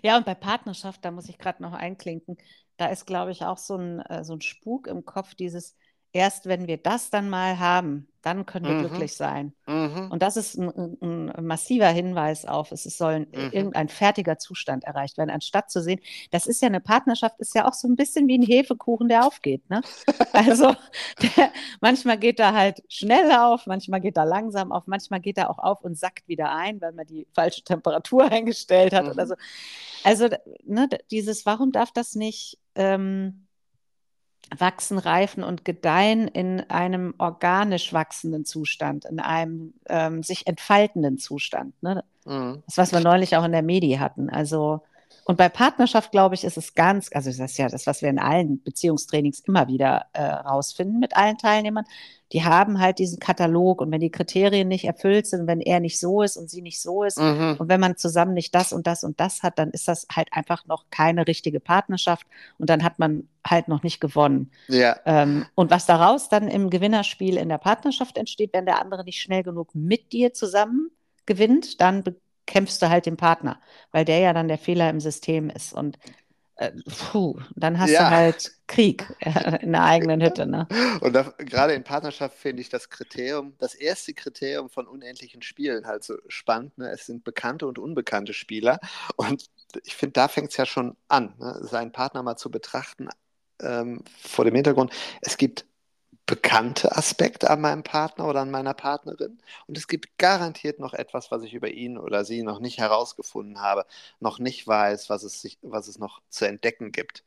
Ja, 0.02 0.18
und 0.18 0.26
bei 0.26 0.36
Partnerschaft, 0.36 1.04
da 1.04 1.12
muss 1.12 1.30
ich 1.30 1.38
gerade 1.38 1.62
noch 1.62 1.74
einklinken, 1.74 2.38
da 2.78 2.88
ist, 2.88 3.06
glaube 3.06 3.32
ich, 3.32 3.44
auch 3.46 3.58
so 3.58 3.76
ein, 3.78 4.00
äh, 4.02 4.24
so 4.24 4.34
ein 4.34 4.42
Spuk 4.42 4.88
im 4.88 5.06
Kopf, 5.06 5.36
dieses, 5.36 5.76
erst 6.14 6.46
wenn 6.48 6.68
wir 6.68 6.78
das 6.78 7.10
dann 7.10 7.30
mal 7.30 7.60
haben, 7.60 8.08
dann 8.22 8.46
können 8.46 8.66
wir 8.68 8.76
Mhm. 8.76 8.80
glücklich 8.80 9.16
sein. 9.16 9.54
Mhm. 9.68 10.12
Und 10.12 10.22
das 10.22 10.38
ist 10.38 10.56
ein, 10.58 10.70
ein, 11.02 11.32
ein 11.32 11.46
massiver 11.46 11.90
Hinweis 11.90 12.46
auf, 12.46 12.72
es 12.72 12.84
soll 12.84 13.22
Mhm. 13.22 13.50
irgendein 13.52 13.90
fertiger 13.90 14.38
Zustand 14.38 14.86
erreicht 14.86 15.18
werden, 15.18 15.30
anstatt 15.30 15.70
zu 15.70 15.82
sehen, 15.82 16.00
das 16.32 16.48
ist 16.48 16.62
ja 16.62 16.68
eine 16.68 16.80
Partnerschaft, 16.80 17.40
ist 17.40 17.56
ja 17.56 17.68
auch 17.68 17.74
so 17.74 17.88
ein 17.90 17.98
bisschen 17.98 18.28
wie 18.30 18.38
ein 18.38 18.44
Hefekuchen, 18.44 19.10
der 19.10 19.26
aufgeht. 19.28 19.70
Ne? 19.70 19.82
Also 20.34 20.76
der, 21.22 21.52
manchmal 21.82 22.18
geht 22.18 22.40
er 22.40 22.54
halt 22.54 22.84
schnell 22.90 23.32
auf, 23.32 23.66
manchmal 23.66 24.02
geht 24.02 24.18
er 24.18 24.26
langsam 24.26 24.72
auf, 24.72 24.88
manchmal 24.88 25.20
geht 25.20 25.38
er 25.38 25.50
auch 25.50 25.60
auf 25.60 25.84
und 25.84 25.98
sackt 25.98 26.28
wieder 26.28 26.52
ein, 26.54 26.80
weil 26.82 26.94
man 26.94 27.06
die 27.08 27.28
falsche 27.34 27.64
Temperatur 27.64 28.26
eingestellt 28.32 28.94
hat 28.94 29.06
Mhm. 29.06 29.12
oder 29.12 29.28
so. 29.28 29.36
Also 30.04 30.28
ne, 30.64 30.88
dieses, 31.12 31.46
warum 31.46 31.72
darf 31.72 31.92
das 31.92 32.16
nicht 32.16 32.60
ähm, 32.78 33.48
wachsen, 34.58 34.98
reifen 34.98 35.44
und 35.44 35.66
gedeihen 35.66 36.28
in 36.28 36.62
einem 36.70 37.14
organisch 37.18 37.92
wachsenden 37.92 38.46
Zustand, 38.46 39.06
in 39.06 39.20
einem 39.20 39.74
ähm, 39.90 40.24
sich 40.24 40.48
entfaltenden 40.48 41.18
Zustand. 41.18 41.82
Ne? 41.84 42.04
Mhm. 42.26 42.64
Das, 42.66 42.78
was 42.78 42.94
wir 42.94 43.02
neulich 43.02 43.36
auch 43.36 43.44
in 43.44 43.52
der 43.52 43.64
Medi 43.64 43.98
hatten. 44.00 44.30
Also 44.30 44.84
Und 45.26 45.38
bei 45.38 45.50
Partnerschaft, 45.50 46.12
glaube 46.12 46.36
ich, 46.36 46.44
ist 46.44 46.58
es 46.58 46.74
ganz, 46.74 47.10
also 47.14 47.30
das 47.30 47.52
ist 47.52 47.58
ja 47.58 47.68
das, 47.68 47.86
was 47.88 48.02
wir 48.02 48.10
in 48.10 48.20
allen 48.20 48.62
Beziehungstrainings 48.64 49.42
immer 49.42 49.68
wieder 49.68 50.06
äh, 50.14 50.24
rausfinden 50.24 51.00
mit 51.00 51.16
allen 51.16 51.38
Teilnehmern. 51.38 51.86
Die 52.34 52.44
haben 52.44 52.80
halt 52.80 53.00
diesen 53.00 53.20
Katalog 53.20 53.82
und 53.82 53.92
wenn 53.92 54.02
die 54.02 54.12
Kriterien 54.12 54.68
nicht 54.68 54.86
erfüllt 54.86 55.28
sind, 55.28 55.48
wenn 55.48 55.62
er 55.62 55.80
nicht 55.80 56.00
so 56.00 56.22
ist 56.22 56.36
und 56.36 56.50
sie 56.50 56.62
nicht 56.62 56.82
so 56.82 57.04
ist 57.04 57.20
mhm. 57.20 57.56
und 57.58 57.70
wenn 57.70 57.80
man 57.80 57.96
zusammen 57.96 58.34
nicht 58.34 58.54
das 58.54 58.74
und 58.74 58.86
das 58.86 59.04
und 59.04 59.20
das 59.20 59.44
hat, 59.44 59.58
dann 59.60 59.72
ist 59.72 59.88
das 59.88 60.08
halt 60.14 60.28
einfach 60.32 60.66
noch 60.66 60.86
keine 60.92 61.26
richtige 61.26 61.62
Partnerschaft 61.62 62.28
und 62.58 62.70
dann 62.70 62.84
hat 62.84 63.00
man 63.00 63.30
halt 63.46 63.70
noch 63.70 63.82
nicht 63.84 64.02
gewonnen. 64.02 64.52
Ja. 64.68 64.98
Ähm, 65.06 65.46
und 65.56 65.72
was 65.72 65.86
daraus 65.86 66.28
dann 66.28 66.50
im 66.50 66.70
Gewinnerspiel 66.70 67.38
in 67.38 67.48
der 67.48 67.60
Partnerschaft 67.60 68.18
entsteht, 68.18 68.52
wenn 68.54 68.66
der 68.66 68.82
andere 68.82 69.06
nicht 69.06 69.22
schnell 69.22 69.44
genug 69.44 69.74
mit 69.74 70.12
dir 70.12 70.34
zusammen 70.34 70.92
gewinnt, 71.26 71.80
dann 71.80 72.04
kämpfst 72.48 72.82
du 72.82 72.90
halt 72.90 73.06
den 73.06 73.18
Partner, 73.18 73.62
weil 73.92 74.06
der 74.06 74.20
ja 74.20 74.34
dann 74.34 74.48
der 74.48 74.58
Fehler 74.58 74.90
im 74.90 75.00
System 75.00 75.50
ist. 75.52 75.74
Und 75.74 76.00
äh, 76.56 76.72
puh, 77.12 77.40
dann 77.56 77.80
hast 77.80 77.92
ja. 77.92 78.10
du 78.10 78.16
halt 78.16 78.52
Krieg 78.66 79.06
äh, 79.20 79.64
in 79.64 79.74
der 79.74 79.84
eigenen 79.84 80.24
Hütte. 80.24 80.48
Ne? 80.48 80.68
Und 81.02 81.14
da, 81.14 81.34
gerade 81.38 81.74
in 81.74 81.84
Partnerschaft 81.84 82.36
finde 82.36 82.62
ich 82.62 82.70
das 82.70 82.90
Kriterium, 82.90 83.54
das 83.60 83.76
erste 83.76 84.16
Kriterium 84.16 84.70
von 84.70 84.88
unendlichen 84.88 85.44
Spielen 85.44 85.86
halt 85.86 86.04
so 86.04 86.16
spannend. 86.28 86.76
Ne? 86.80 86.90
Es 86.90 87.06
sind 87.06 87.24
bekannte 87.24 87.68
und 87.68 87.78
unbekannte 87.78 88.34
Spieler. 88.34 88.80
Und 89.18 89.46
ich 89.86 89.96
finde, 89.96 90.14
da 90.14 90.28
fängt 90.28 90.50
es 90.50 90.58
ja 90.58 90.66
schon 90.66 90.98
an, 91.08 91.36
ne? 91.38 91.60
seinen 91.62 91.92
Partner 91.92 92.24
mal 92.24 92.38
zu 92.38 92.50
betrachten 92.50 93.10
ähm, 93.62 94.02
vor 94.20 94.46
dem 94.46 94.56
Hintergrund. 94.56 94.92
Es 95.22 95.38
gibt 95.38 95.67
bekannte 96.28 96.96
Aspekte 96.96 97.50
an 97.50 97.62
meinem 97.62 97.84
Partner 97.84 98.28
oder 98.28 98.42
an 98.42 98.52
meiner 98.52 98.74
Partnerin. 98.74 99.40
Und 99.66 99.78
es 99.78 99.88
gibt 99.88 100.18
garantiert 100.20 100.78
noch 100.78 100.94
etwas, 100.94 101.32
was 101.32 101.42
ich 101.42 101.54
über 101.54 101.70
ihn 101.70 101.98
oder 101.98 102.26
sie 102.26 102.44
noch 102.44 102.60
nicht 102.60 102.78
herausgefunden 102.78 103.62
habe, 103.62 103.86
noch 104.20 104.38
nicht 104.38 104.68
weiß, 104.68 105.10
was 105.10 105.24
es, 105.24 105.42
sich, 105.42 105.58
was 105.62 105.88
es 105.88 105.98
noch 105.98 106.22
zu 106.30 106.46
entdecken 106.46 106.92
gibt. 106.92 107.24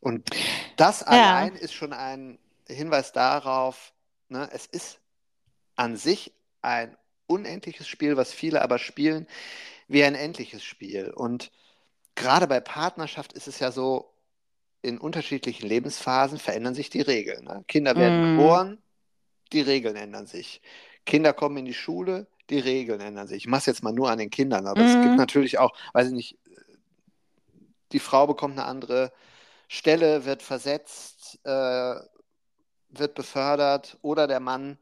Und 0.00 0.30
das 0.76 1.00
ja. 1.00 1.06
allein 1.06 1.56
ist 1.56 1.72
schon 1.72 1.94
ein 1.94 2.38
Hinweis 2.68 3.12
darauf, 3.12 3.94
ne, 4.28 4.48
es 4.52 4.66
ist 4.66 5.00
an 5.74 5.96
sich 5.96 6.32
ein 6.60 6.96
unendliches 7.26 7.88
Spiel, 7.88 8.18
was 8.18 8.32
viele 8.32 8.60
aber 8.60 8.78
spielen 8.78 9.26
wie 9.88 10.04
ein 10.04 10.14
endliches 10.14 10.62
Spiel. 10.62 11.10
Und 11.10 11.50
gerade 12.14 12.46
bei 12.46 12.60
Partnerschaft 12.60 13.32
ist 13.32 13.48
es 13.48 13.58
ja 13.58 13.72
so, 13.72 14.13
in 14.84 14.98
unterschiedlichen 14.98 15.66
Lebensphasen 15.66 16.38
verändern 16.38 16.74
sich 16.74 16.90
die 16.90 17.00
Regeln. 17.00 17.44
Ne? 17.44 17.64
Kinder 17.66 17.96
werden 17.96 18.20
mm. 18.20 18.36
geboren, 18.36 18.82
die 19.52 19.62
Regeln 19.62 19.96
ändern 19.96 20.26
sich. 20.26 20.60
Kinder 21.06 21.32
kommen 21.32 21.56
in 21.56 21.64
die 21.64 21.74
Schule, 21.74 22.26
die 22.50 22.58
Regeln 22.58 23.00
ändern 23.00 23.26
sich. 23.26 23.38
Ich 23.38 23.46
mache 23.46 23.60
es 23.60 23.66
jetzt 23.66 23.82
mal 23.82 23.92
nur 23.92 24.10
an 24.10 24.18
den 24.18 24.30
Kindern, 24.30 24.66
aber 24.66 24.82
mm. 24.82 24.86
es 24.86 24.92
gibt 24.94 25.06
mhm. 25.06 25.16
natürlich 25.16 25.58
auch, 25.58 25.72
weiß 25.92 26.08
ich 26.08 26.12
nicht, 26.12 26.38
die 27.92 27.98
Frau 27.98 28.26
bekommt 28.26 28.58
eine 28.58 28.66
andere 28.66 29.12
Stelle, 29.68 30.24
wird 30.24 30.42
versetzt, 30.42 31.38
äh, 31.44 31.94
wird 32.90 33.14
befördert 33.14 33.98
oder 34.02 34.26
der 34.26 34.40
Mann, 34.40 34.78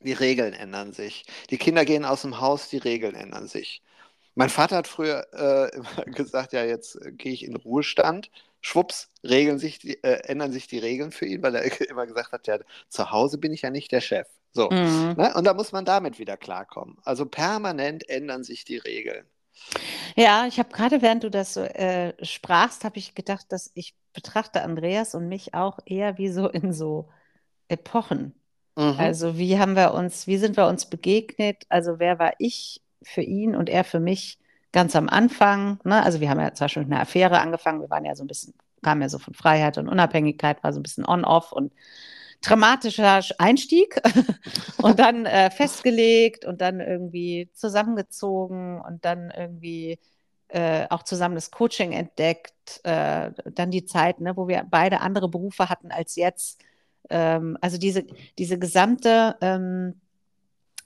die 0.00 0.12
Regeln 0.12 0.52
ändern 0.52 0.92
sich. 0.92 1.24
Die 1.50 1.58
Kinder 1.58 1.84
gehen 1.84 2.04
aus 2.04 2.22
dem 2.22 2.40
Haus, 2.40 2.68
die 2.68 2.78
Regeln 2.78 3.14
ändern 3.14 3.46
sich. 3.46 3.82
Mein 4.34 4.50
Vater 4.50 4.76
hat 4.76 4.88
früher 4.88 5.26
äh, 5.32 6.10
gesagt, 6.10 6.52
ja, 6.52 6.64
jetzt 6.64 6.96
äh, 6.96 7.12
gehe 7.12 7.32
ich 7.32 7.44
in 7.44 7.54
Ruhestand 7.56 8.30
schwupps, 8.62 9.10
regeln 9.22 9.58
sich 9.58 9.78
die, 9.80 10.02
äh, 10.02 10.22
ändern 10.28 10.52
sich 10.52 10.66
die 10.66 10.78
Regeln 10.78 11.10
für 11.10 11.26
ihn, 11.26 11.42
weil 11.42 11.54
er 11.56 11.62
immer 11.90 12.06
gesagt 12.06 12.32
hat, 12.32 12.46
ja, 12.46 12.58
zu 12.88 13.10
Hause 13.10 13.36
bin 13.36 13.52
ich 13.52 13.62
ja 13.62 13.70
nicht 13.70 13.92
der 13.92 14.00
Chef. 14.00 14.28
So. 14.52 14.70
Mhm. 14.70 15.14
Ne? 15.18 15.34
Und 15.34 15.44
da 15.44 15.52
muss 15.52 15.72
man 15.72 15.84
damit 15.84 16.18
wieder 16.18 16.36
klarkommen. 16.36 16.96
Also 17.04 17.26
permanent 17.26 18.08
ändern 18.08 18.44
sich 18.44 18.64
die 18.64 18.78
Regeln. 18.78 19.26
Ja, 20.16 20.46
ich 20.46 20.58
habe 20.58 20.70
gerade, 20.70 21.02
während 21.02 21.24
du 21.24 21.30
das 21.30 21.56
äh, 21.56 22.14
sprachst, 22.24 22.84
habe 22.84 22.98
ich 22.98 23.14
gedacht, 23.14 23.46
dass 23.50 23.70
ich 23.74 23.94
betrachte 24.12 24.62
Andreas 24.62 25.14
und 25.14 25.28
mich 25.28 25.54
auch 25.54 25.78
eher 25.84 26.18
wie 26.18 26.28
so 26.28 26.48
in 26.48 26.72
so 26.72 27.08
Epochen. 27.68 28.34
Mhm. 28.76 28.96
Also 28.98 29.38
wie 29.38 29.58
haben 29.58 29.76
wir 29.76 29.94
uns, 29.94 30.26
wie 30.26 30.38
sind 30.38 30.56
wir 30.56 30.66
uns 30.66 30.86
begegnet? 30.86 31.64
Also 31.68 31.98
wer 31.98 32.18
war 32.18 32.34
ich 32.38 32.82
für 33.02 33.22
ihn 33.22 33.56
und 33.56 33.68
er 33.68 33.84
für 33.84 34.00
mich? 34.00 34.38
Ganz 34.72 34.96
am 34.96 35.08
Anfang, 35.08 35.78
ne, 35.84 36.02
also 36.02 36.20
wir 36.20 36.30
haben 36.30 36.40
ja 36.40 36.52
zwar 36.54 36.68
schon 36.68 36.84
mit 36.84 36.92
einer 36.92 37.02
Affäre 37.02 37.40
angefangen, 37.40 37.80
wir 37.80 37.90
waren 37.90 38.04
ja 38.04 38.14
so 38.14 38.24
ein 38.24 38.26
bisschen, 38.26 38.54
kamen 38.82 39.02
ja 39.02 39.08
so 39.08 39.18
von 39.18 39.34
Freiheit 39.34 39.78
und 39.78 39.88
Unabhängigkeit, 39.88 40.62
war 40.64 40.72
so 40.72 40.80
ein 40.80 40.82
bisschen 40.82 41.06
on-off 41.06 41.52
und 41.52 41.72
dramatischer 42.40 43.20
Einstieg 43.38 44.00
und 44.82 44.98
dann 44.98 45.26
äh, 45.26 45.50
festgelegt 45.50 46.44
und 46.44 46.60
dann 46.60 46.80
irgendwie 46.80 47.50
zusammengezogen 47.52 48.80
und 48.80 49.04
dann 49.04 49.30
irgendwie 49.30 49.98
äh, 50.48 50.86
auch 50.90 51.02
zusammen 51.02 51.34
das 51.34 51.50
Coaching 51.50 51.92
entdeckt, 51.92 52.80
äh, 52.84 53.30
dann 53.54 53.70
die 53.70 53.84
Zeit, 53.84 54.20
ne, 54.20 54.36
wo 54.36 54.48
wir 54.48 54.66
beide 54.68 55.00
andere 55.00 55.28
Berufe 55.28 55.68
hatten 55.68 55.90
als 55.90 56.16
jetzt. 56.16 56.60
Ähm, 57.10 57.56
also 57.60 57.78
diese, 57.78 58.04
diese 58.38 58.58
gesamte 58.58 59.36
ähm, 59.40 60.00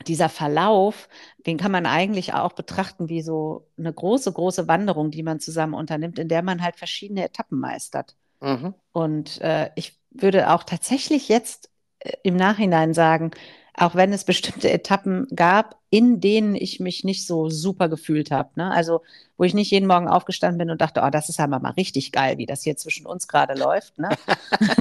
dieser 0.07 0.29
Verlauf, 0.29 1.09
den 1.47 1.57
kann 1.57 1.73
man 1.73 1.87
eigentlich 1.87 2.35
auch 2.35 2.53
betrachten 2.53 3.09
wie 3.09 3.23
so 3.23 3.67
eine 3.79 3.93
große, 3.93 4.33
große 4.33 4.69
Wanderung, 4.69 5.11
die 5.11 5.23
man 5.23 5.41
zusammen 5.41 5.75
unternimmt, 5.75 6.19
in 6.19 6.29
der 6.29 6.43
man 6.43 6.63
halt 6.63 6.77
verschiedene 6.77 7.25
Etappen 7.25 7.59
meistert. 7.59 8.15
Mhm. 8.41 8.75
Und 8.93 9.41
äh, 9.41 9.71
ich 9.75 9.99
würde 10.11 10.51
auch 10.51 10.63
tatsächlich 10.63 11.29
jetzt 11.29 11.71
äh, 12.01 12.13
im 12.23 12.37
Nachhinein 12.37 12.95
sagen, 12.95 13.31
auch 13.79 13.95
wenn 13.95 14.13
es 14.13 14.25
bestimmte 14.25 14.71
Etappen 14.71 15.27
gab, 15.35 15.77
in 15.91 16.21
denen 16.21 16.55
ich 16.55 16.81
mich 16.81 17.05
nicht 17.05 17.27
so 17.27 17.51
super 17.51 17.89
gefühlt 17.91 18.31
habe. 18.31 18.51
Ne? 18.57 18.71
Also, 18.71 19.03
wo 19.37 19.45
ich 19.45 19.53
nicht 19.53 19.71
jeden 19.71 19.87
Morgen 19.87 20.09
aufgestanden 20.09 20.59
bin 20.59 20.71
und 20.71 20.81
dachte, 20.81 21.03
oh, 21.05 21.11
das 21.11 21.29
ist 21.29 21.41
aber 21.41 21.61
mal 21.61 21.73
richtig 21.73 22.11
geil, 22.11 22.39
wie 22.39 22.47
das 22.47 22.63
hier 22.63 22.77
zwischen 22.77 23.07
uns 23.07 23.29
gerade 23.29 23.55
läuft. 23.55 23.99
Ne? 23.99 24.09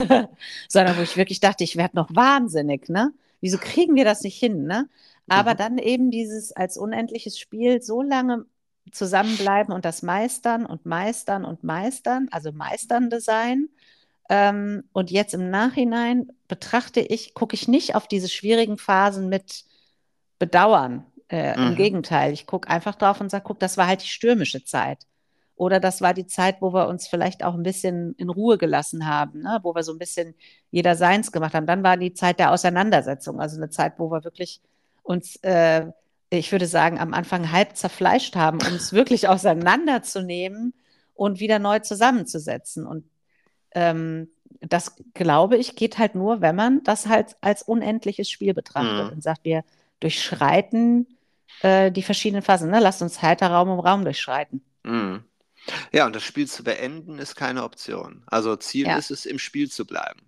Sondern 0.69 0.97
wo 0.97 1.01
ich 1.01 1.17
wirklich 1.17 1.41
dachte, 1.41 1.65
ich 1.65 1.75
werde 1.75 1.97
noch 1.97 2.09
wahnsinnig. 2.15 2.87
Ne? 2.87 3.11
Wieso 3.41 3.57
kriegen 3.57 3.95
wir 3.95 4.05
das 4.05 4.21
nicht 4.21 4.39
hin? 4.39 4.65
Ne? 4.65 4.89
Aber 5.27 5.53
mhm. 5.53 5.57
dann 5.57 5.77
eben 5.77 6.11
dieses 6.11 6.51
als 6.51 6.77
unendliches 6.77 7.39
Spiel 7.39 7.81
so 7.81 8.01
lange 8.01 8.45
zusammenbleiben 8.91 9.73
und 9.73 9.85
das 9.85 10.03
meistern 10.03 10.65
und 10.65 10.85
meistern 10.85 11.45
und 11.45 11.63
meistern, 11.63 12.27
also 12.31 12.51
meisternde 12.51 13.19
sein. 13.19 13.69
Ähm, 14.29 14.83
und 14.93 15.11
jetzt 15.11 15.33
im 15.33 15.49
Nachhinein 15.49 16.31
betrachte 16.47 16.99
ich, 16.99 17.33
gucke 17.33 17.55
ich 17.55 17.67
nicht 17.67 17.95
auf 17.95 18.07
diese 18.07 18.29
schwierigen 18.29 18.77
Phasen 18.77 19.29
mit 19.29 19.65
Bedauern. 20.39 21.05
Äh, 21.29 21.57
mhm. 21.59 21.67
Im 21.67 21.75
Gegenteil, 21.75 22.33
ich 22.33 22.45
gucke 22.45 22.69
einfach 22.69 22.95
drauf 22.95 23.21
und 23.21 23.29
sage, 23.29 23.43
guck, 23.45 23.59
das 23.59 23.77
war 23.77 23.87
halt 23.87 24.03
die 24.03 24.09
stürmische 24.09 24.63
Zeit. 24.63 24.99
Oder 25.55 25.79
das 25.79 26.01
war 26.01 26.13
die 26.13 26.27
Zeit, 26.27 26.57
wo 26.61 26.73
wir 26.73 26.87
uns 26.87 27.07
vielleicht 27.07 27.43
auch 27.43 27.53
ein 27.53 27.63
bisschen 27.63 28.13
in 28.17 28.29
Ruhe 28.29 28.57
gelassen 28.57 29.07
haben, 29.07 29.41
ne? 29.41 29.59
wo 29.63 29.73
wir 29.73 29.83
so 29.83 29.93
ein 29.93 29.99
bisschen 29.99 30.35
jeder 30.69 30.95
seins 30.95 31.31
gemacht 31.31 31.53
haben. 31.53 31.65
Dann 31.65 31.83
war 31.83 31.95
die 31.95 32.13
Zeit 32.13 32.39
der 32.39 32.51
Auseinandersetzung, 32.51 33.39
also 33.39 33.55
eine 33.55 33.69
Zeit, 33.69 33.93
wo 33.97 34.11
wir 34.11 34.23
wirklich 34.25 34.61
uns, 35.03 35.37
äh, 35.43 35.85
ich 36.29 36.51
würde 36.51 36.67
sagen, 36.67 36.99
am 36.99 37.13
Anfang 37.13 37.51
halb 37.51 37.77
zerfleischt 37.77 38.35
haben, 38.35 38.59
um 38.67 38.75
es 38.75 38.91
wirklich 38.91 39.27
auseinanderzunehmen 39.29 40.73
und 41.13 41.39
wieder 41.39 41.59
neu 41.59 41.79
zusammenzusetzen. 41.79 42.85
Und 42.85 43.05
ähm, 43.71 44.27
das, 44.59 44.95
glaube 45.13 45.55
ich, 45.55 45.77
geht 45.77 45.97
halt 45.97 46.15
nur, 46.15 46.41
wenn 46.41 46.55
man 46.55 46.83
das 46.83 47.07
halt 47.07 47.37
als 47.39 47.63
unendliches 47.63 48.29
Spiel 48.29 48.53
betrachtet 48.53 49.07
mhm. 49.07 49.13
und 49.13 49.23
sagt, 49.23 49.45
wir 49.45 49.63
durchschreiten 50.01 51.07
äh, 51.61 51.91
die 51.91 52.03
verschiedenen 52.03 52.41
Phasen. 52.41 52.69
Ne? 52.69 52.79
Lasst 52.79 53.01
uns 53.01 53.21
heiter 53.21 53.47
Raum 53.47 53.69
um 53.69 53.79
Raum 53.79 54.03
durchschreiten. 54.03 54.61
Mhm. 54.83 55.23
Ja, 55.91 56.05
und 56.05 56.15
das 56.15 56.23
Spiel 56.23 56.47
zu 56.47 56.63
beenden 56.63 57.19
ist 57.19 57.35
keine 57.35 57.63
Option. 57.63 58.23
Also 58.27 58.55
Ziel 58.55 58.87
ja. 58.87 58.97
ist 58.97 59.11
es, 59.11 59.25
im 59.25 59.39
Spiel 59.39 59.69
zu 59.69 59.85
bleiben. 59.85 60.21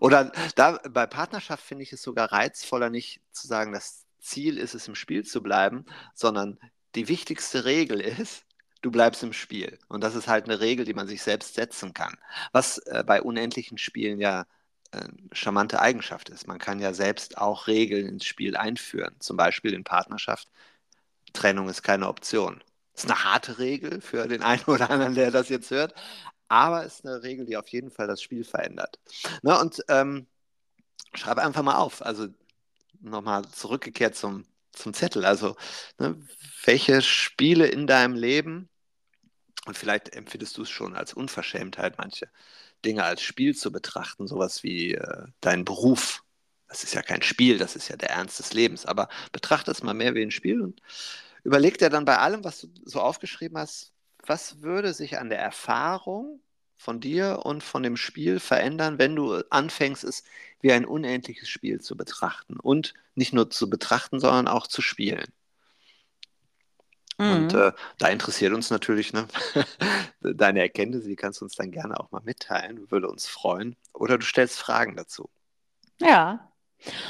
Oder 0.00 0.32
da 0.56 0.78
bei 0.90 1.06
Partnerschaft 1.06 1.64
finde 1.64 1.84
ich 1.84 1.92
es 1.92 2.02
sogar 2.02 2.32
reizvoller, 2.32 2.90
nicht 2.90 3.20
zu 3.32 3.46
sagen, 3.46 3.72
das 3.72 4.04
Ziel 4.20 4.58
ist 4.58 4.74
es, 4.74 4.88
im 4.88 4.94
Spiel 4.94 5.24
zu 5.24 5.42
bleiben, 5.42 5.84
sondern 6.14 6.58
die 6.94 7.08
wichtigste 7.08 7.64
Regel 7.64 8.00
ist, 8.00 8.44
du 8.82 8.90
bleibst 8.90 9.22
im 9.22 9.32
Spiel. 9.32 9.78
Und 9.88 10.02
das 10.02 10.14
ist 10.14 10.28
halt 10.28 10.46
eine 10.46 10.60
Regel, 10.60 10.84
die 10.84 10.94
man 10.94 11.06
sich 11.06 11.22
selbst 11.22 11.54
setzen 11.54 11.94
kann. 11.94 12.16
Was 12.52 12.78
äh, 12.78 13.04
bei 13.06 13.22
unendlichen 13.22 13.78
Spielen 13.78 14.20
ja 14.20 14.46
äh, 14.92 15.08
charmante 15.32 15.80
Eigenschaft 15.80 16.30
ist. 16.30 16.46
Man 16.46 16.58
kann 16.58 16.80
ja 16.80 16.92
selbst 16.92 17.38
auch 17.38 17.66
Regeln 17.66 18.08
ins 18.08 18.24
Spiel 18.24 18.56
einführen. 18.56 19.14
Zum 19.20 19.36
Beispiel 19.36 19.72
in 19.72 19.84
Partnerschaft. 19.84 20.48
Trennung 21.32 21.68
ist 21.68 21.82
keine 21.82 22.08
Option. 22.08 22.62
Das 23.00 23.06
ist 23.06 23.16
eine 23.16 23.24
harte 23.24 23.58
Regel 23.58 24.02
für 24.02 24.28
den 24.28 24.42
einen 24.42 24.64
oder 24.66 24.90
anderen, 24.90 25.14
der 25.14 25.30
das 25.30 25.48
jetzt 25.48 25.70
hört. 25.70 25.94
Aber 26.48 26.84
es 26.84 26.96
ist 26.96 27.06
eine 27.06 27.22
Regel, 27.22 27.46
die 27.46 27.56
auf 27.56 27.68
jeden 27.68 27.90
Fall 27.90 28.06
das 28.06 28.20
Spiel 28.20 28.44
verändert. 28.44 28.98
Ne? 29.42 29.58
Und 29.58 29.82
ähm, 29.88 30.26
schreibe 31.14 31.40
einfach 31.40 31.62
mal 31.62 31.76
auf. 31.76 32.04
Also 32.04 32.28
nochmal 33.00 33.46
zurückgekehrt 33.48 34.16
zum, 34.16 34.44
zum 34.72 34.92
Zettel. 34.92 35.24
Also, 35.24 35.56
ne, 35.98 36.20
welche 36.66 37.00
Spiele 37.00 37.68
in 37.68 37.86
deinem 37.86 38.14
Leben, 38.14 38.68
und 39.64 39.78
vielleicht 39.78 40.14
empfindest 40.14 40.58
du 40.58 40.62
es 40.62 40.70
schon 40.70 40.94
als 40.94 41.14
Unverschämtheit, 41.14 41.96
manche 41.96 42.28
Dinge 42.84 43.04
als 43.04 43.22
Spiel 43.22 43.56
zu 43.56 43.72
betrachten, 43.72 44.26
sowas 44.26 44.62
wie 44.62 44.92
äh, 44.92 45.24
dein 45.40 45.64
Beruf. 45.64 46.22
Das 46.68 46.84
ist 46.84 46.92
ja 46.92 47.00
kein 47.00 47.22
Spiel, 47.22 47.56
das 47.56 47.76
ist 47.76 47.88
ja 47.88 47.96
der 47.96 48.10
Ernst 48.10 48.40
des 48.40 48.52
Lebens. 48.52 48.84
Aber 48.84 49.08
betrachte 49.32 49.70
es 49.70 49.82
mal 49.82 49.94
mehr 49.94 50.14
wie 50.14 50.22
ein 50.22 50.30
Spiel 50.30 50.60
und 50.60 50.82
überleg 51.44 51.78
dir 51.78 51.90
dann 51.90 52.04
bei 52.04 52.18
allem, 52.18 52.44
was 52.44 52.60
du 52.60 52.68
so 52.84 53.00
aufgeschrieben 53.00 53.58
hast, 53.58 53.92
was 54.26 54.62
würde 54.62 54.92
sich 54.94 55.18
an 55.18 55.30
der 55.30 55.40
Erfahrung 55.40 56.40
von 56.76 57.00
dir 57.00 57.40
und 57.44 57.62
von 57.62 57.82
dem 57.82 57.96
Spiel 57.96 58.40
verändern, 58.40 58.98
wenn 58.98 59.14
du 59.14 59.42
anfängst, 59.50 60.04
es 60.04 60.24
wie 60.60 60.72
ein 60.72 60.84
unendliches 60.84 61.48
Spiel 61.48 61.80
zu 61.80 61.96
betrachten 61.96 62.58
und 62.58 62.94
nicht 63.14 63.32
nur 63.32 63.50
zu 63.50 63.68
betrachten, 63.68 64.20
sondern 64.20 64.48
auch 64.48 64.66
zu 64.66 64.82
spielen? 64.82 65.32
Und 67.20 67.52
mhm. 67.52 67.58
äh, 67.58 67.72
da 67.98 68.08
interessiert 68.08 68.54
uns 68.54 68.70
natürlich 68.70 69.12
ne, 69.12 69.28
deine 70.22 70.60
Erkenntnisse, 70.60 71.06
die 71.06 71.16
kannst 71.16 71.42
du 71.42 71.44
uns 71.44 71.54
dann 71.54 71.70
gerne 71.70 72.00
auch 72.00 72.10
mal 72.10 72.22
mitteilen, 72.24 72.90
würde 72.90 73.08
uns 73.08 73.26
freuen. 73.26 73.76
Oder 73.92 74.16
du 74.16 74.24
stellst 74.24 74.58
Fragen 74.58 74.96
dazu. 74.96 75.28
Ja. 76.00 76.50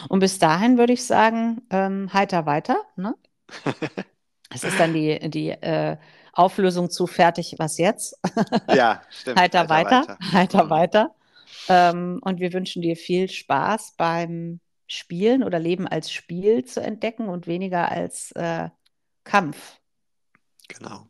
Und 0.08 0.18
bis 0.18 0.40
dahin 0.40 0.78
würde 0.78 0.94
ich 0.94 1.04
sagen, 1.04 1.62
ähm, 1.70 2.12
heiter 2.12 2.44
weiter. 2.44 2.82
Ne? 2.96 3.14
Es 4.52 4.64
ist 4.64 4.78
dann 4.80 4.92
die, 4.92 5.30
die 5.30 5.50
äh, 5.50 5.96
Auflösung 6.32 6.90
zu 6.90 7.06
fertig, 7.06 7.54
was 7.58 7.78
jetzt? 7.78 8.18
Ja, 8.74 9.02
stimmt. 9.10 9.38
heiter, 9.38 9.60
heiter 9.60 9.68
weiter, 9.68 10.08
weiter, 10.08 10.32
heiter 10.32 10.64
mhm. 10.64 10.70
weiter. 10.70 11.14
Ähm, 11.68 12.20
und 12.22 12.40
wir 12.40 12.52
wünschen 12.52 12.82
dir 12.82 12.96
viel 12.96 13.28
Spaß 13.28 13.94
beim 13.96 14.60
Spielen 14.86 15.44
oder 15.44 15.58
Leben 15.58 15.86
als 15.86 16.10
Spiel 16.10 16.64
zu 16.64 16.80
entdecken 16.80 17.28
und 17.28 17.46
weniger 17.46 17.90
als 17.90 18.32
äh, 18.32 18.68
Kampf. 19.24 19.80
Genau. 20.68 21.08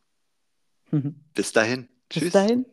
Bis 1.35 1.53
dahin. 1.53 1.89
Bis 2.09 2.23
Tschüss. 2.23 2.33
dahin. 2.33 2.67